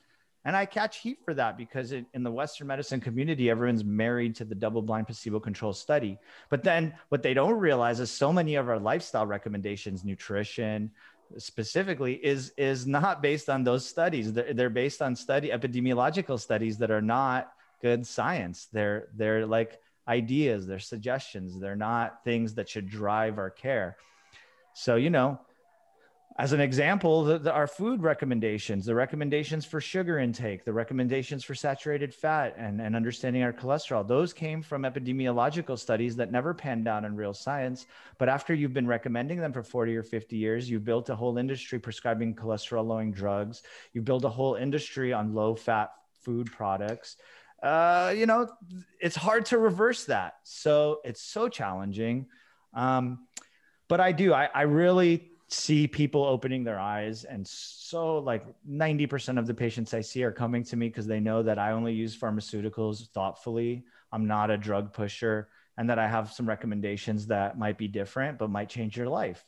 and 0.44 0.56
i 0.56 0.66
catch 0.66 0.98
heat 0.98 1.18
for 1.24 1.34
that 1.34 1.56
because 1.56 1.92
it, 1.92 2.04
in 2.14 2.22
the 2.22 2.30
western 2.30 2.66
medicine 2.66 3.00
community 3.00 3.50
everyone's 3.50 3.84
married 3.84 4.34
to 4.36 4.44
the 4.44 4.54
double 4.54 4.82
blind 4.82 5.06
placebo 5.06 5.40
control 5.40 5.72
study. 5.72 6.18
But 6.50 6.62
then 6.62 6.94
what 7.08 7.22
they 7.22 7.34
don't 7.34 7.58
realize 7.58 8.00
is 8.00 8.10
so 8.10 8.32
many 8.32 8.56
of 8.56 8.68
our 8.68 8.78
lifestyle 8.78 9.26
recommendations 9.26 10.04
nutrition 10.04 10.90
specifically 11.38 12.14
is 12.14 12.52
is 12.56 12.86
not 12.86 13.22
based 13.22 13.48
on 13.48 13.64
those 13.64 13.86
studies. 13.86 14.32
They're, 14.32 14.52
they're 14.52 14.70
based 14.70 15.02
on 15.02 15.16
study 15.16 15.48
epidemiological 15.48 16.38
studies 16.38 16.78
that 16.78 16.90
are 16.90 17.02
not 17.02 17.52
good 17.82 18.06
science. 18.06 18.68
They're 18.72 19.08
they're 19.14 19.46
like 19.46 19.80
ideas 20.06 20.66
they're 20.66 20.78
suggestions. 20.78 21.58
They're 21.58 21.76
not 21.76 22.24
things 22.24 22.54
that 22.54 22.68
should 22.68 22.88
drive 22.88 23.38
our 23.38 23.50
care. 23.50 23.96
So 24.74 24.96
you 24.96 25.10
know 25.10 25.40
as 26.36 26.52
an 26.52 26.60
example, 26.60 27.22
the, 27.22 27.38
the, 27.38 27.52
our 27.52 27.68
food 27.68 28.02
recommendations, 28.02 28.86
the 28.86 28.94
recommendations 28.94 29.64
for 29.64 29.80
sugar 29.80 30.18
intake, 30.18 30.64
the 30.64 30.72
recommendations 30.72 31.44
for 31.44 31.54
saturated 31.54 32.12
fat, 32.12 32.56
and, 32.58 32.80
and 32.80 32.96
understanding 32.96 33.44
our 33.44 33.52
cholesterol, 33.52 34.06
those 34.06 34.32
came 34.32 34.60
from 34.60 34.82
epidemiological 34.82 35.78
studies 35.78 36.16
that 36.16 36.32
never 36.32 36.52
panned 36.52 36.88
out 36.88 37.04
in 37.04 37.14
real 37.14 37.34
science. 37.34 37.86
But 38.18 38.28
after 38.28 38.52
you've 38.52 38.72
been 38.72 38.88
recommending 38.88 39.38
them 39.38 39.52
for 39.52 39.62
40 39.62 39.96
or 39.96 40.02
50 40.02 40.36
years, 40.36 40.68
you've 40.68 40.84
built 40.84 41.08
a 41.08 41.14
whole 41.14 41.38
industry 41.38 41.78
prescribing 41.78 42.34
cholesterol 42.34 42.84
lowering 42.84 43.12
drugs. 43.12 43.62
You've 43.92 44.04
built 44.04 44.24
a 44.24 44.28
whole 44.28 44.56
industry 44.56 45.12
on 45.12 45.34
low 45.34 45.54
fat 45.54 45.90
food 46.22 46.50
products. 46.50 47.16
Uh, 47.62 48.12
you 48.16 48.26
know, 48.26 48.48
it's 49.00 49.16
hard 49.16 49.46
to 49.46 49.58
reverse 49.58 50.06
that. 50.06 50.34
So 50.42 50.98
it's 51.04 51.22
so 51.22 51.48
challenging. 51.48 52.26
Um, 52.74 53.28
but 53.88 54.00
I 54.00 54.10
do, 54.10 54.34
I, 54.34 54.48
I 54.52 54.62
really 54.62 55.30
see 55.54 55.86
people 55.86 56.24
opening 56.24 56.64
their 56.64 56.78
eyes 56.78 57.24
and 57.24 57.46
so 57.46 58.18
like 58.18 58.44
90% 58.68 59.38
of 59.38 59.46
the 59.46 59.54
patients 59.54 59.94
i 59.94 60.00
see 60.00 60.24
are 60.24 60.32
coming 60.32 60.64
to 60.64 60.76
me 60.76 60.88
because 60.88 61.06
they 61.06 61.20
know 61.20 61.42
that 61.42 61.58
i 61.58 61.70
only 61.70 61.92
use 61.92 62.16
pharmaceuticals 62.16 63.08
thoughtfully. 63.10 63.84
I'm 64.12 64.26
not 64.26 64.50
a 64.50 64.56
drug 64.56 64.92
pusher 64.92 65.48
and 65.78 65.88
that 65.88 65.98
i 65.98 66.08
have 66.08 66.32
some 66.32 66.46
recommendations 66.46 67.26
that 67.28 67.58
might 67.58 67.78
be 67.78 67.88
different 67.88 68.38
but 68.38 68.50
might 68.50 68.68
change 68.68 68.96
your 68.96 69.08
life. 69.08 69.44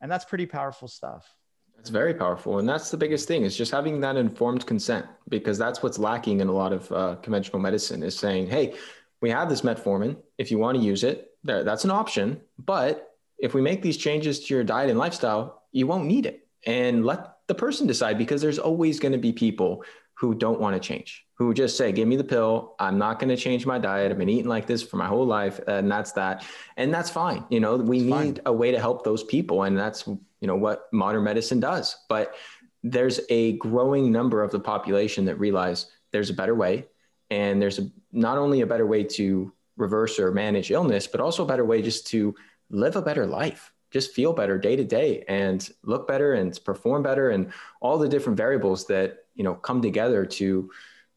And 0.00 0.10
that's 0.10 0.24
pretty 0.24 0.46
powerful 0.46 0.88
stuff. 0.88 1.32
It's 1.78 1.90
very 1.90 2.14
powerful 2.14 2.58
and 2.58 2.68
that's 2.68 2.90
the 2.90 2.96
biggest 2.96 3.28
thing 3.28 3.42
is 3.42 3.56
just 3.56 3.72
having 3.72 4.00
that 4.00 4.16
informed 4.16 4.66
consent 4.66 5.06
because 5.28 5.58
that's 5.58 5.82
what's 5.82 5.98
lacking 5.98 6.40
in 6.40 6.48
a 6.48 6.52
lot 6.52 6.72
of 6.72 6.90
uh, 6.92 7.16
conventional 7.16 7.60
medicine 7.60 8.02
is 8.02 8.18
saying 8.18 8.48
hey 8.48 8.74
we 9.20 9.30
have 9.30 9.48
this 9.48 9.60
metformin. 9.60 10.16
If 10.38 10.50
you 10.50 10.58
want 10.58 10.78
to 10.78 10.84
use 10.84 11.04
it 11.04 11.30
there 11.44 11.62
that's 11.62 11.84
an 11.84 11.90
option 11.90 12.40
but 12.58 13.11
if 13.42 13.54
we 13.54 13.60
make 13.60 13.82
these 13.82 13.96
changes 13.98 14.46
to 14.46 14.54
your 14.54 14.64
diet 14.64 14.88
and 14.88 14.98
lifestyle, 14.98 15.64
you 15.72 15.86
won't 15.86 16.06
need 16.06 16.24
it. 16.24 16.48
And 16.64 17.04
let 17.04 17.34
the 17.48 17.54
person 17.54 17.88
decide 17.88 18.16
because 18.16 18.40
there's 18.40 18.60
always 18.60 19.00
going 19.00 19.12
to 19.12 19.18
be 19.18 19.32
people 19.32 19.84
who 20.14 20.32
don't 20.32 20.60
want 20.60 20.80
to 20.80 20.80
change, 20.80 21.26
who 21.34 21.52
just 21.52 21.76
say, 21.76 21.90
give 21.90 22.06
me 22.06 22.14
the 22.14 22.22
pill. 22.22 22.76
I'm 22.78 22.98
not 22.98 23.18
going 23.18 23.30
to 23.30 23.36
change 23.36 23.66
my 23.66 23.80
diet. 23.80 24.12
I've 24.12 24.18
been 24.18 24.28
eating 24.28 24.48
like 24.48 24.68
this 24.68 24.80
for 24.80 24.96
my 24.96 25.08
whole 25.08 25.26
life. 25.26 25.58
And 25.66 25.90
that's 25.90 26.12
that. 26.12 26.46
And 26.76 26.94
that's 26.94 27.10
fine. 27.10 27.44
You 27.50 27.58
know, 27.58 27.76
we 27.76 27.96
it's 27.96 28.06
need 28.06 28.36
fine. 28.36 28.40
a 28.46 28.52
way 28.52 28.70
to 28.70 28.78
help 28.78 29.02
those 29.02 29.24
people. 29.24 29.64
And 29.64 29.76
that's, 29.76 30.06
you 30.06 30.46
know, 30.46 30.54
what 30.54 30.84
modern 30.92 31.24
medicine 31.24 31.58
does. 31.58 31.96
But 32.08 32.36
there's 32.84 33.18
a 33.28 33.56
growing 33.58 34.12
number 34.12 34.40
of 34.44 34.52
the 34.52 34.60
population 34.60 35.24
that 35.24 35.40
realize 35.40 35.86
there's 36.12 36.30
a 36.30 36.34
better 36.34 36.54
way. 36.54 36.86
And 37.28 37.60
there's 37.60 37.80
a, 37.80 37.90
not 38.12 38.38
only 38.38 38.60
a 38.60 38.66
better 38.66 38.86
way 38.86 39.02
to 39.02 39.52
reverse 39.76 40.20
or 40.20 40.30
manage 40.30 40.70
illness, 40.70 41.08
but 41.08 41.20
also 41.20 41.42
a 41.42 41.46
better 41.46 41.64
way 41.64 41.82
just 41.82 42.06
to 42.08 42.36
live 42.72 42.96
a 42.96 43.02
better 43.02 43.26
life. 43.26 43.72
Just 43.90 44.14
feel 44.14 44.32
better 44.32 44.58
day 44.58 44.74
to 44.74 44.84
day 44.84 45.24
and 45.28 45.68
look 45.84 46.08
better 46.08 46.32
and 46.32 46.58
perform 46.64 47.02
better 47.02 47.30
and 47.30 47.52
all 47.80 47.98
the 47.98 48.08
different 48.08 48.38
variables 48.38 48.86
that 48.86 49.26
you 49.34 49.44
know 49.44 49.54
come 49.54 49.82
together 49.82 50.24
to 50.24 50.70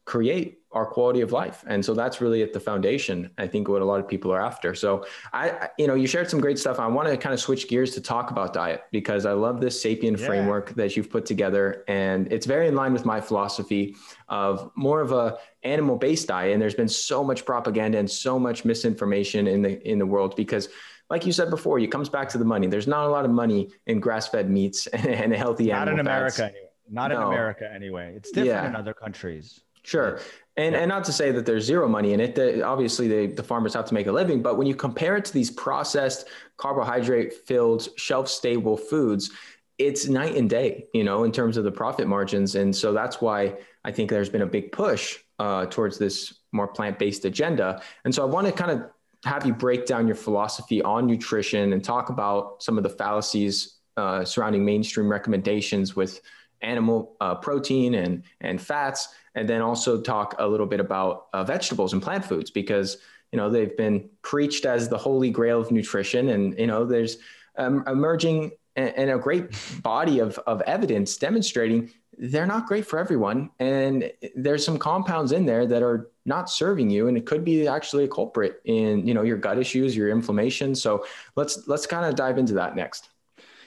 create 0.04 0.60
our 0.70 0.86
quality 0.86 1.22
of 1.22 1.32
life. 1.32 1.64
And 1.66 1.84
so 1.84 1.94
that's 1.94 2.20
really 2.20 2.42
at 2.42 2.52
the 2.52 2.60
foundation 2.60 3.30
i 3.38 3.46
think 3.46 3.66
what 3.68 3.82
a 3.82 3.84
lot 3.84 3.98
of 3.98 4.06
people 4.06 4.30
are 4.30 4.44
after. 4.44 4.74
So 4.74 5.06
i 5.32 5.70
you 5.78 5.86
know 5.86 5.94
you 5.94 6.06
shared 6.06 6.28
some 6.28 6.40
great 6.40 6.58
stuff. 6.58 6.78
I 6.78 6.86
want 6.86 7.08
to 7.08 7.16
kind 7.16 7.32
of 7.32 7.40
switch 7.40 7.66
gears 7.66 7.92
to 7.94 8.00
talk 8.02 8.30
about 8.30 8.52
diet 8.52 8.82
because 8.92 9.24
i 9.24 9.32
love 9.32 9.60
this 9.60 9.82
sapien 9.82 10.18
yeah. 10.18 10.26
framework 10.26 10.74
that 10.74 10.96
you've 10.96 11.10
put 11.10 11.24
together 11.24 11.82
and 11.88 12.30
it's 12.30 12.46
very 12.46 12.68
in 12.68 12.74
line 12.74 12.92
with 12.92 13.06
my 13.06 13.22
philosophy 13.22 13.96
of 14.28 14.70
more 14.76 15.00
of 15.00 15.12
a 15.12 15.38
animal 15.66 15.96
based 15.96 16.28
diet. 16.28 16.52
And 16.52 16.62
there's 16.62 16.74
been 16.74 16.88
so 16.88 17.22
much 17.24 17.44
propaganda 17.44 17.98
and 17.98 18.10
so 18.10 18.38
much 18.38 18.64
misinformation 18.64 19.46
in 19.46 19.62
the 19.62 19.88
in 19.88 19.98
the 19.98 20.06
world 20.06 20.36
because 20.36 20.68
like 21.10 21.24
you 21.26 21.32
said 21.32 21.50
before, 21.50 21.78
it 21.78 21.90
comes 21.90 22.08
back 22.08 22.28
to 22.30 22.38
the 22.38 22.44
money. 22.44 22.66
There's 22.66 22.86
not 22.86 23.06
a 23.06 23.10
lot 23.10 23.24
of 23.24 23.30
money 23.30 23.70
in 23.86 24.00
grass-fed 24.00 24.50
meats 24.50 24.86
and 24.92 25.32
healthy 25.32 25.68
not 25.68 25.82
animal 25.82 25.94
in 25.94 26.06
America 26.06 26.36
fats. 26.36 26.54
anyway. 26.54 26.70
Not 26.90 27.10
no. 27.10 27.16
in 27.16 27.26
America 27.28 27.70
anyway. 27.72 28.14
It's 28.16 28.30
different 28.30 28.48
yeah. 28.48 28.68
in 28.68 28.76
other 28.76 28.94
countries. 28.94 29.60
Sure. 29.82 30.20
And, 30.56 30.74
yeah. 30.74 30.80
and 30.80 30.88
not 30.88 31.04
to 31.04 31.12
say 31.12 31.30
that 31.30 31.46
there's 31.46 31.64
zero 31.64 31.88
money 31.88 32.12
in 32.12 32.20
it. 32.20 32.34
The, 32.34 32.62
obviously, 32.62 33.06
the, 33.06 33.34
the 33.34 33.42
farmers 33.42 33.74
have 33.74 33.84
to 33.86 33.94
make 33.94 34.08
a 34.08 34.12
living. 34.12 34.42
But 34.42 34.56
when 34.56 34.66
you 34.66 34.74
compare 34.74 35.16
it 35.16 35.24
to 35.26 35.32
these 35.32 35.50
processed, 35.50 36.26
carbohydrate 36.56 37.32
filled, 37.46 37.88
shelf 37.96 38.28
stable 38.28 38.76
foods, 38.76 39.30
it's 39.78 40.08
night 40.08 40.36
and 40.36 40.48
day, 40.48 40.86
you 40.92 41.04
know, 41.04 41.24
in 41.24 41.32
terms 41.32 41.56
of 41.56 41.64
the 41.64 41.70
profit 41.70 42.08
margins. 42.08 42.54
And 42.54 42.74
so 42.74 42.92
that's 42.92 43.20
why 43.20 43.54
I 43.84 43.92
think 43.92 44.10
there's 44.10 44.28
been 44.28 44.42
a 44.42 44.46
big 44.46 44.72
push 44.72 45.18
uh, 45.38 45.66
towards 45.66 45.98
this 45.98 46.34
more 46.52 46.66
plant 46.66 46.98
based 46.98 47.24
agenda. 47.24 47.82
And 48.04 48.14
so 48.14 48.22
I 48.22 48.26
want 48.26 48.46
to 48.46 48.52
kind 48.52 48.70
of 48.70 48.90
have 49.26 49.44
you 49.44 49.52
break 49.52 49.86
down 49.86 50.06
your 50.06 50.16
philosophy 50.16 50.80
on 50.82 51.06
nutrition 51.06 51.72
and 51.72 51.82
talk 51.82 52.10
about 52.10 52.62
some 52.62 52.78
of 52.78 52.84
the 52.84 52.88
fallacies 52.88 53.78
uh, 53.96 54.24
surrounding 54.24 54.64
mainstream 54.64 55.08
recommendations 55.08 55.96
with 55.96 56.20
animal 56.62 57.16
uh, 57.20 57.34
protein 57.34 57.94
and 57.94 58.22
and 58.40 58.60
fats, 58.60 59.08
and 59.34 59.48
then 59.48 59.60
also 59.60 60.00
talk 60.00 60.36
a 60.38 60.46
little 60.46 60.66
bit 60.66 60.80
about 60.80 61.26
uh, 61.32 61.42
vegetables 61.42 61.92
and 61.92 62.00
plant 62.02 62.24
foods 62.24 62.50
because 62.50 62.98
you 63.32 63.36
know 63.36 63.50
they've 63.50 63.76
been 63.76 64.08
preached 64.22 64.64
as 64.64 64.88
the 64.88 64.98
holy 64.98 65.30
grail 65.30 65.60
of 65.60 65.72
nutrition, 65.72 66.28
and 66.28 66.56
you 66.58 66.66
know 66.66 66.84
there's 66.84 67.18
um, 67.56 67.82
emerging 67.86 68.52
and 68.76 69.10
a 69.10 69.16
great 69.16 69.46
body 69.82 70.18
of, 70.18 70.38
of 70.46 70.60
evidence 70.62 71.16
demonstrating 71.16 71.90
they're 72.18 72.46
not 72.46 72.66
great 72.66 72.86
for 72.86 72.98
everyone. 72.98 73.50
And 73.58 74.10
there's 74.34 74.64
some 74.64 74.78
compounds 74.78 75.32
in 75.32 75.46
there 75.46 75.66
that 75.66 75.82
are 75.82 76.10
not 76.24 76.50
serving 76.50 76.90
you. 76.90 77.08
And 77.08 77.16
it 77.16 77.26
could 77.26 77.44
be 77.44 77.68
actually 77.68 78.04
a 78.04 78.08
culprit 78.08 78.60
in, 78.64 79.06
you 79.06 79.14
know, 79.14 79.22
your 79.22 79.36
gut 79.36 79.58
issues, 79.58 79.96
your 79.96 80.10
inflammation. 80.10 80.74
So 80.74 81.06
let's, 81.34 81.66
let's 81.68 81.86
kind 81.86 82.04
of 82.04 82.14
dive 82.14 82.38
into 82.38 82.54
that 82.54 82.76
next. 82.76 83.10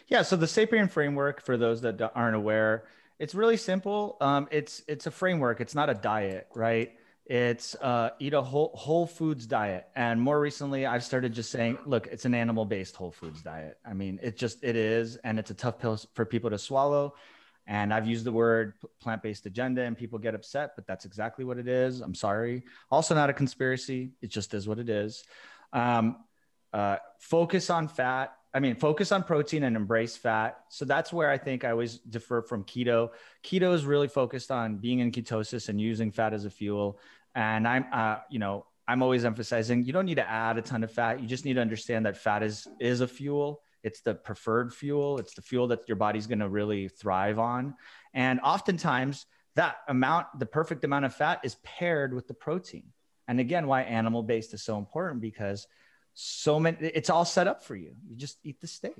Yeah. 0.07 0.23
So 0.23 0.35
the 0.35 0.45
Sapien 0.45 0.89
framework, 0.89 1.41
for 1.41 1.57
those 1.57 1.81
that 1.81 2.11
aren't 2.15 2.35
aware, 2.35 2.85
it's 3.19 3.35
really 3.35 3.57
simple. 3.57 4.17
Um, 4.21 4.47
it's, 4.51 4.81
it's 4.87 5.05
a 5.07 5.11
framework. 5.11 5.61
It's 5.61 5.75
not 5.75 5.89
a 5.89 5.93
diet, 5.93 6.47
right? 6.55 6.93
It's 7.29 7.75
uh, 7.75 8.09
eat 8.17 8.33
a 8.33 8.41
whole 8.41 8.71
whole 8.73 9.05
foods 9.05 9.45
diet, 9.45 9.85
and 9.95 10.19
more 10.19 10.41
recently, 10.41 10.87
I've 10.87 11.03
started 11.03 11.31
just 11.31 11.51
saying, 11.51 11.77
look, 11.85 12.07
it's 12.07 12.25
an 12.25 12.33
animal 12.33 12.65
based 12.65 12.95
whole 12.95 13.11
foods 13.11 13.43
diet. 13.43 13.77
I 13.85 13.93
mean, 13.93 14.19
it 14.23 14.35
just 14.35 14.63
it 14.63 14.75
is, 14.75 15.17
and 15.17 15.37
it's 15.37 15.51
a 15.51 15.53
tough 15.53 15.77
pill 15.77 15.99
for 16.15 16.25
people 16.25 16.49
to 16.49 16.57
swallow. 16.57 17.13
And 17.69 17.93
I've 17.93 18.07
used 18.07 18.25
the 18.25 18.31
word 18.31 18.73
plant 18.99 19.21
based 19.21 19.45
agenda 19.45 19.83
and 19.83 19.95
people 19.95 20.17
get 20.17 20.33
upset, 20.33 20.71
but 20.75 20.87
that's 20.87 21.05
exactly 21.05 21.45
what 21.45 21.59
it 21.59 21.67
is. 21.67 22.01
I'm 22.01 22.15
sorry. 22.15 22.63
Also, 22.89 23.13
not 23.13 23.29
a 23.29 23.33
conspiracy. 23.33 24.09
It 24.23 24.31
just 24.31 24.55
is 24.55 24.67
what 24.67 24.79
it 24.79 24.89
is. 24.89 25.23
Um, 25.71 26.17
uh, 26.73 26.97
focus 27.19 27.69
on 27.69 27.87
fat. 27.87 28.33
I 28.55 28.59
mean, 28.59 28.75
focus 28.75 29.11
on 29.11 29.21
protein 29.21 29.61
and 29.63 29.75
embrace 29.75 30.17
fat. 30.17 30.57
So 30.69 30.83
that's 30.83 31.13
where 31.13 31.29
I 31.29 31.37
think 31.37 31.63
I 31.63 31.69
always 31.69 31.99
differ 31.99 32.41
from 32.41 32.63
keto. 32.63 33.11
Keto 33.43 33.71
is 33.75 33.85
really 33.85 34.07
focused 34.07 34.49
on 34.49 34.77
being 34.77 34.97
in 34.97 35.11
ketosis 35.11 35.69
and 35.69 35.79
using 35.79 36.11
fat 36.11 36.33
as 36.33 36.45
a 36.45 36.49
fuel. 36.49 36.99
And 37.35 37.67
I'm, 37.67 37.85
uh, 37.93 38.17
you 38.31 38.39
know, 38.39 38.65
I'm 38.87 39.03
always 39.03 39.25
emphasizing 39.25 39.85
you 39.85 39.93
don't 39.93 40.07
need 40.07 40.15
to 40.15 40.27
add 40.27 40.57
a 40.57 40.63
ton 40.63 40.83
of 40.83 40.91
fat. 40.91 41.21
You 41.21 41.27
just 41.27 41.45
need 41.45 41.53
to 41.53 41.61
understand 41.61 42.07
that 42.07 42.17
fat 42.17 42.41
is 42.41 42.67
is 42.79 43.01
a 43.01 43.07
fuel 43.07 43.61
it's 43.83 44.01
the 44.01 44.13
preferred 44.13 44.73
fuel. 44.73 45.17
It's 45.19 45.33
the 45.33 45.41
fuel 45.41 45.67
that 45.67 45.87
your 45.87 45.95
body's 45.95 46.27
going 46.27 46.39
to 46.39 46.49
really 46.49 46.87
thrive 46.87 47.39
on. 47.39 47.75
And 48.13 48.39
oftentimes, 48.41 49.25
that 49.55 49.77
amount, 49.87 50.27
the 50.37 50.45
perfect 50.45 50.83
amount 50.83 51.05
of 51.05 51.15
fat, 51.15 51.41
is 51.43 51.55
paired 51.63 52.13
with 52.13 52.27
the 52.27 52.33
protein. 52.33 52.83
And 53.27 53.39
again, 53.39 53.67
why 53.67 53.83
animal 53.83 54.23
based 54.23 54.53
is 54.53 54.63
so 54.63 54.77
important 54.77 55.21
because 55.21 55.67
so 56.13 56.59
many, 56.59 56.77
it's 56.81 57.09
all 57.09 57.25
set 57.25 57.47
up 57.47 57.63
for 57.63 57.75
you. 57.75 57.93
You 58.07 58.15
just 58.15 58.39
eat 58.43 58.59
the 58.59 58.67
steak. 58.67 58.95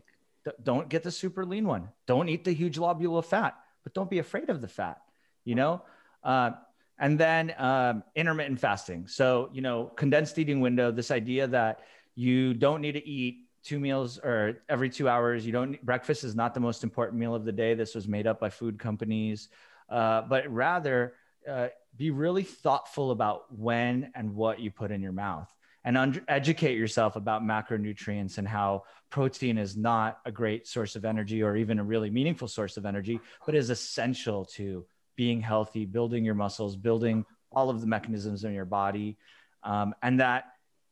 Don't 0.64 0.88
get 0.88 1.04
the 1.04 1.12
super 1.12 1.46
lean 1.46 1.68
one. 1.68 1.90
Don't 2.08 2.30
eat 2.30 2.44
the 2.44 2.54
huge 2.54 2.78
lobule 2.78 3.18
of 3.18 3.26
fat, 3.26 3.56
but 3.84 3.94
don't 3.94 4.10
be 4.10 4.20
afraid 4.20 4.50
of 4.50 4.62
the 4.62 4.68
fat, 4.68 5.02
you 5.44 5.56
know? 5.56 5.82
Uh, 6.24 6.52
and 6.98 7.20
then 7.20 7.54
um, 7.58 8.04
intermittent 8.16 8.60
fasting. 8.60 9.08
So, 9.08 9.50
you 9.54 9.62
know, 9.62 9.86
condensed 9.86 10.38
eating 10.38 10.62
window, 10.62 10.92
this 10.92 11.12
idea 11.12 11.48
that 11.48 11.82
you 12.16 12.54
don't 12.54 12.82
need 12.82 12.94
to 12.94 13.08
eat 13.08 13.49
two 13.64 13.80
meals 13.80 14.18
or 14.18 14.62
every 14.68 14.89
two 14.89 15.10
hours. 15.10 15.45
You 15.45 15.51
don't, 15.51 15.84
breakfast 15.86 16.24
is 16.24 16.36
not 16.36 16.53
the 16.53 16.60
most 16.60 16.84
important 16.84 17.20
meal 17.20 17.36
of 17.36 17.45
the 17.45 17.51
day. 17.51 17.74
This 17.74 17.95
was 17.95 18.07
made 18.07 18.28
up 18.28 18.39
by 18.39 18.49
food 18.49 18.80
companies, 18.80 19.49
uh, 19.89 20.22
but 20.24 20.49
rather 20.51 21.14
uh, 21.47 21.68
be 21.95 22.12
really 22.12 22.43
thoughtful 22.43 23.12
about 23.12 23.45
when 23.57 24.12
and 24.16 24.36
what 24.36 24.60
you 24.60 24.72
put 24.72 24.91
in 24.91 25.01
your 25.01 25.12
mouth 25.12 25.53
and 25.84 25.97
un- 25.97 26.22
educate 26.28 26.78
yourself 26.78 27.16
about 27.16 27.41
macronutrients 27.41 28.38
and 28.38 28.47
how 28.47 28.84
protein 29.10 29.57
is 29.57 29.78
not 29.78 30.20
a 30.26 30.32
great 30.32 30.68
source 30.68 30.95
of 30.95 31.05
energy 31.05 31.41
or 31.41 31.55
even 31.55 31.80
a 31.80 31.84
really 31.84 32.10
meaningful 32.10 32.47
source 32.47 32.78
of 32.78 32.86
energy, 32.86 33.20
but 33.45 33.55
is 33.55 33.70
essential 33.70 34.45
to 34.45 34.86
being 35.16 35.41
healthy, 35.41 35.86
building 35.86 36.24
your 36.24 36.36
muscles, 36.36 36.76
building 36.76 37.26
all 37.51 37.70
of 37.70 37.82
the 37.82 37.88
mechanisms 37.88 38.43
in 38.43 38.53
your 38.53 38.66
body. 38.66 39.18
Um, 39.64 39.95
and 40.01 40.20
that 40.20 40.45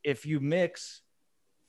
if 0.03 0.26
you 0.26 0.39
mix 0.39 1.01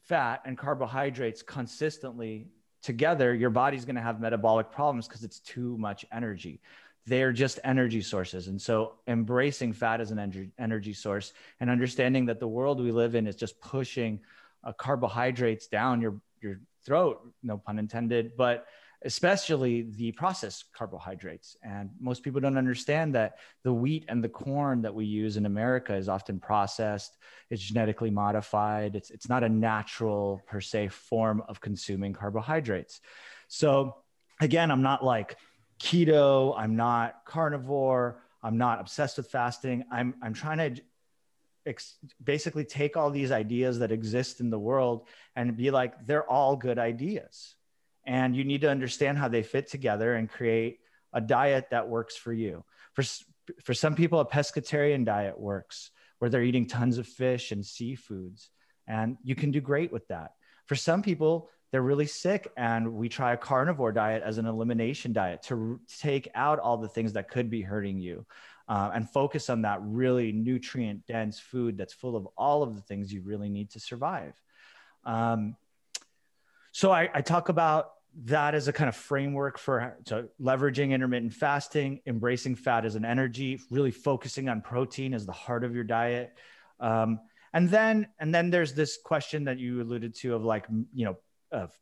fat 0.09 0.43
and 0.45 0.57
carbohydrates 0.57 1.43
consistently 1.43 2.49
together, 2.83 3.35
your 3.35 3.51
body's 3.51 3.85
going 3.85 3.97
to 3.97 4.03
have 4.03 4.21
metabolic 4.21 4.71
problems 4.71 5.07
because 5.07 5.25
it's 5.25 5.41
too 5.41 5.77
much 5.79 6.05
energy 6.13 6.61
they're 7.09 7.33
just 7.33 7.59
energy 7.65 8.03
sources. 8.03 8.49
And 8.49 8.61
so 8.61 8.95
embracing 9.07 9.73
fat 9.73 10.01
as 10.01 10.11
an 10.11 10.51
energy, 10.59 10.93
source 10.93 11.33
and 11.59 11.71
understanding 11.71 12.27
that 12.27 12.39
the 12.39 12.47
world 12.47 12.81
we 12.81 12.93
live 12.93 13.15
in 13.15 13.27
is 13.27 13.35
just 13.35 13.59
pushing 13.61 14.21
uh, 14.63 14.73
carbohydrates 14.73 15.67
down 15.69 16.01
your, 16.01 16.21
your 16.41 16.61
throat, 16.85 17.21
no 17.43 17.57
pun 17.57 17.79
intended, 17.79 18.37
but 18.37 18.67
especially 19.05 19.83
the 19.83 20.13
processed 20.13 20.65
carbohydrates. 20.73 21.57
And 21.63 21.91
most 22.01 22.23
people 22.23 22.41
don't 22.41 22.59
understand 22.59 23.15
that 23.15 23.39
the 23.63 23.73
wheat 23.73 24.05
and 24.09 24.23
the 24.23 24.29
corn 24.29 24.83
that 24.83 24.95
we 24.95 25.05
use 25.05 25.37
in 25.37 25.47
America 25.47 25.95
is 25.95 26.09
often 26.09 26.41
processed, 26.41 27.17
it's 27.51 27.63
genetically 27.63 28.11
modified, 28.11 28.97
it's, 28.97 29.11
it's 29.11 29.29
not 29.29 29.45
a 29.45 29.49
natural 29.49 30.43
per 30.47 30.61
se 30.61 30.89
form 30.89 31.43
of 31.49 31.61
consuming 31.61 32.13
carbohydrates. 32.13 33.01
So 33.47 33.97
again, 34.41 34.71
I'm 34.71 34.83
not 34.83 35.05
like 35.05 35.37
keto, 35.79 36.55
I'm 36.59 36.77
not 36.77 37.25
carnivore, 37.25 38.23
I'm 38.43 38.59
not 38.59 38.81
obsessed 38.81 39.17
with 39.17 39.31
fasting. 39.31 39.85
I'm 39.91 40.15
I'm 40.23 40.35
trying 40.35 40.75
to 40.75 40.83
basically 42.23 42.65
take 42.65 42.97
all 42.97 43.11
these 43.11 43.31
ideas 43.31 43.81
that 43.81 43.93
exist 43.93 44.41
in 44.41 44.49
the 44.51 44.59
world 44.59 45.07
and 45.37 45.57
be 45.57 45.71
like 45.71 46.07
they're 46.07 46.29
all 46.29 46.57
good 46.57 46.79
ideas. 46.79 47.55
And 48.09 48.35
you 48.35 48.43
need 48.43 48.63
to 48.63 48.71
understand 48.71 49.19
how 49.19 49.29
they 49.29 49.43
fit 49.43 49.69
together 49.69 50.15
and 50.15 50.31
create 50.31 50.81
a 51.13 51.21
diet 51.21 51.69
that 51.71 51.89
works 51.89 52.17
for 52.17 52.33
you. 52.33 52.65
For 52.95 53.05
for 53.63 53.75
some 53.75 53.95
people 53.95 54.19
a 54.21 54.27
pescatarian 54.27 55.05
diet 55.05 55.39
works 55.39 55.91
where 56.19 56.31
they're 56.31 56.43
eating 56.43 56.67
tons 56.67 56.99
of 56.99 57.07
fish 57.07 57.53
and 57.53 57.63
seafoods 57.63 58.49
and 58.87 59.19
you 59.23 59.35
can 59.35 59.51
do 59.51 59.61
great 59.61 59.93
with 59.93 60.09
that. 60.09 60.33
For 60.67 60.75
some 60.75 61.03
people 61.03 61.51
they're 61.71 61.83
really 61.83 62.07
sick 62.07 62.51
and 62.57 62.95
we 62.95 63.11
try 63.11 63.35
a 63.35 63.37
carnivore 63.37 63.93
diet 63.93 64.23
as 64.23 64.39
an 64.39 64.47
elimination 64.47 65.13
diet 65.13 65.43
to 65.43 65.79
take 65.99 66.29
out 66.35 66.59
all 66.59 66.79
the 66.79 66.89
things 66.89 67.13
that 67.13 67.29
could 67.29 67.51
be 67.51 67.61
hurting 67.61 68.01
you 68.01 68.25
uh, 68.69 68.91
and 68.95 69.11
focus 69.11 69.51
on 69.51 69.63
that 69.63 69.81
really 69.83 70.33
nutrient 70.33 71.07
dense 71.07 71.39
food 71.39 71.77
that's 71.77 71.93
full 71.93 72.17
of 72.17 72.27
all 72.39 72.63
of 72.63 72.75
the 72.75 72.81
things 72.81 73.13
you 73.13 73.21
really 73.21 73.51
need 73.51 73.69
to 73.71 73.81
survive 73.81 74.33
um, 75.05 75.57
so 76.73 76.91
I, 76.91 77.11
I 77.13 77.21
talk 77.21 77.49
about 77.49 77.93
that 78.25 78.55
as 78.55 78.69
a 78.69 78.73
kind 78.73 78.89
of 78.89 78.97
framework 78.97 79.59
for 79.59 79.97
leveraging 80.41 80.91
intermittent 80.91 81.33
fasting 81.33 82.01
embracing 82.07 82.55
fat 82.55 82.85
as 82.85 82.95
an 82.95 83.05
energy 83.05 83.61
really 83.71 83.91
focusing 83.91 84.49
on 84.49 84.61
protein 84.61 85.15
as 85.15 85.27
the 85.27 85.33
heart 85.33 85.65
of 85.65 85.75
your 85.75 85.85
diet. 85.85 86.33
Um, 86.81 87.21
and 87.53 87.69
then 87.69 88.09
and 88.19 88.35
then 88.35 88.51
there's 88.51 88.75
this 88.75 88.99
question 89.03 89.45
that 89.45 89.59
you 89.59 89.81
alluded 89.83 90.15
to 90.17 90.35
of 90.35 90.45
like 90.45 90.67
you 90.95 91.07
know 91.07 91.17
of 91.53 91.73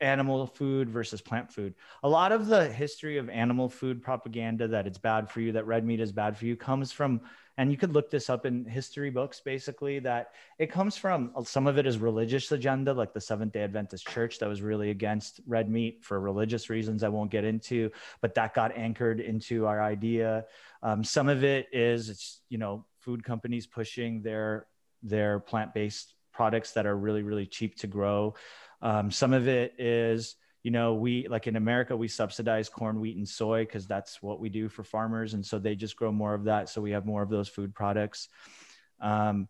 animal 0.00 0.46
food 0.46 0.90
versus 0.90 1.20
plant 1.20 1.52
food. 1.52 1.74
A 2.02 2.08
lot 2.08 2.32
of 2.32 2.46
the 2.46 2.66
history 2.66 3.16
of 3.16 3.28
animal 3.28 3.68
food 3.68 4.02
propaganda 4.02 4.68
that 4.68 4.86
it's 4.86 4.98
bad 4.98 5.30
for 5.30 5.40
you, 5.40 5.52
that 5.52 5.66
red 5.66 5.84
meat 5.84 6.00
is 6.00 6.12
bad 6.12 6.36
for 6.36 6.46
you, 6.46 6.56
comes 6.56 6.92
from, 6.92 7.20
and 7.56 7.70
you 7.70 7.76
could 7.76 7.92
look 7.92 8.10
this 8.10 8.28
up 8.28 8.44
in 8.44 8.64
history 8.64 9.10
books 9.10 9.40
basically, 9.40 10.00
that 10.00 10.32
it 10.58 10.70
comes 10.70 10.96
from 10.96 11.32
some 11.44 11.66
of 11.66 11.78
it 11.78 11.86
is 11.86 11.98
religious 11.98 12.50
agenda, 12.50 12.92
like 12.92 13.14
the 13.14 13.20
Seventh 13.20 13.52
day 13.52 13.62
Adventist 13.62 14.06
Church 14.08 14.38
that 14.40 14.48
was 14.48 14.62
really 14.62 14.90
against 14.90 15.40
red 15.46 15.70
meat 15.70 16.02
for 16.02 16.20
religious 16.20 16.68
reasons 16.68 17.02
I 17.02 17.08
won't 17.08 17.30
get 17.30 17.44
into, 17.44 17.90
but 18.20 18.34
that 18.34 18.54
got 18.54 18.76
anchored 18.76 19.20
into 19.20 19.66
our 19.66 19.82
idea. 19.82 20.44
Um, 20.82 21.04
some 21.04 21.28
of 21.28 21.44
it 21.44 21.68
is, 21.72 22.10
it's, 22.10 22.40
you 22.48 22.58
know, 22.58 22.84
food 22.98 23.22
companies 23.22 23.66
pushing 23.66 24.22
their, 24.22 24.66
their 25.02 25.38
plant 25.38 25.72
based 25.72 26.14
products 26.32 26.72
that 26.72 26.84
are 26.84 26.96
really, 26.96 27.22
really 27.22 27.46
cheap 27.46 27.76
to 27.76 27.86
grow. 27.86 28.34
Um, 28.82 29.10
some 29.10 29.32
of 29.32 29.48
it 29.48 29.74
is, 29.78 30.36
you 30.62 30.70
know, 30.70 30.94
we 30.94 31.28
like 31.28 31.46
in 31.46 31.56
America, 31.56 31.96
we 31.96 32.08
subsidize 32.08 32.68
corn, 32.68 33.00
wheat, 33.00 33.16
and 33.16 33.28
soy 33.28 33.64
because 33.64 33.86
that's 33.86 34.22
what 34.22 34.40
we 34.40 34.48
do 34.48 34.68
for 34.68 34.82
farmers. 34.82 35.34
And 35.34 35.44
so 35.44 35.58
they 35.58 35.74
just 35.74 35.96
grow 35.96 36.12
more 36.12 36.34
of 36.34 36.44
that. 36.44 36.68
So 36.68 36.80
we 36.80 36.92
have 36.92 37.06
more 37.06 37.22
of 37.22 37.28
those 37.28 37.48
food 37.48 37.74
products. 37.74 38.28
Um, 39.00 39.48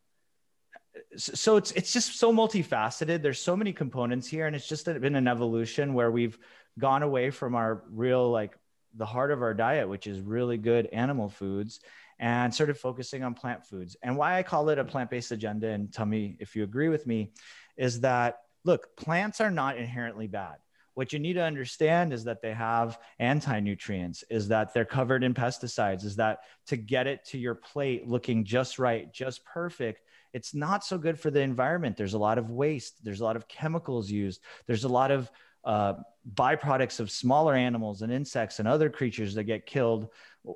so 1.16 1.56
it's 1.56 1.70
it's 1.72 1.92
just 1.92 2.18
so 2.18 2.32
multifaceted 2.32 3.22
there's 3.22 3.40
so 3.40 3.56
many 3.56 3.72
components 3.72 4.28
here 4.28 4.46
and 4.46 4.54
it's 4.54 4.68
just 4.68 4.86
been 4.86 5.16
an 5.16 5.28
evolution 5.28 5.94
where 5.94 6.10
we've 6.10 6.38
gone 6.78 7.02
away 7.02 7.30
from 7.30 7.54
our 7.54 7.82
real 7.90 8.30
like 8.30 8.56
the 8.94 9.06
heart 9.06 9.30
of 9.30 9.42
our 9.42 9.54
diet 9.54 9.88
which 9.88 10.06
is 10.06 10.20
really 10.20 10.56
good 10.56 10.86
animal 10.86 11.28
foods 11.28 11.80
and 12.18 12.54
started 12.54 12.76
focusing 12.76 13.22
on 13.22 13.34
plant 13.34 13.64
foods 13.64 13.96
and 14.02 14.16
why 14.16 14.38
i 14.38 14.42
call 14.42 14.68
it 14.68 14.78
a 14.78 14.84
plant-based 14.84 15.32
agenda 15.32 15.68
and 15.68 15.92
tell 15.92 16.06
me 16.06 16.36
if 16.38 16.54
you 16.54 16.62
agree 16.62 16.88
with 16.88 17.06
me 17.06 17.32
is 17.76 18.00
that 18.00 18.38
look, 18.64 18.96
plants 18.96 19.40
are 19.40 19.50
not 19.50 19.76
inherently 19.76 20.26
bad. 20.26 20.56
What 20.94 21.12
you 21.12 21.18
need 21.18 21.32
to 21.34 21.42
understand 21.42 22.12
is 22.12 22.24
that 22.24 22.40
they 22.40 22.52
have 22.52 22.98
anti 23.18 23.58
nutrients, 23.60 24.22
is 24.30 24.48
that 24.48 24.72
they're 24.72 24.84
covered 24.84 25.24
in 25.24 25.34
pesticides, 25.34 26.04
is 26.04 26.16
that 26.16 26.40
to 26.66 26.76
get 26.76 27.06
it 27.06 27.24
to 27.26 27.38
your 27.38 27.56
plate 27.56 28.06
looking 28.06 28.44
just 28.44 28.78
right, 28.78 29.12
just 29.12 29.44
perfect, 29.44 30.02
it's 30.32 30.54
not 30.54 30.84
so 30.84 30.96
good 30.96 31.18
for 31.18 31.30
the 31.30 31.40
environment. 31.40 31.96
There's 31.96 32.14
a 32.14 32.18
lot 32.18 32.38
of 32.38 32.50
waste, 32.50 33.04
there's 33.04 33.20
a 33.20 33.24
lot 33.24 33.36
of 33.36 33.48
chemicals 33.48 34.10
used, 34.10 34.40
there's 34.66 34.84
a 34.84 34.88
lot 34.88 35.10
of 35.10 35.30
uh, 35.64 35.94
byproducts 36.34 37.00
of 37.00 37.10
smaller 37.10 37.54
animals 37.54 38.02
and 38.02 38.12
insects 38.12 38.58
and 38.58 38.68
other 38.68 38.90
creatures 38.90 39.34
that 39.34 39.44
get 39.44 39.66
killed 39.66 40.08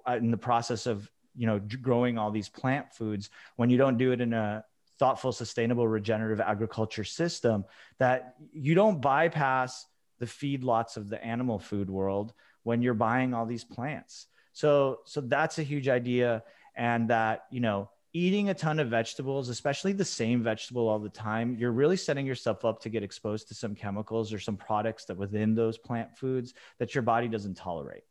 uh, 0.07 0.13
in 0.13 0.31
the 0.31 0.37
process 0.37 0.87
of 0.87 1.11
you 1.35 1.47
know 1.47 1.61
growing 1.81 2.19
all 2.19 2.31
these 2.31 2.49
plant 2.49 2.93
foods 2.93 3.31
when 3.57 3.71
you 3.71 3.79
don't 3.79 3.97
do 3.97 4.13
it 4.13 4.21
in 4.21 4.33
a 4.33 4.65
thoughtful, 4.99 5.33
sustainable, 5.33 5.87
regenerative 5.87 6.41
agriculture 6.41 7.05
system 7.05 7.65
that 7.99 8.35
you 8.53 8.75
don't 8.75 9.01
bypass 9.01 9.87
the 10.19 10.27
feedlots 10.27 10.97
of 10.97 11.09
the 11.09 11.23
animal 11.25 11.59
food 11.59 11.89
world 11.89 12.33
when 12.65 12.83
you're 12.83 12.95
buying 12.95 13.35
all 13.35 13.47
these 13.47 13.65
plants. 13.65 14.27
So, 14.53 15.01
so 15.05 15.21
that's 15.21 15.59
a 15.59 15.63
huge 15.63 15.89
idea. 15.89 16.43
And 16.75 17.11
that, 17.11 17.45
you 17.51 17.61
know, 17.61 17.91
eating 18.13 18.49
a 18.49 18.55
ton 18.55 18.79
of 18.79 18.89
vegetables, 18.89 19.49
especially 19.49 19.93
the 19.93 20.05
same 20.05 20.43
vegetable 20.43 20.89
all 20.89 20.99
the 20.99 21.09
time, 21.09 21.57
you're 21.59 21.73
really 21.73 21.97
setting 21.97 22.27
yourself 22.27 22.65
up 22.65 22.81
to 22.81 22.89
get 22.89 23.03
exposed 23.03 23.49
to 23.49 23.55
some 23.55 23.75
chemicals 23.75 24.33
or 24.33 24.39
some 24.39 24.57
products 24.57 25.05
that 25.07 25.17
within 25.17 25.55
those 25.55 25.79
plant 25.79 26.17
foods 26.17 26.55
that 26.79 26.95
your 26.95 27.03
body 27.03 27.29
doesn't 27.29 27.55
tolerate. 27.55 28.05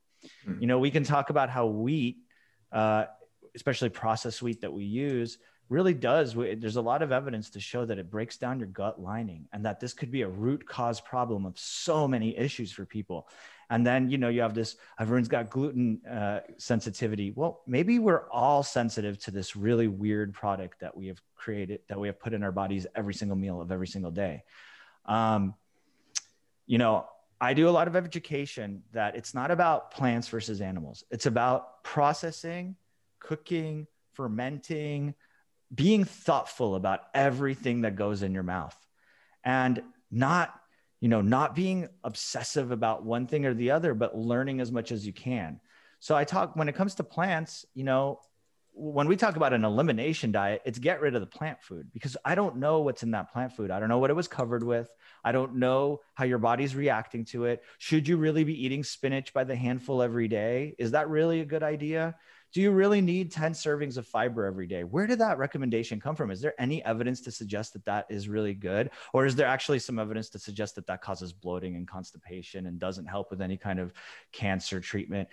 Mm. 0.47 0.61
You 0.61 0.67
know, 0.67 0.79
we 0.79 0.91
can 0.91 1.03
talk 1.03 1.29
about 1.29 1.49
how 1.49 1.65
wheat, 1.65 2.17
uh, 2.71 3.05
especially 3.55 3.89
processed 3.89 4.41
wheat 4.41 4.61
that 4.61 4.71
we 4.71 4.83
use, 4.83 5.39
really 5.69 5.93
does 5.93 6.33
there's 6.33 6.75
a 6.77 6.81
lot 6.81 7.01
of 7.01 7.11
evidence 7.11 7.49
to 7.51 7.59
show 7.59 7.85
that 7.85 7.97
it 7.97 8.09
breaks 8.09 8.37
down 8.37 8.59
your 8.59 8.69
gut 8.69 9.01
lining 9.01 9.47
and 9.51 9.65
that 9.65 9.79
this 9.79 9.93
could 9.93 10.11
be 10.11 10.21
a 10.21 10.27
root 10.27 10.65
cause 10.65 11.01
problem 11.01 11.45
of 11.45 11.57
so 11.57 12.07
many 12.07 12.37
issues 12.37 12.71
for 12.71 12.85
people. 12.85 13.27
And 13.69 13.85
then 13.85 14.09
you 14.09 14.17
know 14.17 14.29
you 14.29 14.41
have 14.41 14.53
this 14.53 14.77
everyone's 14.99 15.27
got 15.27 15.49
gluten 15.49 16.05
uh, 16.05 16.39
sensitivity. 16.57 17.33
Well 17.35 17.61
maybe 17.67 17.99
we're 17.99 18.29
all 18.29 18.63
sensitive 18.63 19.19
to 19.19 19.31
this 19.31 19.55
really 19.55 19.87
weird 19.87 20.33
product 20.33 20.79
that 20.79 20.95
we 20.95 21.07
have 21.07 21.21
created 21.35 21.81
that 21.87 21.99
we 21.99 22.07
have 22.07 22.19
put 22.19 22.33
in 22.33 22.43
our 22.43 22.51
bodies 22.51 22.87
every 22.95 23.13
single 23.13 23.37
meal 23.37 23.61
of 23.61 23.71
every 23.71 23.87
single 23.87 24.11
day. 24.11 24.43
Um, 25.05 25.53
you 26.65 26.77
know 26.77 27.07
i 27.39 27.53
do 27.53 27.69
a 27.69 27.71
lot 27.71 27.87
of 27.87 27.95
education 27.95 28.81
that 28.91 29.15
it's 29.15 29.33
not 29.35 29.51
about 29.51 29.91
plants 29.91 30.27
versus 30.27 30.59
animals. 30.59 31.03
It's 31.11 31.27
about 31.27 31.83
processing 31.83 32.75
cooking 33.19 33.87
fermenting 34.17 35.13
being 35.73 36.03
thoughtful 36.03 36.75
about 36.75 37.01
everything 37.13 37.81
that 37.81 37.95
goes 37.95 38.23
in 38.23 38.33
your 38.33 38.43
mouth 38.43 38.75
and 39.43 39.81
not 40.11 40.53
you 41.01 41.09
know 41.09 41.21
not 41.21 41.55
being 41.55 41.87
obsessive 42.03 42.71
about 42.71 43.03
one 43.03 43.27
thing 43.27 43.45
or 43.45 43.53
the 43.53 43.71
other 43.71 43.93
but 43.93 44.17
learning 44.17 44.61
as 44.61 44.71
much 44.71 44.91
as 44.91 45.05
you 45.05 45.13
can 45.13 45.59
so 45.99 46.15
i 46.15 46.23
talk 46.23 46.55
when 46.55 46.69
it 46.69 46.75
comes 46.75 46.95
to 46.95 47.03
plants 47.03 47.65
you 47.73 47.83
know 47.83 48.19
when 48.79 49.07
we 49.07 49.15
talk 49.15 49.35
about 49.35 49.53
an 49.53 49.65
elimination 49.65 50.31
diet, 50.31 50.61
it's 50.63 50.77
get 50.77 51.01
rid 51.01 51.15
of 51.15 51.21
the 51.21 51.27
plant 51.27 51.61
food 51.63 51.87
because 51.91 52.15
I 52.23 52.35
don't 52.35 52.57
know 52.57 52.81
what's 52.81 53.01
in 53.01 53.11
that 53.11 53.33
plant 53.33 53.53
food. 53.53 53.71
I 53.71 53.79
don't 53.79 53.89
know 53.89 53.97
what 53.97 54.11
it 54.11 54.15
was 54.15 54.27
covered 54.27 54.63
with. 54.63 54.87
I 55.23 55.31
don't 55.31 55.55
know 55.55 56.01
how 56.13 56.25
your 56.25 56.37
body's 56.37 56.75
reacting 56.75 57.25
to 57.25 57.45
it. 57.45 57.63
Should 57.79 58.07
you 58.07 58.17
really 58.17 58.43
be 58.43 58.65
eating 58.65 58.83
spinach 58.83 59.33
by 59.33 59.45
the 59.45 59.55
handful 59.55 60.03
every 60.03 60.27
day? 60.27 60.75
Is 60.77 60.91
that 60.91 61.09
really 61.09 61.41
a 61.41 61.45
good 61.45 61.63
idea? 61.63 62.15
Do 62.53 62.61
you 62.61 62.71
really 62.71 63.01
need 63.01 63.31
10 63.31 63.53
servings 63.53 63.97
of 63.97 64.07
fiber 64.07 64.45
every 64.45 64.67
day? 64.67 64.83
Where 64.83 65.05
did 65.05 65.19
that 65.19 65.37
recommendation 65.37 65.99
come 65.99 66.15
from? 66.15 66.31
Is 66.31 66.41
there 66.41 66.53
any 66.59 66.83
evidence 66.83 67.21
to 67.21 67.31
suggest 67.31 67.73
that 67.73 67.85
that 67.85 68.05
is 68.09 68.29
really 68.29 68.53
good? 68.53 68.91
Or 69.13 69.25
is 69.25 69.35
there 69.35 69.47
actually 69.47 69.79
some 69.79 69.99
evidence 69.99 70.29
to 70.29 70.39
suggest 70.39 70.75
that 70.75 70.87
that 70.87 71.01
causes 71.01 71.33
bloating 71.33 71.75
and 71.75 71.87
constipation 71.87 72.67
and 72.67 72.79
doesn't 72.79 73.05
help 73.05 73.29
with 73.31 73.41
any 73.41 73.57
kind 73.57 73.79
of 73.79 73.93
cancer 74.31 74.79
treatment? 74.79 75.27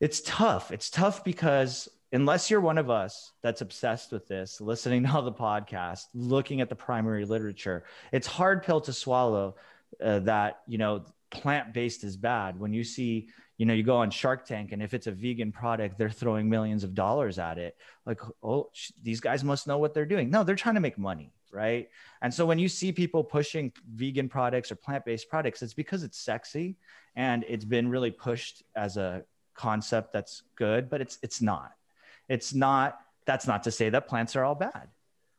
It's 0.00 0.22
tough. 0.24 0.70
It's 0.70 0.88
tough 0.88 1.24
because 1.24 1.88
unless 2.12 2.50
you're 2.50 2.60
one 2.60 2.78
of 2.78 2.90
us 2.90 3.32
that's 3.42 3.60
obsessed 3.60 4.12
with 4.12 4.26
this, 4.28 4.60
listening 4.60 5.02
to 5.02 5.12
all 5.12 5.22
the 5.22 5.32
podcasts, 5.32 6.06
looking 6.14 6.60
at 6.60 6.68
the 6.68 6.76
primary 6.76 7.24
literature, 7.24 7.84
it's 8.12 8.26
hard 8.26 8.62
pill 8.62 8.80
to 8.82 8.92
swallow 8.92 9.56
uh, 10.02 10.20
that, 10.20 10.60
you 10.66 10.78
know, 10.78 11.04
plant-based 11.30 12.04
is 12.04 12.16
bad. 12.16 12.58
When 12.58 12.72
you 12.72 12.84
see, 12.84 13.28
you 13.60 13.66
know, 13.66 13.74
you 13.74 13.82
go 13.82 13.98
on 13.98 14.10
Shark 14.10 14.46
Tank 14.46 14.72
and 14.72 14.82
if 14.82 14.94
it's 14.94 15.06
a 15.06 15.12
vegan 15.12 15.52
product, 15.52 15.98
they're 15.98 16.08
throwing 16.08 16.48
millions 16.48 16.82
of 16.82 16.94
dollars 16.94 17.38
at 17.38 17.58
it. 17.58 17.76
Like, 18.06 18.20
oh, 18.42 18.70
sh- 18.72 18.92
these 19.02 19.20
guys 19.20 19.44
must 19.44 19.66
know 19.66 19.76
what 19.76 19.92
they're 19.92 20.06
doing. 20.06 20.30
No, 20.30 20.44
they're 20.44 20.56
trying 20.56 20.76
to 20.76 20.80
make 20.80 20.96
money. 20.96 21.30
Right. 21.52 21.90
And 22.22 22.32
so 22.32 22.46
when 22.46 22.58
you 22.58 22.70
see 22.70 22.90
people 22.90 23.22
pushing 23.22 23.70
vegan 23.94 24.30
products 24.30 24.72
or 24.72 24.76
plant 24.76 25.04
based 25.04 25.28
products, 25.28 25.60
it's 25.60 25.74
because 25.74 26.04
it's 26.04 26.18
sexy 26.18 26.76
and 27.16 27.44
it's 27.48 27.66
been 27.66 27.90
really 27.90 28.10
pushed 28.10 28.62
as 28.76 28.96
a 28.96 29.24
concept 29.52 30.14
that's 30.14 30.42
good, 30.56 30.88
but 30.88 31.02
it's 31.02 31.18
it's 31.22 31.42
not 31.42 31.72
it's 32.30 32.54
not, 32.54 32.98
that's 33.26 33.46
not 33.46 33.64
to 33.64 33.72
say 33.72 33.90
that 33.90 34.06
plants 34.06 34.36
are 34.36 34.44
all 34.44 34.54
bad, 34.54 34.88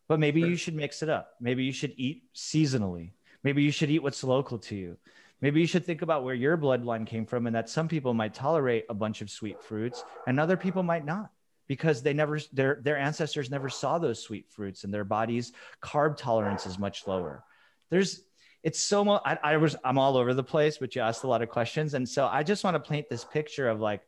but 0.08 0.20
maybe 0.20 0.42
you 0.42 0.58
should 0.58 0.76
mix 0.76 1.02
it 1.02 1.10
up. 1.10 1.36
Maybe 1.40 1.64
you 1.64 1.72
should 1.72 1.94
eat 1.96 2.26
seasonally. 2.36 3.12
Maybe 3.44 3.64
you 3.64 3.72
should 3.72 3.90
eat 3.90 4.04
what's 4.04 4.24
local 4.24 4.60
to 4.60 4.76
you. 4.76 4.98
Maybe 5.42 5.60
you 5.60 5.68
should 5.68 5.86
think 5.86 6.02
about 6.04 6.24
where 6.24 6.36
your 6.36 6.58
bloodline 6.58 7.06
came 7.06 7.26
from 7.26 7.48
and 7.48 7.56
that 7.56 7.70
some 7.70 7.88
people 7.88 8.14
might 8.14 8.34
tolerate 8.34 8.86
a 8.90 8.94
bunch 8.94 9.22
of 9.22 9.30
sweet 9.30 9.62
fruits 9.62 10.04
and 10.28 10.40
other 10.40 10.56
people 10.56 10.84
might 10.84 11.06
not 11.06 11.32
because 11.68 12.04
they 12.04 12.14
never 12.14 12.40
their 12.54 12.80
their 12.84 12.98
ancestors 12.98 13.50
never 13.50 13.70
saw 13.70 13.98
those 13.98 14.22
sweet 14.22 14.50
fruits 14.50 14.84
and 14.84 14.94
their 14.94 15.04
body's 15.04 15.54
carb 15.82 16.18
tolerance 16.18 16.66
is 16.66 16.78
much 16.78 17.08
lower. 17.08 17.44
There's 17.90 18.22
it's 18.64 18.80
so 18.80 19.04
much 19.04 19.22
I, 19.26 19.38
I 19.42 19.58
was 19.58 19.76
I'm 19.84 19.98
all 19.98 20.18
over 20.18 20.34
the 20.34 20.44
place, 20.44 20.78
but 20.78 20.96
you 20.96 21.02
asked 21.02 21.24
a 21.24 21.28
lot 21.28 21.42
of 21.42 21.50
questions. 21.50 21.94
And 21.96 22.08
so 22.08 22.28
I 22.28 22.44
just 22.44 22.64
want 22.64 22.76
to 22.76 22.90
paint 22.90 23.10
this 23.10 23.24
picture 23.24 23.68
of 23.68 23.80
like 23.80 24.02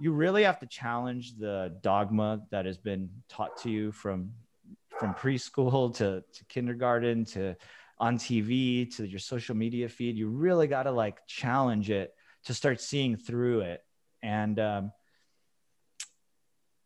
you 0.00 0.12
really 0.12 0.42
have 0.42 0.58
to 0.60 0.66
challenge 0.66 1.36
the 1.38 1.76
dogma 1.80 2.42
that 2.50 2.66
has 2.66 2.76
been 2.76 3.08
taught 3.28 3.56
to 3.62 3.70
you 3.70 3.92
from 3.92 4.32
from 4.98 5.14
preschool 5.14 5.94
to, 5.98 6.22
to 6.32 6.44
kindergarten 6.46 7.24
to 7.24 7.56
on 7.98 8.18
TV 8.18 8.94
to 8.96 9.06
your 9.06 9.18
social 9.18 9.54
media 9.54 9.88
feed. 9.88 10.16
You 10.16 10.28
really 10.28 10.66
got 10.66 10.84
to 10.84 10.90
like 10.90 11.26
challenge 11.26 11.90
it 11.90 12.14
to 12.44 12.54
start 12.54 12.80
seeing 12.80 13.16
through 13.16 13.60
it. 13.60 13.82
And 14.22 14.58
um, 14.58 14.92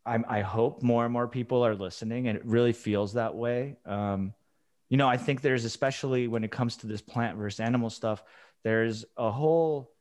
i 0.05 0.17
I 0.27 0.41
hope 0.41 0.81
more 0.81 1.05
and 1.05 1.13
more 1.13 1.27
people 1.27 1.65
are 1.65 1.75
listening, 1.75 2.27
and 2.27 2.37
it 2.37 2.45
really 2.45 2.73
feels 2.73 3.13
that 3.13 3.35
way. 3.35 3.77
Um, 3.85 4.33
you 4.89 4.97
know, 4.97 5.07
I 5.07 5.17
think 5.17 5.41
there's 5.41 5.65
especially 5.65 6.27
when 6.27 6.43
it 6.43 6.51
comes 6.51 6.77
to 6.77 6.87
this 6.87 7.01
plant 7.01 7.37
versus 7.37 7.59
animal 7.59 7.89
stuff, 7.89 8.23
there's 8.63 9.05
a 9.17 9.31
whole 9.31 9.91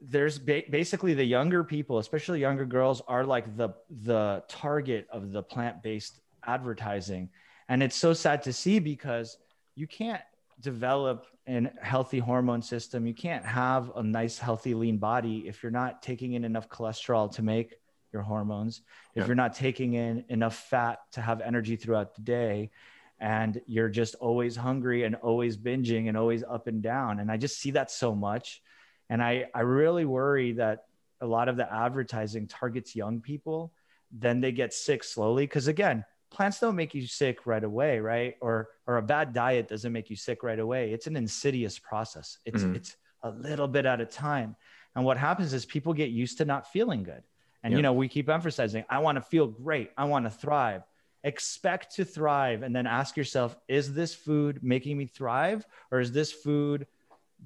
there's 0.00 0.38
ba- 0.38 0.62
basically 0.70 1.12
the 1.12 1.24
younger 1.24 1.62
people, 1.62 1.98
especially 1.98 2.40
younger 2.40 2.64
girls, 2.64 3.02
are 3.06 3.24
like 3.24 3.56
the 3.56 3.70
the 4.02 4.42
target 4.48 5.06
of 5.12 5.32
the 5.32 5.42
plant 5.42 5.82
based 5.82 6.20
advertising, 6.46 7.28
and 7.68 7.82
it's 7.82 7.96
so 7.96 8.12
sad 8.12 8.42
to 8.42 8.52
see 8.52 8.78
because 8.78 9.36
you 9.74 9.86
can't 9.86 10.22
develop 10.60 11.26
a 11.48 11.70
healthy 11.82 12.18
hormone 12.18 12.62
system. 12.62 13.06
You 13.06 13.14
can't 13.14 13.44
have 13.44 13.92
a 13.96 14.02
nice, 14.02 14.38
healthy, 14.38 14.74
lean 14.74 14.98
body 14.98 15.44
if 15.46 15.62
you're 15.62 15.72
not 15.72 16.02
taking 16.02 16.34
in 16.34 16.44
enough 16.44 16.68
cholesterol 16.68 17.32
to 17.32 17.42
make 17.42 17.74
your 18.12 18.22
hormones. 18.22 18.82
If 19.14 19.22
yeah. 19.22 19.26
you're 19.26 19.36
not 19.36 19.54
taking 19.54 19.94
in 19.94 20.24
enough 20.28 20.56
fat 20.56 20.98
to 21.12 21.20
have 21.20 21.40
energy 21.40 21.76
throughout 21.76 22.14
the 22.14 22.22
day, 22.22 22.70
and 23.18 23.60
you're 23.66 23.88
just 23.88 24.14
always 24.16 24.56
hungry 24.56 25.04
and 25.04 25.14
always 25.16 25.56
binging 25.56 26.08
and 26.08 26.16
always 26.16 26.42
up 26.42 26.66
and 26.66 26.82
down. 26.82 27.20
And 27.20 27.30
I 27.30 27.36
just 27.36 27.58
see 27.58 27.72
that 27.72 27.90
so 27.90 28.14
much 28.14 28.62
and 29.10 29.20
I, 29.20 29.46
I 29.52 29.60
really 29.60 30.04
worry 30.04 30.52
that 30.52 30.84
a 31.20 31.26
lot 31.26 31.48
of 31.48 31.56
the 31.56 31.70
advertising 31.70 32.46
targets 32.46 32.94
young 32.94 33.20
people, 33.20 33.72
then 34.12 34.40
they 34.40 34.52
get 34.52 34.72
sick 34.72 35.04
slowly. 35.04 35.46
Cause 35.48 35.66
again, 35.66 36.04
plants 36.30 36.60
don't 36.60 36.76
make 36.76 36.94
you 36.94 37.06
sick 37.06 37.46
right 37.46 37.62
away, 37.62 37.98
right? 38.00 38.36
Or 38.40 38.68
or 38.86 38.96
a 38.96 39.02
bad 39.02 39.32
diet 39.32 39.68
doesn't 39.68 39.92
make 39.92 40.10
you 40.10 40.16
sick 40.16 40.42
right 40.42 40.58
away. 40.58 40.92
It's 40.92 41.06
an 41.06 41.16
insidious 41.16 41.78
process. 41.78 42.38
It's 42.44 42.62
mm-hmm. 42.62 42.76
it's 42.76 42.96
a 43.22 43.30
little 43.30 43.68
bit 43.68 43.86
at 43.86 44.00
a 44.00 44.06
time. 44.06 44.56
And 44.94 45.04
what 45.04 45.16
happens 45.16 45.52
is 45.52 45.64
people 45.64 45.92
get 45.92 46.10
used 46.10 46.38
to 46.38 46.44
not 46.44 46.68
feeling 46.72 47.02
good. 47.02 47.22
And 47.62 47.72
yep. 47.72 47.78
you 47.78 47.82
know, 47.82 47.92
we 47.92 48.08
keep 48.08 48.28
emphasizing, 48.28 48.84
I 48.88 48.98
want 48.98 49.16
to 49.16 49.22
feel 49.22 49.46
great. 49.46 49.90
I 49.96 50.04
want 50.04 50.24
to 50.24 50.30
thrive. 50.30 50.82
Expect 51.22 51.94
to 51.96 52.04
thrive 52.04 52.62
and 52.62 52.74
then 52.74 52.86
ask 52.86 53.16
yourself, 53.16 53.54
is 53.68 53.92
this 53.92 54.14
food 54.14 54.60
making 54.62 54.96
me 54.96 55.06
thrive 55.06 55.66
or 55.90 56.00
is 56.00 56.12
this 56.12 56.32
food 56.32 56.86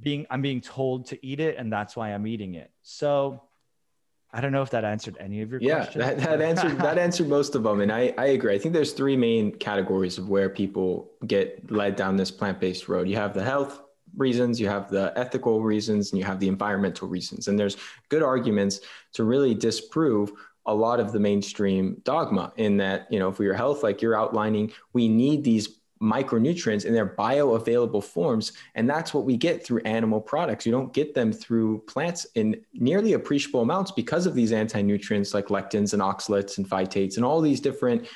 being 0.01 0.27
I'm 0.31 0.43
being 0.43 0.61
told 0.61 1.07
to 1.07 1.27
eat 1.27 1.41
it 1.41 1.57
and 1.57 1.73
that's 1.73 1.97
why 1.97 2.11
I'm 2.11 2.27
eating 2.27 2.55
it. 2.55 2.71
So 2.83 3.43
I 4.35 4.41
don't 4.41 4.51
know 4.51 4.63
if 4.63 4.71
that 4.71 4.85
answered 4.85 5.17
any 5.21 5.43
of 5.43 5.51
your 5.53 5.61
yeah, 5.63 5.77
questions. 5.77 6.05
Yeah, 6.05 6.15
that, 6.15 6.39
that 6.39 6.43
answered 6.51 6.79
that 6.79 6.99
answered 6.99 7.29
most 7.29 7.55
of 7.55 7.63
them. 7.63 7.81
And 7.81 7.93
I, 7.93 8.13
I 8.19 8.27
agree. 8.27 8.53
I 8.53 8.59
think 8.59 8.75
there's 8.75 8.93
three 8.93 9.17
main 9.17 9.53
categories 9.53 10.19
of 10.19 10.29
where 10.29 10.51
people 10.51 11.13
get 11.25 11.71
led 11.71 11.95
down 11.95 12.17
this 12.17 12.33
plant-based 12.33 12.89
road. 12.89 13.09
You 13.09 13.17
have 13.17 13.33
the 13.33 13.45
health 13.45 13.81
reasons, 14.17 14.61
you 14.61 14.69
have 14.69 14.91
the 14.91 15.13
ethical 15.17 15.63
reasons, 15.63 16.11
and 16.11 16.19
you 16.19 16.25
have 16.25 16.41
the 16.41 16.49
environmental 16.49 17.07
reasons. 17.07 17.47
And 17.47 17.57
there's 17.57 17.77
good 18.09 18.23
arguments 18.25 18.81
to 19.13 19.23
really 19.23 19.55
disprove 19.55 20.33
a 20.67 20.75
lot 20.75 20.99
of 20.99 21.13
the 21.13 21.21
mainstream 21.21 22.01
dogma 22.05 22.53
in 22.57 22.77
that, 22.79 23.07
you 23.13 23.19
know, 23.19 23.31
for 23.31 23.45
your 23.45 23.55
health, 23.55 23.83
like 23.83 24.03
you're 24.03 24.19
outlining, 24.19 24.73
we 24.93 25.09
need 25.09 25.45
these 25.45 25.81
micronutrients 26.03 26.85
in 26.85 26.93
their 26.93 27.07
bioavailable 27.07 28.03
forms. 28.03 28.53
And 28.75 28.89
that's 28.89 29.15
what 29.15 29.25
we 29.25 29.37
get 29.37 29.65
through 29.65 29.81
animal 29.81 30.21
products. 30.21 30.67
You 30.67 30.73
don't 30.73 30.93
get 30.93 31.15
them 31.15 31.33
through 31.33 31.79
plants 31.87 32.27
in 32.35 32.61
nearly 32.73 33.15
appreciable 33.15 33.63
amounts 33.63 33.91
because 33.91 34.27
of 34.27 34.35
these 34.35 34.53
anti 34.53 34.83
nutrients 34.83 35.35
like 35.35 35.47
lectins 35.47 35.93
and 35.93 36.03
oxalates 36.03 36.59
and 36.59 36.69
phytates 36.69 37.17
and 37.17 37.25
all 37.25 37.41
these 37.41 37.61
different 37.61 38.07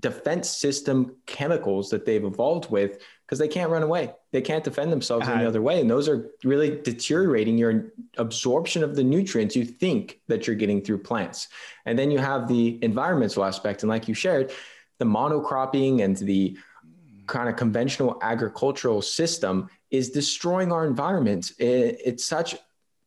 defense 0.00 0.48
system 0.48 1.16
chemicals 1.26 1.90
that 1.90 2.04
they've 2.04 2.24
evolved 2.24 2.70
with 2.70 2.98
because 3.24 3.38
they 3.38 3.48
can't 3.48 3.70
run 3.70 3.82
away. 3.82 4.12
They 4.32 4.42
can't 4.42 4.64
defend 4.64 4.92
themselves 4.92 5.26
uh-huh. 5.26 5.38
any 5.38 5.46
other 5.46 5.62
way. 5.62 5.80
And 5.80 5.90
those 5.90 6.08
are 6.08 6.30
really 6.42 6.80
deteriorating 6.82 7.56
your 7.56 7.92
absorption 8.18 8.82
of 8.82 8.96
the 8.96 9.04
nutrients 9.04 9.56
you 9.56 9.64
think 9.64 10.20
that 10.28 10.46
you're 10.46 10.56
getting 10.56 10.82
through 10.82 10.98
plants. 10.98 11.48
And 11.86 11.98
then 11.98 12.10
you 12.10 12.18
have 12.18 12.48
the 12.48 12.78
environmental 12.82 13.44
aspect. 13.44 13.82
And 13.82 13.90
like 13.90 14.08
you 14.08 14.14
shared, 14.14 14.52
the 14.98 15.04
monocropping 15.04 16.02
and 16.02 16.16
the 16.16 16.56
kind 17.26 17.48
of 17.48 17.56
conventional 17.56 18.18
agricultural 18.22 19.02
system 19.02 19.68
is 19.90 20.10
destroying 20.10 20.72
our 20.72 20.86
environment. 20.86 21.52
It, 21.58 22.00
it's 22.04 22.24
such 22.24 22.56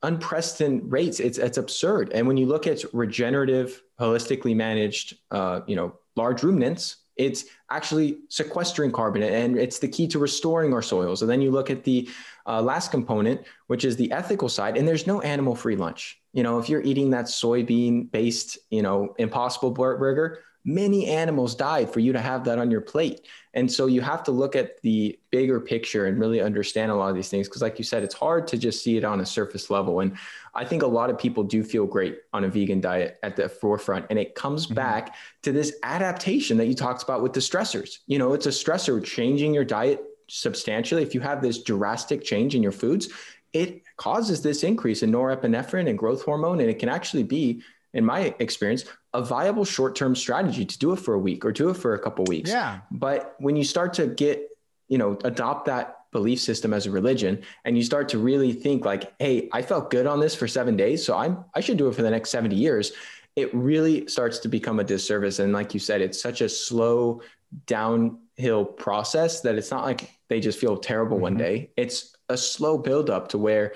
unprecedented 0.03 0.91
rates. 0.91 1.19
It's 1.19 1.37
it's 1.37 1.57
absurd. 1.57 2.11
And 2.13 2.27
when 2.27 2.37
you 2.37 2.45
look 2.45 2.67
at 2.67 2.83
regenerative, 2.93 3.81
holistically 3.99 4.55
managed, 4.55 5.17
uh, 5.31 5.61
you 5.67 5.75
know, 5.75 5.97
large 6.15 6.43
ruminants, 6.43 6.97
it's 7.15 7.45
actually 7.71 8.19
sequestering 8.29 8.91
carbon, 8.91 9.23
and 9.23 9.57
it's 9.57 9.79
the 9.79 9.87
key 9.87 10.07
to 10.07 10.19
restoring 10.19 10.71
our 10.73 10.83
soils. 10.83 11.21
And 11.23 11.31
then 11.31 11.41
you 11.41 11.49
look 11.49 11.71
at 11.71 11.83
the 11.83 12.07
uh, 12.45 12.61
last 12.61 12.91
component, 12.91 13.41
which 13.65 13.83
is 13.83 13.95
the 13.95 14.11
ethical 14.11 14.49
side, 14.49 14.77
and 14.77 14.87
there's 14.87 15.07
no 15.07 15.21
animal-free 15.21 15.75
lunch. 15.75 16.21
You 16.33 16.43
know, 16.43 16.59
if 16.59 16.69
you're 16.69 16.83
eating 16.83 17.09
that 17.11 17.25
soybean-based, 17.25 18.59
you 18.69 18.83
know, 18.83 19.15
Impossible 19.17 19.71
Burger, 19.71 20.43
many 20.67 21.07
animals 21.07 21.55
died 21.55 21.89
for 21.89 22.01
you 22.01 22.11
to 22.11 22.19
have 22.19 22.43
that 22.43 22.59
on 22.59 22.69
your 22.69 22.81
plate. 22.81 23.21
And 23.53 23.71
so 23.71 23.87
you 23.87 24.01
have 24.01 24.21
to 24.25 24.31
look 24.31 24.53
at 24.53 24.81
the 24.81 25.17
bigger 25.31 25.61
picture 25.61 26.07
and 26.07 26.19
really 26.19 26.41
understand 26.41 26.91
a 26.91 26.95
lot 26.95 27.09
of 27.09 27.15
these 27.15 27.29
things. 27.29 27.47
Because, 27.47 27.61
like 27.61 27.79
you 27.79 27.85
said, 27.85 28.03
it's 28.03 28.13
hard 28.13 28.47
to 28.49 28.57
just 28.57 28.83
see 28.83 28.97
it 28.97 29.05
on 29.05 29.21
a 29.21 29.25
surface 29.25 29.69
level. 29.69 30.01
And 30.01 30.17
I 30.53 30.65
think 30.65 30.83
a 30.83 30.87
lot 30.87 31.09
of 31.09 31.17
people 31.17 31.43
do 31.45 31.63
feel 31.63 31.85
great 31.85 32.19
on 32.33 32.43
a 32.43 32.49
vegan 32.49 32.81
diet 32.81 33.17
at 33.23 33.37
the 33.37 33.47
forefront. 33.47 34.07
And 34.09 34.19
it 34.19 34.35
comes 34.35 34.65
mm-hmm. 34.65 34.75
back 34.75 35.15
to 35.43 35.53
this 35.53 35.73
adaptation 35.83 36.57
that 36.57 36.67
you 36.67 36.75
talked 36.75 37.01
about 37.01 37.23
with 37.23 37.31
the 37.31 37.39
stressors. 37.39 37.99
You 38.05 38.19
know, 38.19 38.33
it's 38.33 38.45
a 38.45 38.49
stressor 38.49 39.01
changing 39.01 39.53
your 39.53 39.65
diet 39.65 40.03
substantially. 40.27 41.01
If 41.01 41.15
you 41.15 41.21
have 41.21 41.41
this 41.41 41.63
drastic 41.63 42.25
change 42.25 42.55
in 42.55 42.61
your 42.61 42.73
foods, 42.73 43.07
it 43.53 43.83
causes 43.95 44.41
this 44.41 44.63
increase 44.63 45.01
in 45.01 45.13
norepinephrine 45.13 45.87
and 45.87 45.97
growth 45.97 46.23
hormone. 46.23 46.59
And 46.59 46.69
it 46.69 46.77
can 46.77 46.89
actually 46.89 47.23
be 47.23 47.63
in 47.97 48.05
my 48.05 48.33
experience, 48.39 48.85
a 49.13 49.23
viable 49.23 49.65
short-term 49.65 50.15
strategy 50.15 50.63
to 50.65 50.77
do 50.79 50.93
it 50.93 50.97
for 50.97 51.15
a 51.15 51.19
week 51.19 51.43
or 51.43 51.51
do 51.51 51.69
it 51.69 51.77
for 51.77 51.95
a 51.95 51.99
couple 51.99 52.23
weeks. 52.25 52.49
Yeah. 52.49 52.79
But 52.91 53.35
when 53.39 53.55
you 53.55 53.63
start 53.63 53.93
to 53.95 54.07
get, 54.07 54.47
you 54.87 54.97
know, 54.97 55.17
adopt 55.23 55.65
that 55.65 55.95
belief 56.11 56.39
system 56.39 56.73
as 56.73 56.85
a 56.85 56.91
religion 56.91 57.41
and 57.65 57.75
you 57.75 57.83
start 57.83 58.07
to 58.09 58.17
really 58.17 58.53
think 58.53 58.85
like, 58.85 59.13
hey, 59.19 59.49
I 59.51 59.61
felt 59.63 59.89
good 59.89 60.05
on 60.05 60.19
this 60.19 60.35
for 60.35 60.47
seven 60.47 60.77
days, 60.77 61.03
so 61.03 61.17
I'm 61.17 61.43
I 61.55 61.59
should 61.59 61.77
do 61.77 61.87
it 61.89 61.95
for 61.95 62.03
the 62.03 62.09
next 62.09 62.29
70 62.29 62.55
years. 62.55 62.93
it 63.37 63.53
really 63.53 64.07
starts 64.07 64.39
to 64.39 64.49
become 64.49 64.79
a 64.79 64.83
disservice. 64.83 65.37
And 65.37 65.53
like 65.53 65.75
you 65.75 65.79
said, 65.79 66.01
it's 66.01 66.19
such 66.19 66.41
a 66.41 66.49
slow 66.49 67.21
downhill 67.67 68.65
process 68.65 69.41
that 69.41 69.55
it's 69.55 69.69
not 69.69 69.85
like 69.85 70.09
they 70.27 70.39
just 70.39 70.59
feel 70.59 70.75
terrible 70.75 71.17
mm-hmm. 71.17 71.23
one 71.23 71.37
day. 71.37 71.69
It's 71.77 72.15
a 72.29 72.35
slow 72.35 72.79
buildup 72.79 73.29
to 73.29 73.37
where 73.37 73.73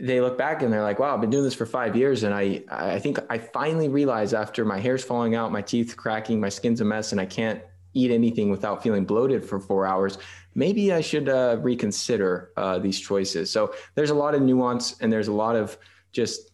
they 0.00 0.20
look 0.20 0.38
back 0.38 0.62
and 0.62 0.72
they're 0.72 0.82
like, 0.82 0.98
wow, 0.98 1.14
I've 1.14 1.20
been 1.20 1.30
doing 1.30 1.44
this 1.44 1.54
for 1.54 1.66
five 1.66 1.94
years. 1.94 2.22
And 2.22 2.34
I, 2.34 2.62
I 2.70 2.98
think 2.98 3.18
I 3.28 3.38
finally 3.38 3.88
realized 3.88 4.34
after 4.34 4.64
my 4.64 4.78
hair's 4.78 5.04
falling 5.04 5.34
out, 5.34 5.52
my 5.52 5.62
teeth 5.62 5.96
cracking, 5.96 6.40
my 6.40 6.48
skin's 6.48 6.80
a 6.80 6.84
mess, 6.84 7.12
and 7.12 7.20
I 7.20 7.26
can't 7.26 7.62
eat 7.92 8.10
anything 8.10 8.50
without 8.50 8.82
feeling 8.82 9.04
bloated 9.04 9.44
for 9.44 9.60
four 9.60 9.86
hours. 9.86 10.18
Maybe 10.54 10.92
I 10.92 11.00
should 11.00 11.28
uh, 11.28 11.58
reconsider 11.60 12.50
uh, 12.56 12.78
these 12.78 12.98
choices. 12.98 13.50
So 13.50 13.74
there's 13.94 14.10
a 14.10 14.14
lot 14.14 14.34
of 14.34 14.42
nuance 14.42 15.00
and 15.00 15.12
there's 15.12 15.28
a 15.28 15.32
lot 15.32 15.56
of 15.56 15.76
just, 16.12 16.52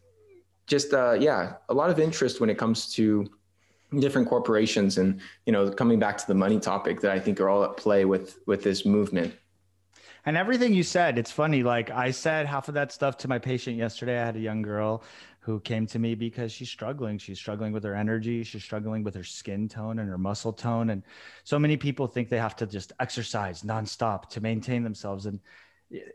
just 0.67 0.93
uh, 0.93 1.13
yeah, 1.13 1.55
a 1.69 1.75
lot 1.75 1.91
of 1.91 2.01
interest 2.01 2.41
when 2.41 2.51
it 2.51 2.59
comes 2.59 2.93
to 2.95 3.31
different 4.01 4.29
corporations 4.29 4.99
and 4.99 5.21
you 5.47 5.53
know 5.53 5.71
coming 5.71 5.99
back 5.99 6.19
to 6.19 6.27
the 6.27 6.35
money 6.35 6.59
topic 6.59 7.01
that 7.01 7.13
I 7.13 7.21
think 7.21 7.41
are 7.41 7.49
all 7.49 7.65
at 7.65 7.77
play 7.77 8.05
with 8.05 8.39
with 8.47 8.63
this 8.63 8.85
movement. 8.85 9.35
And 10.27 10.37
everything 10.37 10.75
you 10.75 10.83
said, 10.83 11.19
it's 11.19 11.31
funny. 11.31 11.63
Like 11.63 11.91
I 11.91 12.11
said 12.11 12.47
half 12.47 12.67
of 12.67 12.75
that 12.75 12.91
stuff 12.91 13.17
to 13.19 13.29
my 13.29 13.39
patient 13.39 13.77
yesterday. 13.77 14.21
I 14.21 14.27
had 14.27 14.35
a 14.35 14.41
young 14.41 14.61
girl 14.61 15.05
who 15.39 15.61
came 15.61 15.87
to 15.87 16.01
me 16.01 16.17
because 16.17 16.51
she's 16.51 16.69
struggling. 16.69 17.17
She's 17.19 17.39
struggling 17.39 17.73
with 17.73 17.85
her 17.85 17.95
energy. 17.95 18.43
She's 18.43 18.65
struggling 18.65 19.05
with 19.05 19.15
her 19.15 19.23
skin 19.23 19.69
tone 19.69 20.01
and 20.01 20.11
her 20.11 20.19
muscle 20.19 20.53
tone. 20.53 20.91
And 20.91 21.05
so 21.45 21.61
many 21.61 21.77
people 21.77 22.09
think 22.09 22.29
they 22.29 22.39
have 22.39 22.57
to 22.57 22.67
just 22.67 22.93
exercise 22.99 23.63
nonstop 23.63 24.29
to 24.31 24.41
maintain 24.41 24.83
themselves. 24.83 25.27
And 25.27 25.39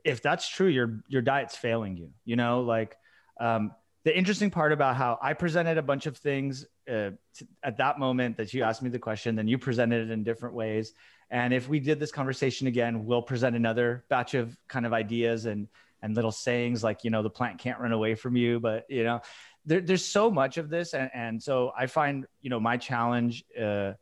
if 0.04 0.22
that's 0.22 0.50
true, 0.50 0.68
your 0.68 1.02
your 1.08 1.22
diet's 1.22 1.56
failing 1.56 1.96
you. 1.96 2.10
You 2.26 2.36
know, 2.36 2.60
like 2.60 2.98
um, 3.40 3.72
the 4.04 4.18
interesting 4.18 4.52
part 4.52 4.74
about 4.74 4.98
how 4.98 5.20
I 5.22 5.32
presented 5.32 5.78
a 5.78 5.82
bunch 5.82 6.08
of 6.08 6.18
things 6.18 6.66
uh, 6.90 7.12
at 7.64 7.78
that 7.78 8.00
moment 8.00 8.36
that 8.36 8.54
you 8.54 8.64
asked 8.64 8.82
me 8.82 8.90
the 8.90 9.00
question, 9.00 9.38
then 9.38 9.48
you 9.48 9.58
presented 9.58 10.10
it 10.10 10.12
in 10.12 10.26
different 10.26 10.56
ways. 10.56 10.94
And 11.32 11.54
if 11.54 11.68
we 11.68 11.80
did 11.80 12.00
this 12.00 12.12
conversation 12.12 12.68
again, 12.68 13.06
we'll 13.06 13.22
present 13.22 13.56
another 13.56 14.04
batch 14.10 14.34
of 14.36 14.56
kind 14.68 14.86
of 14.86 14.94
ideas 14.94 15.46
and 15.46 15.68
and 16.04 16.16
little 16.16 16.32
sayings 16.32 16.84
like, 16.84 17.04
you 17.04 17.12
know, 17.12 17.22
the 17.22 17.30
plant 17.30 17.60
can't 17.60 17.80
run 17.80 17.92
away 17.92 18.16
from 18.16 18.36
you, 18.36 18.60
but 18.60 18.86
you 18.90 19.04
know, 19.04 19.22
there, 19.66 19.82
there's 19.82 20.04
so 20.04 20.32
much 20.32 20.58
of 20.58 20.70
this. 20.70 20.94
And, 20.94 21.12
and 21.14 21.42
so 21.42 21.72
I 21.78 21.86
find, 21.86 22.26
you 22.42 22.50
know, 22.50 22.60
my 22.60 22.78
challenge 22.78 23.46
uh, 23.60 23.94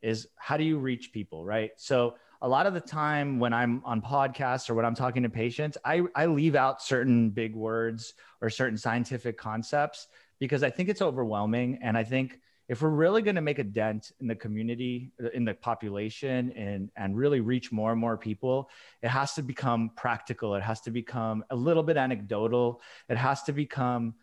is 0.00 0.28
how 0.36 0.56
do 0.56 0.64
you 0.64 0.78
reach 0.78 1.12
people, 1.12 1.44
right? 1.44 1.72
So 1.76 2.14
a 2.40 2.48
lot 2.48 2.66
of 2.66 2.74
the 2.74 2.80
time 2.80 3.40
when 3.40 3.52
I'm 3.52 3.82
on 3.84 4.00
podcasts 4.00 4.70
or 4.70 4.74
when 4.74 4.84
I'm 4.84 4.94
talking 4.94 5.24
to 5.24 5.28
patients, 5.28 5.76
I, 5.84 6.02
I 6.14 6.26
leave 6.26 6.54
out 6.54 6.80
certain 6.80 7.30
big 7.30 7.56
words 7.56 8.14
or 8.40 8.48
certain 8.48 8.78
scientific 8.78 9.36
concepts 9.36 10.06
because 10.38 10.62
I 10.62 10.70
think 10.70 10.88
it's 10.88 11.02
overwhelming. 11.02 11.80
And 11.82 11.98
I 11.98 12.04
think 12.04 12.38
if 12.68 12.82
we're 12.82 12.90
really 12.90 13.22
going 13.22 13.36
to 13.36 13.40
make 13.40 13.58
a 13.58 13.64
dent 13.64 14.12
in 14.20 14.26
the 14.26 14.34
community, 14.34 15.10
in 15.32 15.44
the 15.44 15.54
population, 15.54 16.52
and, 16.52 16.90
and 16.96 17.16
really 17.16 17.40
reach 17.40 17.72
more 17.72 17.92
and 17.92 18.00
more 18.00 18.18
people, 18.18 18.68
it 19.02 19.08
has 19.08 19.32
to 19.34 19.42
become 19.42 19.90
practical. 19.96 20.54
It 20.54 20.62
has 20.62 20.82
to 20.82 20.90
become 20.90 21.44
a 21.50 21.56
little 21.56 21.82
bit 21.82 21.96
anecdotal. 21.96 22.82
It 23.08 23.16
has 23.16 23.42
to 23.44 23.52
become 23.52 24.14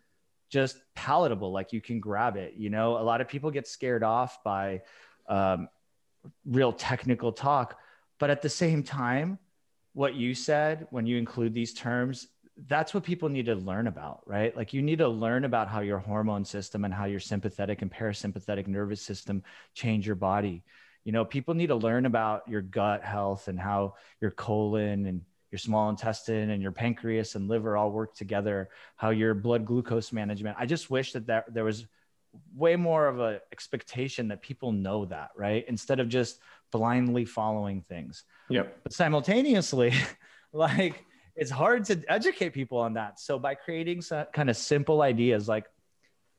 just 0.48 0.78
palatable, 0.94 1.50
like 1.50 1.72
you 1.72 1.80
can 1.80 1.98
grab 1.98 2.36
it. 2.36 2.54
You 2.56 2.70
know, 2.70 2.98
a 2.98 3.02
lot 3.02 3.20
of 3.20 3.26
people 3.26 3.50
get 3.50 3.66
scared 3.66 4.04
off 4.04 4.42
by 4.44 4.82
um, 5.28 5.68
real 6.44 6.72
technical 6.72 7.32
talk. 7.32 7.78
But 8.18 8.30
at 8.30 8.42
the 8.42 8.48
same 8.48 8.84
time, 8.84 9.40
what 9.92 10.14
you 10.14 10.34
said 10.34 10.86
when 10.90 11.06
you 11.06 11.16
include 11.16 11.52
these 11.52 11.74
terms 11.74 12.28
that's 12.68 12.94
what 12.94 13.04
people 13.04 13.28
need 13.28 13.46
to 13.46 13.54
learn 13.54 13.86
about, 13.86 14.22
right? 14.26 14.56
Like 14.56 14.72
you 14.72 14.80
need 14.80 14.98
to 14.98 15.08
learn 15.08 15.44
about 15.44 15.68
how 15.68 15.80
your 15.80 15.98
hormone 15.98 16.44
system 16.44 16.84
and 16.84 16.94
how 16.94 17.04
your 17.04 17.20
sympathetic 17.20 17.82
and 17.82 17.92
parasympathetic 17.92 18.66
nervous 18.66 19.02
system 19.02 19.42
change 19.74 20.06
your 20.06 20.16
body. 20.16 20.62
You 21.04 21.12
know, 21.12 21.24
people 21.24 21.54
need 21.54 21.68
to 21.68 21.74
learn 21.74 22.06
about 22.06 22.48
your 22.48 22.62
gut 22.62 23.04
health 23.04 23.48
and 23.48 23.60
how 23.60 23.94
your 24.20 24.30
colon 24.30 25.06
and 25.06 25.20
your 25.52 25.58
small 25.58 25.90
intestine 25.90 26.50
and 26.50 26.62
your 26.62 26.72
pancreas 26.72 27.34
and 27.34 27.46
liver 27.46 27.76
all 27.76 27.90
work 27.90 28.14
together, 28.14 28.70
how 28.96 29.10
your 29.10 29.34
blood 29.34 29.64
glucose 29.64 30.10
management. 30.12 30.56
I 30.58 30.66
just 30.66 30.90
wish 30.90 31.12
that, 31.12 31.26
that 31.26 31.52
there 31.52 31.64
was 31.64 31.86
way 32.54 32.76
more 32.76 33.06
of 33.06 33.20
an 33.20 33.40
expectation 33.52 34.28
that 34.28 34.42
people 34.42 34.72
know 34.72 35.04
that, 35.04 35.30
right? 35.36 35.64
Instead 35.68 36.00
of 36.00 36.08
just 36.08 36.40
blindly 36.72 37.24
following 37.24 37.82
things. 37.82 38.24
Yep. 38.48 38.80
But 38.82 38.92
simultaneously, 38.92 39.92
like 40.52 41.04
it's 41.36 41.50
hard 41.50 41.84
to 41.86 42.02
educate 42.08 42.50
people 42.50 42.78
on 42.78 42.94
that. 42.94 43.20
So 43.20 43.38
by 43.38 43.54
creating 43.54 44.02
some 44.02 44.26
kind 44.32 44.48
of 44.48 44.56
simple 44.56 45.02
ideas, 45.02 45.48
like 45.48 45.66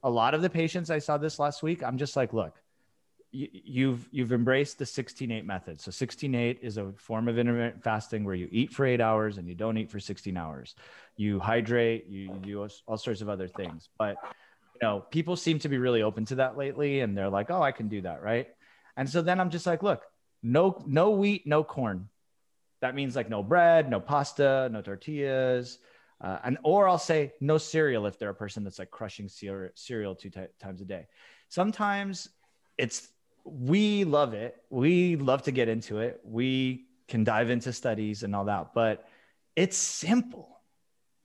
a 0.03 0.09
lot 0.09 0.33
of 0.33 0.41
the 0.41 0.49
patients 0.49 0.89
I 0.89 0.99
saw 0.99 1.17
this 1.17 1.39
last 1.39 1.61
week, 1.61 1.83
I'm 1.83 1.97
just 1.97 2.15
like, 2.15 2.33
look, 2.33 2.55
you've 3.31 4.07
you've 4.11 4.31
embraced 4.31 4.79
the 4.79 4.85
16-8 4.85 5.45
method. 5.45 5.79
So 5.79 5.91
16-8 5.91 6.59
is 6.61 6.77
a 6.77 6.91
form 6.93 7.27
of 7.27 7.37
intermittent 7.37 7.83
fasting 7.83 8.23
where 8.23 8.33
you 8.33 8.47
eat 8.51 8.73
for 8.73 8.85
eight 8.85 9.01
hours 9.01 9.37
and 9.37 9.47
you 9.47 9.53
don't 9.53 9.77
eat 9.77 9.91
for 9.91 9.99
16 9.99 10.35
hours. 10.35 10.75
You 11.15 11.39
hydrate, 11.39 12.07
you, 12.07 12.21
you 12.21 12.39
do 12.41 12.67
all 12.87 12.97
sorts 12.97 13.21
of 13.21 13.29
other 13.29 13.47
things. 13.47 13.89
But 13.99 14.17
you 14.81 14.87
know, 14.87 15.01
people 15.11 15.35
seem 15.35 15.59
to 15.59 15.69
be 15.69 15.77
really 15.77 16.01
open 16.01 16.25
to 16.25 16.35
that 16.35 16.57
lately, 16.57 17.01
and 17.01 17.17
they're 17.17 17.29
like, 17.29 17.51
oh, 17.51 17.61
I 17.61 17.71
can 17.71 17.87
do 17.87 18.01
that, 18.01 18.21
right? 18.21 18.47
And 18.95 19.09
so 19.09 19.21
then 19.21 19.39
I'm 19.39 19.49
just 19.49 19.65
like, 19.65 19.83
look, 19.83 20.03
no 20.41 20.83
no 20.87 21.11
wheat, 21.11 21.45
no 21.45 21.63
corn 21.63 22.09
that 22.81 22.95
means 22.95 23.15
like 23.15 23.29
no 23.29 23.43
bread, 23.43 23.89
no 23.89 23.99
pasta, 23.99 24.69
no 24.71 24.81
tortillas, 24.81 25.79
uh, 26.21 26.39
and 26.43 26.57
or 26.63 26.87
I'll 26.87 26.97
say 26.97 27.33
no 27.39 27.57
cereal 27.57 28.05
if 28.05 28.17
they're 28.17 28.29
a 28.29 28.35
person 28.35 28.63
that's 28.63 28.79
like 28.79 28.91
crushing 28.91 29.29
cereal, 29.29 30.15
two 30.15 30.29
t- 30.29 30.41
times 30.59 30.81
a 30.81 30.85
day. 30.85 31.07
Sometimes 31.49 32.29
it's 32.77 33.09
we 33.43 34.03
love 34.03 34.33
it. 34.33 34.55
We 34.69 35.15
love 35.15 35.43
to 35.43 35.51
get 35.51 35.69
into 35.69 35.99
it. 35.99 36.19
We 36.23 36.85
can 37.07 37.23
dive 37.23 37.49
into 37.49 37.71
studies 37.71 38.23
and 38.23 38.35
all 38.35 38.45
that, 38.45 38.73
but 38.73 39.07
it's 39.55 39.77
simple, 39.77 40.59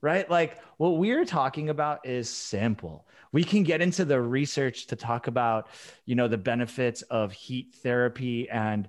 right? 0.00 0.30
Like 0.30 0.58
what 0.76 0.98
we're 0.98 1.24
talking 1.24 1.68
about 1.68 2.06
is 2.06 2.28
simple. 2.28 3.06
We 3.32 3.44
can 3.44 3.62
get 3.62 3.80
into 3.80 4.04
the 4.04 4.20
research 4.20 4.86
to 4.88 4.96
talk 4.96 5.26
about, 5.26 5.68
you 6.04 6.14
know, 6.14 6.28
the 6.28 6.38
benefits 6.38 7.02
of 7.02 7.32
heat 7.32 7.74
therapy 7.82 8.48
and 8.48 8.88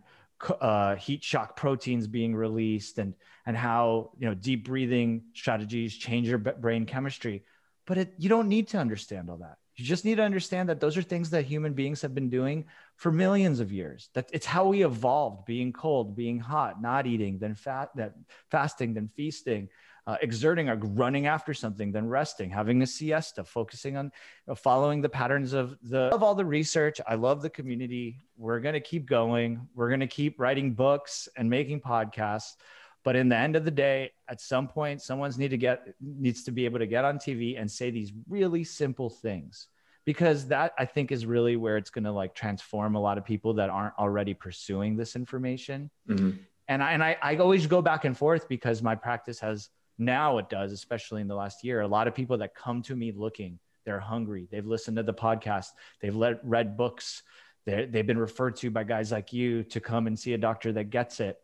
uh, 0.49 0.95
heat 0.95 1.23
shock 1.23 1.55
proteins 1.55 2.07
being 2.07 2.35
released 2.35 2.97
and 2.97 3.13
and 3.45 3.57
how 3.57 4.11
you 4.17 4.27
know 4.27 4.33
deep 4.33 4.65
breathing 4.65 5.23
strategies 5.33 5.95
change 5.95 6.27
your 6.27 6.37
brain 6.37 6.85
chemistry. 6.85 7.43
But 7.85 7.97
it, 7.97 8.13
you 8.17 8.29
don't 8.29 8.47
need 8.47 8.69
to 8.69 8.77
understand 8.77 9.29
all 9.29 9.37
that. 9.37 9.57
You 9.75 9.83
just 9.83 10.05
need 10.05 10.15
to 10.15 10.23
understand 10.23 10.69
that 10.69 10.79
those 10.79 10.97
are 10.97 11.01
things 11.01 11.31
that 11.31 11.45
human 11.45 11.73
beings 11.73 12.01
have 12.03 12.13
been 12.13 12.29
doing 12.29 12.65
for 12.95 13.11
millions 13.11 13.59
of 13.59 13.71
years. 13.71 14.09
That 14.13 14.29
it's 14.31 14.45
how 14.45 14.67
we 14.67 14.85
evolved 14.85 15.45
being 15.45 15.73
cold 15.73 16.15
being 16.15 16.39
hot 16.39 16.81
not 16.81 17.07
eating 17.07 17.39
then 17.39 17.55
fat 17.55 17.89
that 17.95 18.13
fasting 18.51 18.93
then 18.93 19.09
feasting 19.15 19.69
uh, 20.05 20.17
exerting 20.21 20.69
or 20.69 20.75
running 20.75 21.27
after 21.27 21.53
something 21.53 21.91
then 21.91 22.07
resting 22.07 22.49
having 22.49 22.81
a 22.81 22.87
siesta 22.87 23.43
focusing 23.43 23.95
on 23.95 24.05
you 24.05 24.11
know, 24.47 24.55
following 24.55 25.01
the 25.01 25.09
patterns 25.09 25.53
of 25.53 25.77
the 25.83 26.13
of 26.13 26.21
all 26.21 26.35
the 26.35 26.45
research. 26.45 26.99
I 27.07 27.15
love 27.15 27.41
the 27.41 27.49
community. 27.49 28.17
We're 28.37 28.59
going 28.59 28.73
to 28.73 28.81
keep 28.81 29.05
going. 29.05 29.67
We're 29.75 29.89
going 29.89 30.01
to 30.01 30.07
keep 30.07 30.39
writing 30.39 30.73
books 30.73 31.29
and 31.37 31.49
making 31.49 31.81
podcasts. 31.81 32.55
But 33.03 33.15
in 33.15 33.27
the 33.27 33.35
end 33.35 33.55
of 33.55 33.65
the 33.65 33.71
day 33.71 34.11
at 34.27 34.41
some 34.41 34.67
point 34.67 35.01
someone's 35.01 35.37
need 35.37 35.51
to 35.51 35.57
get 35.57 35.93
needs 36.01 36.43
to 36.43 36.51
be 36.51 36.65
able 36.65 36.79
to 36.79 36.87
get 36.87 37.05
on 37.05 37.17
tv 37.17 37.59
and 37.59 37.69
say 37.69 37.89
these 37.89 38.11
really 38.27 38.63
simple 38.63 39.09
things. 39.09 39.67
Because 40.05 40.47
that 40.47 40.73
i 40.77 40.83
think 40.83 41.13
is 41.13 41.25
really 41.25 41.55
where 41.55 41.77
it's 41.77 41.89
going 41.89 42.03
to 42.03 42.11
like 42.11 42.35
transform 42.35 42.95
a 42.95 42.99
lot 42.99 43.17
of 43.17 43.23
people 43.23 43.53
that 43.53 43.69
aren't 43.69 43.97
already 43.97 44.33
pursuing 44.33 44.97
this 44.97 45.15
information. 45.15 45.89
Mm-hmm. 46.09 46.31
and 46.67 46.83
I, 46.83 46.91
and 46.91 47.01
I, 47.01 47.17
I 47.21 47.37
always 47.37 47.67
go 47.67 47.81
back 47.81 48.03
and 48.03 48.17
forth 48.17 48.49
because 48.49 48.81
my 48.81 48.95
practice 48.95 49.39
has 49.39 49.69
now 49.97 50.37
it 50.37 50.49
does, 50.49 50.71
especially 50.71 51.21
in 51.21 51.27
the 51.27 51.35
last 51.35 51.63
year. 51.63 51.81
A 51.81 51.87
lot 51.87 52.07
of 52.07 52.15
people 52.15 52.37
that 52.39 52.55
come 52.55 52.81
to 52.83 52.95
me 52.95 53.11
looking, 53.11 53.59
they're 53.85 53.99
hungry. 53.99 54.47
They've 54.51 54.65
listened 54.65 54.97
to 54.97 55.03
the 55.03 55.13
podcast, 55.13 55.67
they've 56.01 56.15
let, 56.15 56.43
read 56.43 56.77
books, 56.77 57.23
they 57.65 57.85
they've 57.85 58.05
been 58.05 58.17
referred 58.17 58.55
to 58.57 58.69
by 58.71 58.83
guys 58.83 59.11
like 59.11 59.31
you 59.33 59.63
to 59.65 59.79
come 59.79 60.07
and 60.07 60.17
see 60.17 60.33
a 60.33 60.37
doctor 60.37 60.71
that 60.73 60.85
gets 60.89 61.19
it. 61.19 61.37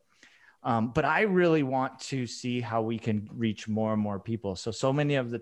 Um, 0.64 0.91
but 0.91 1.06
I 1.06 1.22
really 1.22 1.64
want 1.64 2.00
to 2.00 2.28
see 2.28 2.60
how 2.60 2.82
we 2.82 3.00
can 3.00 3.30
reach 3.32 3.68
more 3.68 3.93
and 3.93 4.02
more 4.02 4.20
people. 4.20 4.56
So, 4.56 4.72
so 4.72 4.91
many 4.91 5.16
of 5.16 5.30
the, 5.30 5.41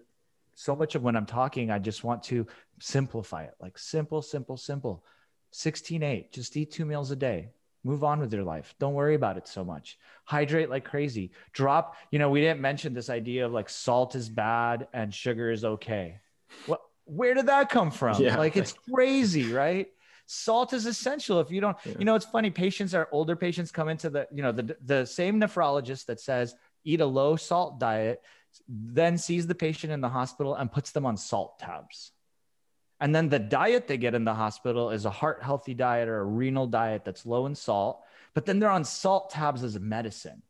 so 0.53 0.75
much 0.75 0.93
of 0.93 1.03
when 1.03 1.15
I'm 1.15 1.25
talking, 1.25 1.71
I 1.71 1.79
just 1.79 2.03
want 2.03 2.21
to 2.23 2.45
simplify 2.79 3.43
it 3.43 3.55
like 3.59 3.77
simple, 3.77 4.21
simple, 4.21 4.57
simple. 4.57 5.03
16 5.51 6.03
8, 6.03 6.33
just 6.33 6.57
eat 6.57 6.71
two 6.71 6.85
meals 6.85 7.09
a 7.09 7.15
day 7.15 7.49
move 7.87 8.03
on 8.03 8.19
with 8.19 8.33
your 8.33 8.43
life. 8.43 8.75
Don't 8.79 8.93
worry 8.93 9.15
about 9.15 9.37
it 9.37 9.47
so 9.47 9.63
much. 9.63 9.97
Hydrate 10.25 10.69
like 10.69 10.83
crazy. 10.83 11.31
Drop 11.53 11.95
you 12.11 12.19
know 12.19 12.29
we 12.29 12.41
didn't 12.41 12.61
mention 12.61 12.93
this 12.93 13.09
idea 13.09 13.45
of 13.45 13.53
like 13.53 13.69
salt 13.69 14.15
is 14.15 14.29
bad 14.29 14.87
and 14.93 15.13
sugar 15.13 15.49
is 15.49 15.63
okay. 15.63 16.19
What 16.65 16.81
where 17.05 17.33
did 17.33 17.47
that 17.47 17.69
come 17.69 17.91
from? 17.91 18.21
Yeah. 18.21 18.37
like 18.37 18.57
it's 18.57 18.73
crazy 18.93 19.51
right? 19.53 19.87
Salt 20.29 20.73
is 20.73 20.85
essential 20.85 21.39
if 21.39 21.49
you 21.49 21.61
don't 21.61 21.77
yeah. 21.85 21.93
you 21.97 22.05
know 22.05 22.15
it's 22.15 22.25
funny 22.25 22.49
patients 22.49 22.93
are 22.93 23.07
older 23.13 23.35
patients 23.35 23.71
come 23.71 23.87
into 23.87 24.09
the 24.09 24.27
you 24.31 24.43
know 24.43 24.51
the 24.51 24.75
the 24.83 25.05
same 25.05 25.39
nephrologist 25.39 26.05
that 26.07 26.19
says 26.19 26.53
eat 26.83 26.99
a 26.99 27.05
low 27.05 27.37
salt 27.37 27.79
diet 27.79 28.21
then 28.67 29.17
sees 29.17 29.47
the 29.47 29.55
patient 29.55 29.93
in 29.93 30.01
the 30.01 30.09
hospital 30.09 30.55
and 30.55 30.69
puts 30.69 30.91
them 30.91 31.05
on 31.05 31.15
salt 31.15 31.57
tabs 31.59 32.11
And 32.99 33.13
then 33.13 33.29
the 33.29 33.39
diet 33.39 33.87
they 33.87 33.97
get 33.97 34.15
in 34.15 34.25
the 34.25 34.33
hospital 34.33 34.89
is 34.89 35.05
a 35.05 35.09
heart 35.09 35.43
healthy 35.43 35.73
diet 35.73 36.07
or 36.07 36.19
a 36.19 36.25
renal 36.25 36.67
diet 36.67 37.05
that's 37.05 37.25
low 37.25 37.45
in 37.45 37.55
salt, 37.55 38.01
but 38.33 38.45
then 38.45 38.59
they're 38.59 38.71
on 38.71 38.83
salt 38.83 39.29
tabs 39.29 39.63
as 39.63 39.75
a 39.75 39.79
medicine. 39.79 40.41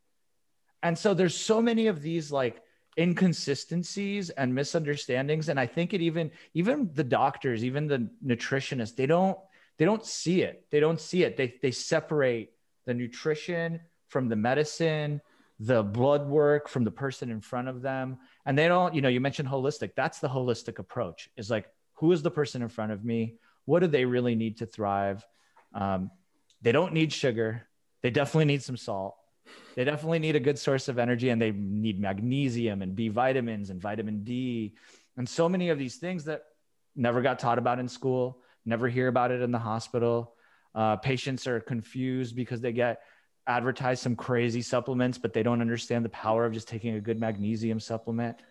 And 0.82 0.96
so 0.96 1.12
there's 1.12 1.36
so 1.36 1.60
many 1.60 1.88
of 1.88 2.00
these 2.00 2.32
like 2.32 2.62
inconsistencies 2.98 4.30
and 4.30 4.54
misunderstandings 4.54 5.48
and 5.48 5.60
I 5.60 5.66
think 5.66 5.94
it 5.94 6.00
even 6.00 6.30
even 6.54 6.90
the 6.94 7.04
doctors, 7.04 7.64
even 7.64 7.86
the 7.86 8.08
nutritionists, 8.24 8.96
they 8.96 9.06
don't 9.06 9.38
they 9.76 9.84
don't 9.84 10.04
see 10.04 10.42
it. 10.42 10.66
They 10.70 10.80
don't 10.80 11.00
see 11.00 11.24
it. 11.24 11.36
They 11.36 11.54
they 11.60 11.70
separate 11.70 12.52
the 12.86 12.94
nutrition 12.94 13.80
from 14.08 14.28
the 14.28 14.36
medicine, 14.36 15.20
the 15.60 15.82
blood 15.82 16.26
work 16.26 16.68
from 16.68 16.84
the 16.84 16.90
person 16.90 17.30
in 17.30 17.40
front 17.40 17.68
of 17.68 17.82
them. 17.82 18.18
And 18.46 18.56
they 18.56 18.68
don't, 18.68 18.94
you 18.94 19.02
know, 19.02 19.08
you 19.08 19.20
mentioned 19.20 19.48
holistic. 19.48 19.90
That's 19.94 20.18
the 20.18 20.28
holistic 20.28 20.78
approach 20.78 21.30
is 21.36 21.50
like, 21.50 21.68
who 21.98 22.12
is 22.12 22.22
the 22.22 22.30
person 22.30 22.62
in 22.62 22.68
front 22.68 22.92
of 22.92 23.04
me? 23.04 23.34
What 23.64 23.80
do 23.80 23.86
they 23.86 24.04
really 24.04 24.34
need 24.34 24.58
to 24.58 24.66
thrive? 24.66 25.26
Um, 25.74 26.10
they 26.62 26.72
don't 26.72 26.92
need 26.92 27.12
sugar. 27.12 27.68
They 28.02 28.10
definitely 28.10 28.46
need 28.46 28.62
some 28.62 28.76
salt. 28.76 29.16
They 29.74 29.84
definitely 29.84 30.18
need 30.18 30.36
a 30.36 30.40
good 30.40 30.58
source 30.58 30.88
of 30.88 30.98
energy 30.98 31.30
and 31.30 31.40
they 31.40 31.52
need 31.52 32.00
magnesium 32.00 32.82
and 32.82 32.94
B 32.94 33.08
vitamins 33.08 33.70
and 33.70 33.80
vitamin 33.80 34.22
D 34.22 34.74
and 35.18 35.28
so 35.28 35.48
many 35.48 35.68
of 35.70 35.78
these 35.78 35.96
things 35.96 36.24
that 36.24 36.44
never 36.94 37.20
got 37.20 37.40
taught 37.40 37.58
about 37.58 37.80
in 37.80 37.88
school, 37.88 38.38
never 38.64 38.88
hear 38.88 39.08
about 39.08 39.32
it 39.32 39.42
in 39.42 39.50
the 39.50 39.58
hospital. 39.58 40.34
Uh, 40.74 40.96
patients 40.96 41.46
are 41.46 41.60
confused 41.60 42.36
because 42.36 42.60
they 42.60 42.72
get 42.72 43.02
advertised 43.48 44.00
some 44.00 44.14
crazy 44.14 44.62
supplements, 44.62 45.18
but 45.18 45.32
they 45.32 45.42
don't 45.42 45.60
understand 45.60 46.04
the 46.04 46.10
power 46.10 46.44
of 46.44 46.52
just 46.52 46.68
taking 46.68 46.94
a 46.94 47.00
good 47.00 47.18
magnesium 47.18 47.80
supplement. 47.80 48.42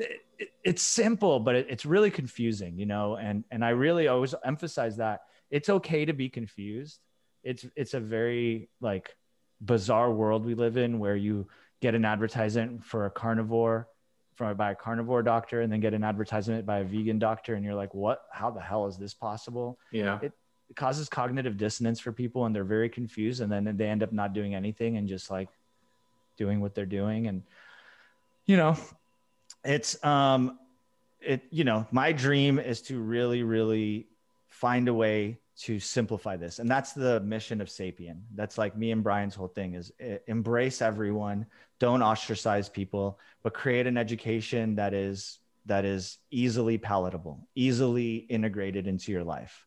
It, 0.00 0.20
it, 0.38 0.48
it's 0.64 0.82
simple, 0.82 1.40
but 1.40 1.54
it, 1.54 1.66
it's 1.70 1.86
really 1.86 2.10
confusing, 2.10 2.78
you 2.78 2.86
know. 2.86 3.16
And 3.16 3.44
and 3.50 3.64
I 3.64 3.70
really 3.70 4.08
always 4.08 4.34
emphasize 4.44 4.96
that 4.96 5.22
it's 5.50 5.68
okay 5.68 6.04
to 6.04 6.12
be 6.12 6.28
confused. 6.28 6.98
It's 7.42 7.66
it's 7.76 7.94
a 7.94 8.00
very 8.00 8.68
like 8.80 9.16
bizarre 9.60 10.10
world 10.10 10.44
we 10.44 10.54
live 10.54 10.76
in 10.76 10.98
where 10.98 11.16
you 11.16 11.46
get 11.80 11.94
an 11.94 12.04
advertisement 12.04 12.84
for 12.84 13.06
a 13.06 13.10
carnivore 13.10 13.88
from 14.34 14.56
by 14.56 14.70
a 14.70 14.74
carnivore 14.74 15.22
doctor 15.22 15.60
and 15.60 15.70
then 15.70 15.80
get 15.80 15.92
an 15.92 16.02
advertisement 16.02 16.64
by 16.64 16.78
a 16.78 16.84
vegan 16.84 17.18
doctor 17.18 17.54
and 17.54 17.64
you're 17.64 17.74
like 17.74 17.92
what 17.94 18.22
how 18.32 18.50
the 18.50 18.60
hell 18.60 18.86
is 18.86 18.96
this 18.96 19.12
possible 19.12 19.78
yeah 19.92 20.18
it, 20.22 20.32
it 20.70 20.76
causes 20.76 21.10
cognitive 21.10 21.58
dissonance 21.58 22.00
for 22.00 22.10
people 22.10 22.46
and 22.46 22.56
they're 22.56 22.64
very 22.64 22.88
confused 22.88 23.42
and 23.42 23.52
then 23.52 23.76
they 23.76 23.86
end 23.86 24.02
up 24.02 24.12
not 24.12 24.32
doing 24.32 24.54
anything 24.54 24.96
and 24.96 25.08
just 25.08 25.30
like 25.30 25.48
doing 26.38 26.60
what 26.60 26.74
they're 26.74 26.86
doing 26.86 27.26
and 27.26 27.42
you 28.46 28.56
know 28.56 28.74
it's 29.64 30.02
um 30.04 30.58
it 31.20 31.42
you 31.50 31.64
know 31.64 31.86
my 31.90 32.12
dream 32.12 32.58
is 32.58 32.80
to 32.82 33.00
really 33.00 33.42
really 33.42 34.06
find 34.48 34.88
a 34.88 34.94
way 34.94 35.38
to 35.56 35.78
simplify 35.78 36.36
this 36.36 36.58
and 36.58 36.70
that's 36.70 36.92
the 36.92 37.20
mission 37.20 37.60
of 37.60 37.68
sapien 37.68 38.20
that's 38.34 38.56
like 38.56 38.76
me 38.76 38.90
and 38.90 39.02
brian's 39.02 39.34
whole 39.34 39.48
thing 39.48 39.74
is 39.74 39.92
eh, 40.00 40.18
embrace 40.26 40.80
everyone 40.80 41.44
don't 41.78 42.02
ostracize 42.02 42.68
people 42.68 43.18
but 43.42 43.52
create 43.52 43.86
an 43.86 43.98
education 43.98 44.74
that 44.74 44.94
is 44.94 45.38
that 45.66 45.84
is 45.84 46.18
easily 46.30 46.78
palatable 46.78 47.46
easily 47.54 48.16
integrated 48.16 48.86
into 48.86 49.12
your 49.12 49.24
life 49.24 49.66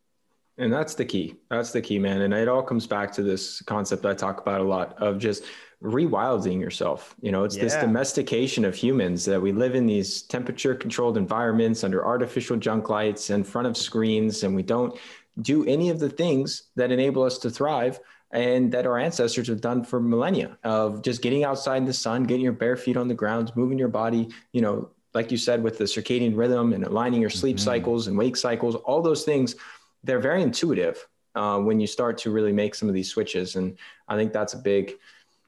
and 0.58 0.72
that's 0.72 0.94
the 0.94 1.06
key. 1.06 1.36
That's 1.50 1.72
the 1.72 1.82
key, 1.82 1.98
man. 1.98 2.22
And 2.22 2.34
it 2.34 2.48
all 2.48 2.62
comes 2.62 2.86
back 2.86 3.12
to 3.14 3.24
this 3.24 3.62
concept 3.64 4.06
I 4.06 4.14
talk 4.14 4.40
about 4.40 4.62
a 4.62 4.64
lot 4.64 5.02
of 5.02 5.18
just 5.18 5.46
rewilding 5.84 6.60
yourself. 6.60 7.16
You 7.22 7.32
know, 7.32 7.44
it's 7.44 7.56
yeah. 7.56 7.64
this 7.64 7.76
domestication 7.76 8.66
of 8.66 8.74
humans 8.74 9.26
that 9.26 9.42
we 9.42 9.52
live 9.52 9.76
in 9.76 9.86
these 9.86 10.22
temperature 10.24 10.74
controlled 10.74 11.18
environments 11.18 11.84
under 11.84 12.06
artificial 12.06 12.58
junk 12.58 12.90
lights 12.90 13.30
in 13.30 13.44
front 13.44 13.68
of 13.68 13.76
screens, 13.76 14.44
and 14.44 14.56
we 14.56 14.64
don't 14.64 14.98
do 15.42 15.66
any 15.66 15.90
of 15.90 16.00
the 16.00 16.10
things 16.10 16.64
that 16.76 16.92
enable 16.92 17.24
us 17.24 17.38
to 17.40 17.50
thrive 17.50 18.00
and 18.32 18.72
that 18.72 18.88
our 18.88 18.98
ancestors 18.98 19.48
have 19.48 19.62
done 19.62 19.84
for 19.84 20.00
millennia 20.00 20.58
of 20.64 21.04
just 21.04 21.22
getting 21.22 21.44
outside 21.44 21.78
in 21.78 21.86
the 21.86 21.94
sun, 21.94 22.24
getting 22.24 22.44
your 22.44 22.54
bare 22.54 22.76
feet 22.76 22.98
on 22.98 23.08
the 23.08 23.14
ground, 23.14 23.52
moving 23.56 23.78
your 23.78 23.88
body, 23.88 24.30
you 24.54 24.62
know, 24.62 24.90
like 25.14 25.32
you 25.32 25.38
said, 25.38 25.62
with 25.62 25.78
the 25.78 25.84
circadian 25.84 26.36
rhythm 26.36 26.74
and 26.74 26.84
aligning 26.84 27.22
your 27.22 27.30
sleep 27.30 27.58
mm-hmm. 27.58 27.66
cycles 27.66 28.08
and 28.08 28.18
wake 28.18 28.36
cycles, 28.36 28.76
all 28.76 29.02
those 29.02 29.24
things 29.24 29.56
they're 30.04 30.20
very 30.20 30.42
intuitive 30.42 31.08
uh, 31.36 31.60
when 31.60 31.80
you 31.80 31.88
start 31.88 32.18
to 32.18 32.32
really 32.32 32.52
make 32.52 32.76
some 32.76 32.88
of 32.88 32.96
these 32.96 33.10
switches. 33.10 33.56
And 33.56 33.78
I 34.08 34.18
think 34.18 34.34
that's 34.34 34.54
a 34.54 34.58
big, 34.58 34.94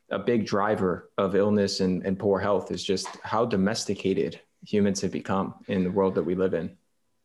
a 0.09 0.19
big 0.19 0.45
driver 0.45 1.11
of 1.17 1.35
illness 1.35 1.79
and, 1.79 2.05
and 2.05 2.19
poor 2.19 2.39
health 2.39 2.71
is 2.71 2.83
just 2.83 3.07
how 3.23 3.45
domesticated 3.45 4.39
humans 4.63 5.01
have 5.01 5.11
become 5.11 5.55
in 5.67 5.83
the 5.83 5.91
world 5.91 6.15
that 6.15 6.23
we 6.23 6.35
live 6.35 6.53
in. 6.53 6.77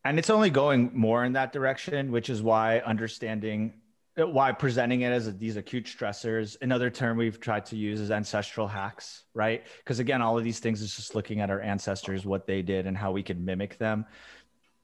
And 0.05 0.19
it's 0.19 0.31
only 0.31 0.51
going 0.51 0.91
more 0.95 1.25
in 1.25 1.35
that 1.35 1.53
direction, 1.53 2.11
which 2.11 2.31
is 2.31 2.43
why 2.43 2.79
understanding 2.81 3.75
uh, 4.19 4.27
why 4.27 4.51
presenting 4.51 5.03
it 5.03 5.13
as 5.13 5.37
these 5.39 5.57
acute 5.57 5.85
stressors 5.85 6.57
another 6.63 6.91
term 6.91 7.17
we've 7.17 7.39
tried 7.39 7.65
to 7.65 7.77
use 7.77 8.01
is 8.01 8.11
ancestral 8.11 8.67
hacks 8.67 9.23
right? 9.35 9.65
Because 9.79 10.01
again 10.01 10.21
all 10.21 10.37
of 10.37 10.43
these 10.43 10.59
things 10.59 10.83
is 10.83 10.97
just 10.97 11.15
looking 11.15 11.41
at 11.41 11.49
our 11.49 11.61
ancestors 11.61 12.27
what 12.27 12.45
they 12.45 12.61
did 12.61 12.87
and 12.87 12.97
how 12.97 13.13
we 13.13 13.23
can 13.23 13.45
mimic 13.45 13.79
them. 13.79 14.05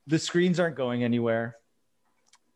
The 0.07 0.19
screens 0.21 0.61
aren't 0.61 0.77
going 0.77 1.03
anywhere 1.03 1.57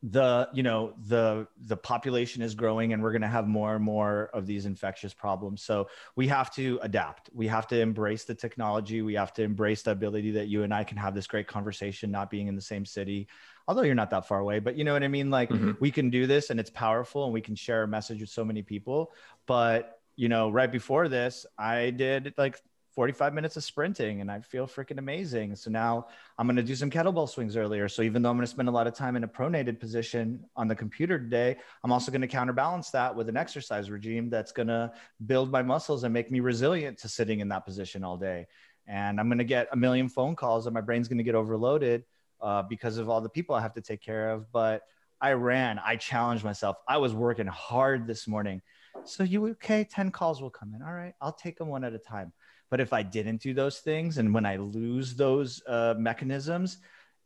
the 0.03 0.49
you 0.55 0.63
know 0.63 0.95
the 1.09 1.47
the 1.67 1.77
population 1.77 2.41
is 2.41 2.55
growing 2.55 2.95
and 2.95 3.03
we're 3.03 3.13
going 3.13 3.21
to 3.21 3.29
have 3.29 3.47
more 3.47 3.75
and 3.75 3.85
more 3.85 4.31
of 4.33 4.47
these 4.47 4.65
infectious 4.65 5.13
problems. 5.13 5.63
So 5.63 5.89
we 6.17 6.29
have 6.29 6.53
to 6.55 6.79
adapt. 6.83 7.29
We 7.35 7.47
have 7.49 7.67
to 7.69 7.81
embrace 7.81 8.25
the 8.25 8.35
technology. 8.35 9.03
We 9.03 9.15
have 9.15 9.35
to 9.35 9.43
embrace 9.43 9.83
the 9.83 9.91
ability 9.91 10.31
that 10.33 10.49
you 10.49 10.63
and 10.63 10.73
i 10.73 10.85
can 10.85 10.97
have 10.97 11.15
this 11.15 11.27
great 11.27 11.47
conversation 11.47 12.11
not 12.11 12.31
being 12.31 12.47
in 12.47 12.57
the 12.57 12.63
same 12.63 12.87
city 12.87 13.29
although 13.69 13.83
you're 13.83 13.95
not 13.95 14.11
that 14.11 14.27
far 14.27 14.41
away 14.41 14.59
but 14.59 14.77
you 14.77 14.85
know 14.85 14.93
what 14.93 15.03
i 15.03 15.09
mean? 15.09 15.31
Like 15.31 15.51
mm-hmm. 15.51 15.73
we 15.81 15.91
can 15.91 16.11
do 16.11 16.27
this 16.27 16.51
and 16.51 16.59
it's 16.59 16.71
powerful 16.71 17.25
and 17.25 17.33
we 17.33 17.41
can 17.41 17.55
share 17.55 17.83
a 17.83 17.89
message 17.89 18.21
with 18.21 18.31
so 18.31 18.45
many 18.45 18.63
people. 18.63 19.13
But 19.47 20.01
you 20.17 20.29
know 20.29 20.51
right 20.51 20.71
before 20.71 21.09
this 21.09 21.47
i 21.59 21.89
did 21.89 22.35
like 22.37 22.61
45 23.01 23.33
minutes 23.33 23.57
of 23.57 23.65
sprinting 23.65 24.21
and 24.21 24.31
I 24.31 24.41
feel 24.41 24.67
freaking 24.67 24.99
amazing. 24.99 25.57
So 25.57 25.71
now 25.71 26.09
I'm 26.37 26.47
going 26.47 26.57
to 26.57 26.63
do 26.63 26.75
some 26.75 26.91
kettlebell 26.91 27.31
swings 27.31 27.57
earlier. 27.57 27.89
So 27.89 28.03
even 28.03 28.21
though 28.21 28.29
I'm 28.29 28.37
going 28.37 28.45
to 28.45 28.51
spend 28.51 28.69
a 28.69 28.73
lot 28.73 28.87
of 28.87 28.93
time 28.93 29.17
in 29.17 29.25
a 29.25 29.27
pronated 29.27 29.81
position 29.81 30.45
on 30.55 30.69
the 30.69 30.75
computer 30.75 31.19
today, 31.19 31.57
I'm 31.83 31.93
also 31.93 32.13
going 32.13 32.21
to 32.21 32.27
counterbalance 32.27 32.91
that 32.91 33.17
with 33.17 33.31
an 33.31 33.39
exercise 33.39 33.91
regime 33.91 34.29
that's 34.29 34.53
going 34.53 34.69
to 34.69 34.93
build 35.25 35.51
my 35.51 35.63
muscles 35.63 36.05
and 36.05 36.13
make 36.13 36.31
me 36.31 36.41
resilient 36.41 36.99
to 36.99 37.09
sitting 37.09 37.41
in 37.41 37.49
that 37.49 37.65
position 37.65 38.05
all 38.05 38.19
day. 38.19 38.47
And 38.87 39.19
I'm 39.19 39.29
going 39.31 39.39
to 39.39 39.45
get 39.45 39.69
a 39.73 39.77
million 39.77 40.11
phone 40.11 40.37
calls 40.37 40.67
and 40.67 40.75
my 40.75 40.83
brain's 40.83 41.09
going 41.09 41.17
to 41.17 41.25
get 41.25 41.35
overloaded 41.35 42.05
uh, 42.43 42.65
because 42.65 42.99
of 42.99 43.09
all 43.09 43.23
the 43.23 43.31
people 43.31 43.55
I 43.55 43.63
have 43.63 43.73
to 43.77 43.81
take 43.81 44.03
care 44.03 44.29
of. 44.29 44.53
But 44.53 44.83
I 45.23 45.33
ran, 45.33 45.79
I 45.79 45.97
challenged 45.97 46.45
myself. 46.45 46.77
I 46.87 46.99
was 46.99 47.15
working 47.15 47.47
hard 47.47 48.07
this 48.07 48.29
morning. 48.29 48.61
So 49.05 49.23
you 49.23 49.49
okay? 49.53 49.85
10 49.85 50.11
calls 50.11 50.43
will 50.43 50.51
come 50.51 50.75
in. 50.75 50.83
All 50.83 50.93
right. 50.93 51.15
I'll 51.23 51.33
take 51.33 51.57
them 51.57 51.69
one 51.69 51.85
at 51.85 51.95
a 51.95 51.99
time. 51.99 52.35
But 52.71 52.81
if 52.81 52.93
I 52.93 53.03
didn't 53.03 53.43
do 53.43 53.53
those 53.53 53.79
things, 53.81 54.19
and 54.19 54.33
when 54.33 54.47
I 54.47 54.57
lose 54.57 55.15
those 55.15 55.63
uh, 55.67 55.95
mechanisms, 55.99 56.79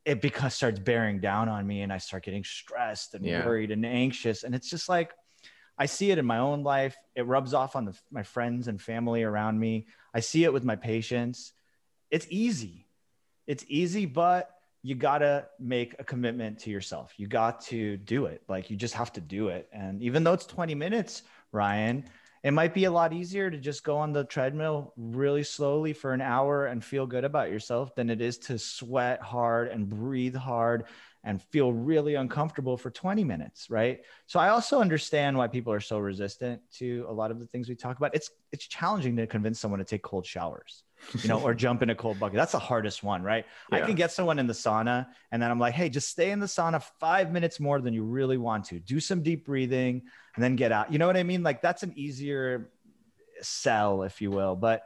it 0.04 0.20
because 0.20 0.54
starts 0.54 0.78
bearing 0.78 1.20
down 1.20 1.48
on 1.48 1.66
me, 1.66 1.82
and 1.82 1.92
I 1.92 1.98
start 1.98 2.24
getting 2.24 2.44
stressed 2.44 3.14
and 3.14 3.24
yeah. 3.24 3.44
worried 3.44 3.70
and 3.70 3.84
anxious. 3.84 4.44
And 4.44 4.54
it's 4.54 4.68
just 4.68 4.88
like 4.88 5.12
I 5.78 5.86
see 5.86 6.10
it 6.10 6.18
in 6.18 6.26
my 6.26 6.38
own 6.38 6.62
life. 6.62 6.96
It 7.14 7.26
rubs 7.26 7.52
off 7.52 7.76
on 7.76 7.84
the, 7.84 7.98
my 8.10 8.22
friends 8.22 8.68
and 8.68 8.80
family 8.80 9.22
around 9.22 9.58
me. 9.58 9.86
I 10.14 10.20
see 10.20 10.44
it 10.44 10.52
with 10.52 10.64
my 10.64 10.76
patients. 10.76 11.52
It's 12.10 12.26
easy. 12.30 12.86
It's 13.46 13.64
easy, 13.68 14.06
but 14.06 14.50
you 14.82 14.94
got 14.94 15.18
to 15.18 15.46
make 15.58 15.96
a 15.98 16.04
commitment 16.04 16.60
to 16.60 16.70
yourself. 16.70 17.14
You 17.16 17.26
got 17.26 17.62
to 17.62 17.96
do 17.96 18.26
it. 18.26 18.42
Like 18.48 18.70
you 18.70 18.76
just 18.76 18.94
have 18.94 19.12
to 19.14 19.20
do 19.20 19.48
it. 19.48 19.68
And 19.72 20.02
even 20.02 20.24
though 20.24 20.34
it's 20.34 20.46
20 20.46 20.74
minutes, 20.74 21.22
Ryan, 21.52 22.04
it 22.44 22.52
might 22.52 22.74
be 22.74 22.84
a 22.84 22.90
lot 22.90 23.14
easier 23.14 23.50
to 23.50 23.56
just 23.56 23.82
go 23.82 23.96
on 23.96 24.12
the 24.12 24.22
treadmill 24.22 24.92
really 24.96 25.42
slowly 25.42 25.94
for 25.94 26.12
an 26.12 26.20
hour 26.20 26.66
and 26.66 26.84
feel 26.84 27.06
good 27.06 27.24
about 27.24 27.50
yourself 27.50 27.94
than 27.96 28.10
it 28.10 28.20
is 28.20 28.36
to 28.36 28.58
sweat 28.58 29.20
hard 29.22 29.68
and 29.68 29.88
breathe 29.88 30.36
hard 30.36 30.84
and 31.24 31.42
feel 31.42 31.72
really 31.72 32.16
uncomfortable 32.16 32.76
for 32.76 32.90
20 32.90 33.24
minutes 33.24 33.70
right? 33.70 34.00
So 34.26 34.38
i 34.38 34.50
also 34.50 34.80
understand 34.80 35.36
why 35.36 35.48
people 35.48 35.72
are 35.72 35.80
so 35.80 35.98
resistant 35.98 36.60
to 36.74 37.06
a 37.08 37.12
lot 37.12 37.30
of 37.32 37.40
the 37.40 37.46
things 37.46 37.68
we 37.68 37.74
talk 37.74 37.96
about. 37.96 38.14
It's 38.14 38.30
it's 38.52 38.66
challenging 38.66 39.16
to 39.16 39.26
convince 39.26 39.58
someone 39.58 39.78
to 39.78 39.84
take 39.84 40.02
cold 40.02 40.26
showers 40.26 40.83
you 41.22 41.28
know, 41.28 41.40
or 41.40 41.54
jump 41.66 41.82
in 41.82 41.90
a 41.90 41.94
cold 41.94 42.18
bucket. 42.18 42.36
That's 42.36 42.52
the 42.52 42.58
hardest 42.58 43.02
one, 43.02 43.22
right? 43.22 43.44
Yeah. 43.70 43.78
I 43.78 43.80
can 43.82 43.94
get 43.94 44.12
someone 44.12 44.38
in 44.38 44.46
the 44.46 44.52
sauna 44.52 45.06
and 45.32 45.42
then 45.42 45.50
I'm 45.50 45.58
like, 45.58 45.74
hey, 45.74 45.88
just 45.88 46.08
stay 46.08 46.30
in 46.30 46.40
the 46.40 46.46
sauna 46.46 46.82
five 47.00 47.32
minutes 47.32 47.60
more 47.60 47.80
than 47.80 47.94
you 47.94 48.04
really 48.04 48.38
want 48.38 48.66
to. 48.66 48.78
Do 48.78 49.00
some 49.00 49.22
deep 49.22 49.44
breathing 49.44 50.02
and 50.34 50.44
then 50.44 50.56
get 50.56 50.72
out. 50.72 50.92
You 50.92 50.98
know 50.98 51.06
what 51.06 51.16
I 51.16 51.22
mean? 51.22 51.42
Like 51.42 51.62
that's 51.62 51.82
an 51.82 51.92
easier 51.96 52.70
sell, 53.40 54.02
if 54.02 54.20
you 54.20 54.30
will. 54.30 54.56
But 54.56 54.82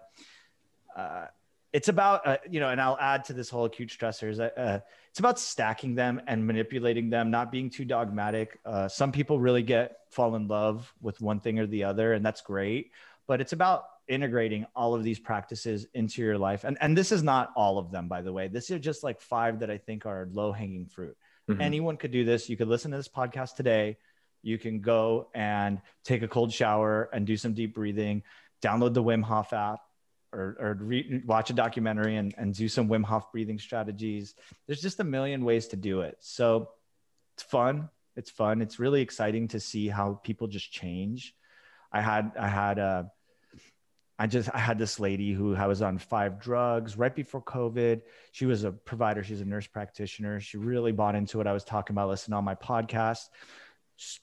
uh, 0.96 1.26
it's 1.72 1.88
about, 1.88 2.26
uh, 2.26 2.38
you 2.48 2.60
know, 2.60 2.70
and 2.70 2.80
I'll 2.80 2.98
add 2.98 3.24
to 3.24 3.32
this 3.32 3.50
whole 3.50 3.66
acute 3.66 3.90
stressors. 3.90 4.40
Uh, 4.40 4.80
it's 5.10 5.18
about 5.18 5.38
stacking 5.38 5.94
them 5.94 6.20
and 6.26 6.46
manipulating 6.46 7.10
them, 7.10 7.30
not 7.30 7.52
being 7.52 7.70
too 7.70 7.84
dogmatic. 7.84 8.58
Uh, 8.64 8.88
some 8.88 9.12
people 9.12 9.38
really 9.38 9.62
get 9.62 9.98
fall 10.10 10.34
in 10.34 10.48
love 10.48 10.92
with 11.00 11.20
one 11.20 11.40
thing 11.40 11.58
or 11.58 11.66
the 11.66 11.84
other, 11.84 12.14
and 12.14 12.24
that's 12.24 12.40
great. 12.40 12.92
But 13.26 13.40
it's 13.40 13.52
about 13.52 13.84
integrating 14.08 14.66
all 14.74 14.94
of 14.94 15.02
these 15.02 15.18
practices 15.18 15.86
into 15.94 16.22
your 16.22 16.38
life. 16.38 16.64
And, 16.64 16.78
and 16.80 16.96
this 16.96 17.12
is 17.12 17.22
not 17.22 17.52
all 17.56 17.78
of 17.78 17.90
them, 17.90 18.08
by 18.08 18.22
the 18.22 18.32
way. 18.32 18.48
This 18.48 18.70
is 18.70 18.80
just 18.80 19.02
like 19.02 19.20
five 19.20 19.60
that 19.60 19.70
I 19.70 19.78
think 19.78 20.06
are 20.06 20.28
low 20.32 20.52
hanging 20.52 20.86
fruit. 20.86 21.16
Mm-hmm. 21.48 21.60
Anyone 21.60 21.96
could 21.96 22.10
do 22.10 22.24
this. 22.24 22.48
You 22.48 22.56
could 22.56 22.68
listen 22.68 22.90
to 22.90 22.96
this 22.96 23.08
podcast 23.08 23.56
today. 23.56 23.96
You 24.42 24.58
can 24.58 24.80
go 24.80 25.28
and 25.34 25.80
take 26.04 26.22
a 26.22 26.28
cold 26.28 26.52
shower 26.52 27.08
and 27.12 27.26
do 27.26 27.36
some 27.36 27.54
deep 27.54 27.74
breathing, 27.74 28.22
download 28.62 28.94
the 28.94 29.02
Wim 29.02 29.22
Hof 29.22 29.52
app 29.52 29.80
or, 30.32 30.56
or 30.60 30.78
re- 30.80 31.22
watch 31.24 31.50
a 31.50 31.54
documentary 31.54 32.16
and, 32.16 32.34
and 32.36 32.54
do 32.54 32.68
some 32.68 32.88
Wim 32.88 33.04
Hof 33.04 33.32
breathing 33.32 33.58
strategies. 33.58 34.34
There's 34.66 34.80
just 34.80 35.00
a 35.00 35.04
million 35.04 35.44
ways 35.44 35.68
to 35.68 35.76
do 35.76 36.02
it. 36.02 36.16
So 36.20 36.70
it's 37.34 37.42
fun. 37.42 37.88
It's 38.16 38.30
fun. 38.30 38.62
It's 38.62 38.78
really 38.78 39.00
exciting 39.00 39.48
to 39.48 39.60
see 39.60 39.88
how 39.88 40.20
people 40.22 40.48
just 40.48 40.70
change. 40.70 41.34
I 41.92 42.00
had, 42.00 42.32
I 42.38 42.48
had, 42.48 42.78
a, 42.78 43.10
I 44.18 44.26
just 44.26 44.50
I 44.52 44.58
had 44.58 44.78
this 44.78 44.98
lady 44.98 45.32
who 45.32 45.54
I 45.54 45.66
was 45.66 45.80
on 45.80 45.98
five 45.98 46.40
drugs 46.40 46.98
right 46.98 47.14
before 47.14 47.42
COVID. 47.42 48.02
She 48.32 48.46
was 48.46 48.64
a 48.64 48.72
provider, 48.72 49.22
she's 49.22 49.40
a 49.40 49.44
nurse 49.44 49.66
practitioner. 49.66 50.40
She 50.40 50.56
really 50.56 50.92
bought 50.92 51.14
into 51.14 51.38
what 51.38 51.46
I 51.46 51.52
was 51.52 51.64
talking 51.64 51.94
about, 51.94 52.08
listening 52.08 52.36
on 52.36 52.44
my 52.44 52.56
podcast. 52.56 53.28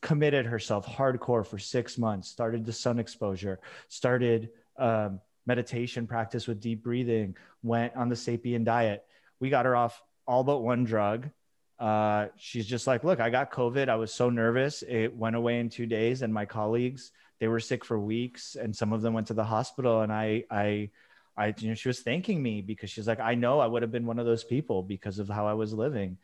committed 0.01 0.45
herself 0.45 0.85
hardcore 0.85 1.45
for 1.45 1.57
six 1.57 1.97
months, 1.97 2.29
started 2.29 2.65
the 2.65 2.73
sun 2.73 2.99
exposure, 2.99 3.59
started 3.87 4.49
um, 4.77 5.19
meditation 5.45 6.07
practice 6.07 6.47
with 6.47 6.59
deep 6.59 6.83
breathing, 6.83 7.35
went 7.63 7.95
on 7.95 8.09
the 8.09 8.15
sapien 8.15 8.63
diet. 8.63 9.03
We 9.39 9.49
got 9.49 9.65
her 9.65 9.75
off 9.75 10.01
all 10.27 10.43
but 10.43 10.59
one 10.59 10.83
drug. 10.83 11.29
Uh, 11.77 12.27
she's 12.37 12.65
just 12.65 12.87
like, 12.87 13.03
look, 13.03 13.19
I 13.19 13.29
got 13.29 13.51
COVID. 13.51 13.89
I 13.89 13.95
was 13.95 14.13
so 14.13 14.29
nervous. 14.29 14.81
It 14.81 15.15
went 15.15 15.35
away 15.35 15.59
in 15.59 15.69
two 15.69 15.85
days, 15.85 16.21
and 16.21 16.33
my 16.33 16.45
colleagues 16.45 17.11
they 17.39 17.47
were 17.47 17.59
sick 17.59 17.83
for 17.83 17.99
weeks 17.99 18.55
and 18.55 18.75
some 18.75 18.93
of 18.93 19.01
them 19.01 19.13
went 19.13 19.27
to 19.27 19.33
the 19.33 19.43
hospital 19.43 20.01
and 20.01 20.11
i 20.11 20.43
i 20.49 20.89
i 21.37 21.53
you 21.57 21.69
know 21.69 21.75
she 21.75 21.89
was 21.89 21.99
thanking 21.99 22.41
me 22.41 22.61
because 22.61 22.89
she's 22.89 23.07
like 23.07 23.19
i 23.19 23.35
know 23.35 23.59
i 23.59 23.67
would 23.67 23.81
have 23.81 23.91
been 23.91 24.05
one 24.05 24.19
of 24.19 24.25
those 24.25 24.43
people 24.43 24.83
because 24.83 25.19
of 25.19 25.29
how 25.29 25.47
i 25.47 25.53
was 25.53 25.73
living. 25.73 26.17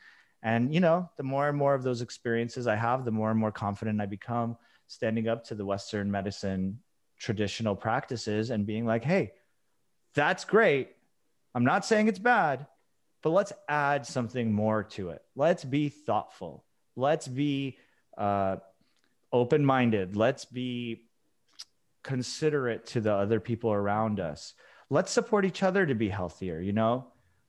And 0.43 0.73
you 0.73 0.79
know 0.79 1.07
the 1.17 1.23
more 1.23 1.47
and 1.47 1.57
more 1.57 1.75
of 1.75 1.83
those 1.83 2.01
experiences 2.01 2.65
i 2.65 2.75
have 2.75 3.05
the 3.05 3.11
more 3.11 3.29
and 3.29 3.39
more 3.39 3.51
confident 3.51 4.01
i 4.01 4.07
become 4.07 4.57
standing 4.87 5.27
up 5.27 5.45
to 5.45 5.55
the 5.55 5.65
western 5.65 6.09
medicine 6.09 6.79
traditional 7.19 7.75
practices 7.75 8.49
and 8.49 8.65
being 8.65 8.85
like 8.85 9.03
hey 9.03 9.33
that's 10.13 10.43
great. 10.43 10.89
I'm 11.55 11.63
not 11.63 11.85
saying 11.85 12.07
it's 12.07 12.19
bad 12.19 12.65
but 13.21 13.29
let's 13.29 13.53
add 13.67 14.05
something 14.05 14.51
more 14.51 14.83
to 14.83 15.09
it. 15.09 15.21
Let's 15.35 15.63
be 15.63 15.89
thoughtful. 15.89 16.65
Let's 16.95 17.27
be 17.27 17.77
uh, 18.17 18.57
open 19.31 19.65
minded. 19.65 20.15
Let's 20.15 20.45
be 20.45 21.03
considerate 22.03 22.85
to 22.87 23.01
the 23.01 23.13
other 23.13 23.39
people 23.39 23.71
around 23.71 24.19
us. 24.19 24.53
Let's 24.89 25.11
support 25.11 25.45
each 25.45 25.63
other 25.63 25.85
to 25.85 25.95
be 25.95 26.09
healthier, 26.09 26.59
you 26.59 26.73
know? 26.73 27.07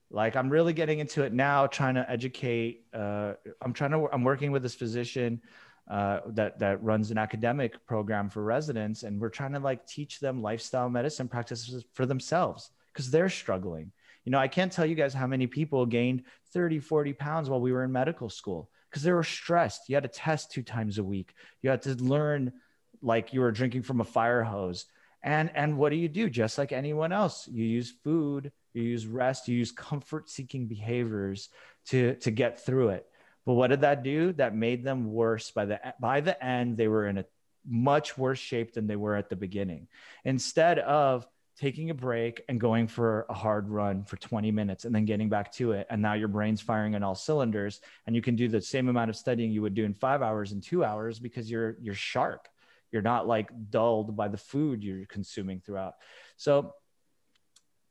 Like 0.09 0.35
I'm 0.35 0.49
really 0.49 0.73
getting 0.73 0.99
into 0.99 1.23
it 1.23 1.33
now, 1.33 1.67
trying 1.67 1.95
to 1.95 2.09
educate. 2.09 2.85
Uh, 2.93 3.33
I'm 3.61 3.73
trying 3.73 3.91
to, 3.91 4.07
I'm 4.13 4.23
working 4.23 4.51
with 4.51 4.61
this 4.61 4.75
physician 4.75 5.41
uh, 5.89 6.19
that, 6.27 6.59
that 6.59 6.83
runs 6.83 7.11
an 7.11 7.17
academic 7.17 7.85
program 7.87 8.29
for 8.29 8.43
residents. 8.43 9.03
And 9.03 9.19
we're 9.19 9.29
trying 9.29 9.53
to 9.53 9.59
like 9.59 9.85
teach 9.87 10.19
them 10.19 10.41
lifestyle 10.41 10.89
medicine 10.89 11.27
practices 11.27 11.83
for 11.93 12.05
themselves 12.05 12.69
because 12.93 13.09
they're 13.09 13.29
struggling. 13.29 13.91
You 14.23 14.31
know, 14.31 14.37
I 14.37 14.47
can't 14.47 14.71
tell 14.71 14.85
you 14.85 14.95
guys 14.95 15.13
how 15.13 15.27
many 15.27 15.47
people 15.47 15.85
gained 15.85 16.23
30, 16.53 16.79
40 16.79 17.13
pounds 17.13 17.49
while 17.49 17.59
we 17.59 17.73
were 17.73 17.83
in 17.83 17.91
medical 17.91 18.29
school 18.29 18.69
because 18.93 19.01
they 19.01 19.11
were 19.11 19.23
stressed. 19.23 19.89
You 19.89 19.95
had 19.95 20.03
to 20.03 20.09
test 20.09 20.51
two 20.51 20.61
times 20.61 20.99
a 20.99 21.03
week. 21.03 21.33
You 21.63 21.71
had 21.71 21.81
to 21.81 21.95
learn 21.95 22.53
like 23.01 23.33
you 23.33 23.41
were 23.41 23.51
drinking 23.51 23.81
from 23.81 24.01
a 24.01 24.05
fire 24.05 24.43
hose. 24.43 24.85
And 25.23 25.49
and 25.55 25.79
what 25.79 25.89
do 25.89 25.95
you 25.95 26.07
do? 26.07 26.29
Just 26.29 26.59
like 26.59 26.71
anyone 26.71 27.11
else, 27.11 27.47
you 27.51 27.65
use 27.65 27.91
food, 28.03 28.51
you 28.73 28.83
use 28.83 29.07
rest, 29.07 29.47
you 29.47 29.57
use 29.57 29.71
comfort-seeking 29.71 30.67
behaviors 30.67 31.49
to 31.87 32.13
to 32.17 32.29
get 32.29 32.63
through 32.63 32.89
it. 32.89 33.07
But 33.47 33.53
what 33.55 33.71
did 33.71 33.81
that 33.81 34.03
do? 34.03 34.33
That 34.33 34.55
made 34.55 34.83
them 34.83 35.11
worse. 35.11 35.49
By 35.49 35.65
the 35.65 35.79
by 35.99 36.21
the 36.21 36.41
end, 36.43 36.77
they 36.77 36.87
were 36.87 37.07
in 37.07 37.17
a 37.17 37.25
much 37.67 38.15
worse 38.15 38.39
shape 38.39 38.73
than 38.73 38.85
they 38.85 38.95
were 38.95 39.15
at 39.15 39.29
the 39.29 39.35
beginning. 39.35 39.87
Instead 40.23 40.77
of 40.77 41.25
taking 41.59 41.89
a 41.89 41.93
break 41.93 42.43
and 42.49 42.59
going 42.59 42.87
for 42.87 43.25
a 43.29 43.33
hard 43.33 43.69
run 43.69 44.03
for 44.03 44.17
20 44.17 44.51
minutes 44.51 44.85
and 44.85 44.95
then 44.95 45.05
getting 45.05 45.29
back 45.29 45.51
to 45.53 45.71
it. 45.73 45.85
And 45.89 46.01
now 46.01 46.13
your 46.13 46.27
brain's 46.27 46.61
firing 46.61 46.95
on 46.95 47.03
all 47.03 47.15
cylinders 47.15 47.81
and 48.07 48.15
you 48.15 48.21
can 48.21 48.35
do 48.35 48.47
the 48.47 48.61
same 48.61 48.89
amount 48.89 49.09
of 49.09 49.15
studying 49.15 49.51
you 49.51 49.61
would 49.61 49.75
do 49.75 49.85
in 49.85 49.93
five 49.93 50.21
hours 50.21 50.51
in 50.51 50.61
two 50.61 50.83
hours 50.83 51.19
because 51.19 51.49
you're, 51.49 51.77
you're 51.79 51.93
sharp. 51.93 52.47
You're 52.91 53.03
not 53.03 53.27
like 53.27 53.49
dulled 53.69 54.15
by 54.15 54.27
the 54.27 54.37
food 54.37 54.83
you're 54.83 55.05
consuming 55.05 55.59
throughout. 55.59 55.95
So 56.37 56.73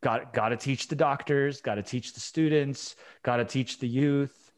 got, 0.02 0.32
got 0.32 0.48
to 0.48 0.56
teach 0.56 0.88
the 0.88 0.96
doctors, 0.96 1.60
got 1.60 1.76
to 1.76 1.82
teach 1.82 2.14
the 2.14 2.20
students, 2.20 2.96
got 3.22 3.36
to 3.36 3.44
teach 3.44 3.78
the 3.78 3.88
youth. 3.88 4.52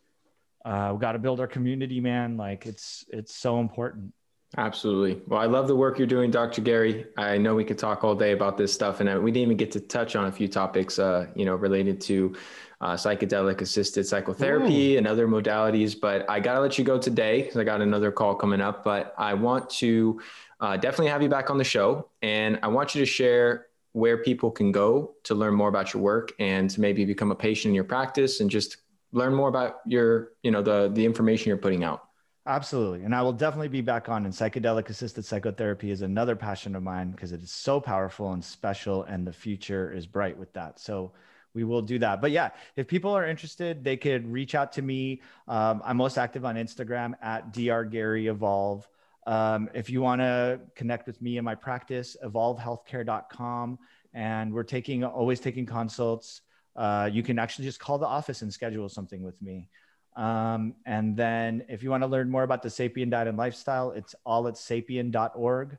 Uh, 0.64 0.92
we 0.94 1.00
got 1.00 1.12
to 1.12 1.18
build 1.18 1.40
our 1.40 1.46
community, 1.46 2.00
man. 2.00 2.38
Like 2.38 2.64
it's, 2.64 3.04
it's 3.08 3.34
so 3.34 3.60
important. 3.60 4.14
Absolutely. 4.56 5.20
Well, 5.26 5.40
I 5.40 5.46
love 5.46 5.66
the 5.66 5.74
work 5.74 5.98
you're 5.98 6.06
doing, 6.06 6.30
Dr. 6.30 6.62
Gary. 6.62 7.06
I 7.16 7.38
know 7.38 7.54
we 7.54 7.64
could 7.64 7.78
talk 7.78 8.04
all 8.04 8.14
day 8.14 8.32
about 8.32 8.56
this 8.56 8.72
stuff, 8.72 9.00
and 9.00 9.22
we 9.22 9.30
didn't 9.32 9.46
even 9.46 9.56
get 9.56 9.72
to 9.72 9.80
touch 9.80 10.14
on 10.14 10.26
a 10.26 10.32
few 10.32 10.46
topics, 10.46 10.98
uh, 10.98 11.26
you 11.34 11.44
know, 11.44 11.56
related 11.56 12.00
to 12.02 12.36
uh, 12.80 12.94
psychedelic 12.94 13.60
assisted 13.62 14.06
psychotherapy 14.06 14.94
Ooh. 14.94 14.98
and 14.98 15.06
other 15.06 15.26
modalities. 15.26 15.98
But 15.98 16.28
I 16.30 16.38
got 16.38 16.54
to 16.54 16.60
let 16.60 16.78
you 16.78 16.84
go 16.84 16.98
today 16.98 17.42
because 17.42 17.56
I 17.56 17.64
got 17.64 17.80
another 17.80 18.12
call 18.12 18.34
coming 18.36 18.60
up. 18.60 18.84
But 18.84 19.14
I 19.18 19.34
want 19.34 19.70
to 19.70 20.20
uh, 20.60 20.76
definitely 20.76 21.08
have 21.08 21.22
you 21.22 21.28
back 21.28 21.50
on 21.50 21.58
the 21.58 21.64
show, 21.64 22.10
and 22.22 22.58
I 22.62 22.68
want 22.68 22.94
you 22.94 23.00
to 23.00 23.06
share 23.06 23.66
where 23.92 24.18
people 24.18 24.50
can 24.50 24.70
go 24.72 25.14
to 25.24 25.34
learn 25.34 25.54
more 25.54 25.68
about 25.68 25.94
your 25.94 26.02
work 26.02 26.32
and 26.38 26.68
to 26.70 26.80
maybe 26.80 27.04
become 27.04 27.30
a 27.30 27.34
patient 27.34 27.70
in 27.70 27.74
your 27.74 27.84
practice 27.84 28.40
and 28.40 28.50
just 28.50 28.78
learn 29.12 29.32
more 29.32 29.48
about 29.48 29.76
your, 29.86 30.32
you 30.42 30.50
know, 30.50 30.62
the 30.62 30.90
the 30.94 31.04
information 31.04 31.48
you're 31.48 31.56
putting 31.56 31.82
out. 31.82 32.08
Absolutely. 32.46 33.04
And 33.04 33.14
I 33.14 33.22
will 33.22 33.32
definitely 33.32 33.68
be 33.68 33.80
back 33.80 34.08
on. 34.08 34.26
And 34.26 34.34
psychedelic 34.34 34.90
assisted 34.90 35.24
psychotherapy 35.24 35.90
is 35.90 36.02
another 36.02 36.36
passion 36.36 36.76
of 36.76 36.82
mine 36.82 37.10
because 37.10 37.32
it 37.32 37.42
is 37.42 37.50
so 37.50 37.80
powerful 37.80 38.32
and 38.32 38.44
special, 38.44 39.02
and 39.04 39.26
the 39.26 39.32
future 39.32 39.90
is 39.90 40.06
bright 40.06 40.36
with 40.36 40.52
that. 40.52 40.78
So 40.78 41.12
we 41.54 41.64
will 41.64 41.80
do 41.80 41.98
that. 42.00 42.20
But 42.20 42.32
yeah, 42.32 42.50
if 42.76 42.86
people 42.86 43.12
are 43.12 43.26
interested, 43.26 43.82
they 43.82 43.96
could 43.96 44.30
reach 44.30 44.54
out 44.54 44.72
to 44.72 44.82
me. 44.82 45.22
Um, 45.48 45.80
I'm 45.84 45.96
most 45.96 46.18
active 46.18 46.44
on 46.44 46.56
Instagram 46.56 47.14
at 47.22 47.54
drgaryevolve. 47.54 48.84
Um, 49.26 49.70
if 49.72 49.88
you 49.88 50.02
want 50.02 50.20
to 50.20 50.60
connect 50.74 51.06
with 51.06 51.22
me 51.22 51.38
in 51.38 51.44
my 51.44 51.54
practice, 51.54 52.14
evolvehealthcare.com. 52.22 53.78
And 54.12 54.52
we're 54.52 54.64
taking 54.64 55.02
always 55.02 55.40
taking 55.40 55.64
consults. 55.64 56.42
Uh, 56.76 57.08
you 57.10 57.22
can 57.22 57.38
actually 57.38 57.64
just 57.64 57.80
call 57.80 57.96
the 57.98 58.06
office 58.06 58.42
and 58.42 58.52
schedule 58.52 58.88
something 58.90 59.22
with 59.22 59.40
me. 59.40 59.70
Um, 60.16 60.74
and 60.86 61.16
then 61.16 61.64
if 61.68 61.82
you 61.82 61.90
want 61.90 62.02
to 62.02 62.06
learn 62.06 62.30
more 62.30 62.42
about 62.42 62.62
the 62.62 62.68
Sapien 62.68 63.10
Diet 63.10 63.28
and 63.28 63.36
Lifestyle, 63.36 63.90
it's 63.90 64.14
all 64.24 64.46
at 64.48 64.54
sapien.org. 64.54 65.76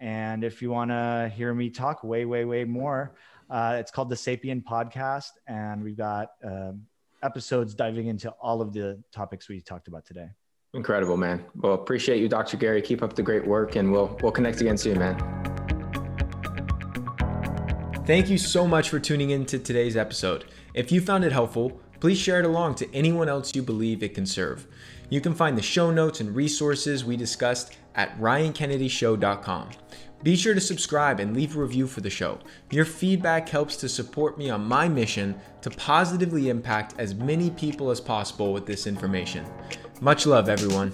And 0.00 0.44
if 0.44 0.60
you 0.60 0.70
want 0.70 0.90
to 0.90 1.32
hear 1.34 1.54
me 1.54 1.70
talk 1.70 2.04
way, 2.04 2.24
way, 2.24 2.44
way 2.44 2.64
more, 2.64 3.16
uh, 3.48 3.76
it's 3.78 3.90
called 3.90 4.10
the 4.10 4.16
Sapien 4.16 4.62
Podcast. 4.62 5.30
And 5.46 5.82
we've 5.82 5.96
got 5.96 6.30
um, 6.44 6.82
episodes 7.22 7.74
diving 7.74 8.08
into 8.08 8.30
all 8.40 8.60
of 8.60 8.72
the 8.72 9.02
topics 9.12 9.48
we 9.48 9.60
talked 9.60 9.88
about 9.88 10.04
today. 10.04 10.28
Incredible, 10.74 11.16
man. 11.16 11.44
Well, 11.54 11.74
appreciate 11.74 12.20
you, 12.20 12.28
Dr. 12.28 12.56
Gary. 12.56 12.82
Keep 12.82 13.02
up 13.02 13.14
the 13.14 13.22
great 13.22 13.46
work 13.46 13.76
and 13.76 13.90
we'll, 13.90 14.18
we'll 14.20 14.32
connect 14.32 14.60
again 14.60 14.76
soon, 14.76 14.98
man. 14.98 15.16
Thank 18.04 18.28
you 18.28 18.38
so 18.38 18.68
much 18.68 18.90
for 18.90 19.00
tuning 19.00 19.30
in 19.30 19.46
to 19.46 19.58
today's 19.58 19.96
episode. 19.96 20.44
If 20.74 20.92
you 20.92 21.00
found 21.00 21.24
it 21.24 21.32
helpful, 21.32 21.80
Please 22.00 22.18
share 22.18 22.40
it 22.40 22.46
along 22.46 22.76
to 22.76 22.94
anyone 22.94 23.28
else 23.28 23.54
you 23.54 23.62
believe 23.62 24.02
it 24.02 24.14
can 24.14 24.26
serve. 24.26 24.66
You 25.08 25.20
can 25.20 25.34
find 25.34 25.56
the 25.56 25.62
show 25.62 25.90
notes 25.90 26.20
and 26.20 26.34
resources 26.34 27.04
we 27.04 27.16
discussed 27.16 27.76
at 27.94 28.18
ryankennedyshow.com. 28.20 29.70
Be 30.22 30.34
sure 30.34 30.54
to 30.54 30.60
subscribe 30.60 31.20
and 31.20 31.36
leave 31.36 31.56
a 31.56 31.60
review 31.60 31.86
for 31.86 32.00
the 32.00 32.10
show. 32.10 32.38
Your 32.70 32.84
feedback 32.84 33.48
helps 33.48 33.76
to 33.76 33.88
support 33.88 34.38
me 34.38 34.50
on 34.50 34.64
my 34.64 34.88
mission 34.88 35.38
to 35.62 35.70
positively 35.70 36.48
impact 36.48 36.94
as 36.98 37.14
many 37.14 37.50
people 37.50 37.90
as 37.90 38.00
possible 38.00 38.52
with 38.52 38.66
this 38.66 38.86
information. 38.86 39.44
Much 40.00 40.26
love, 40.26 40.48
everyone. 40.48 40.92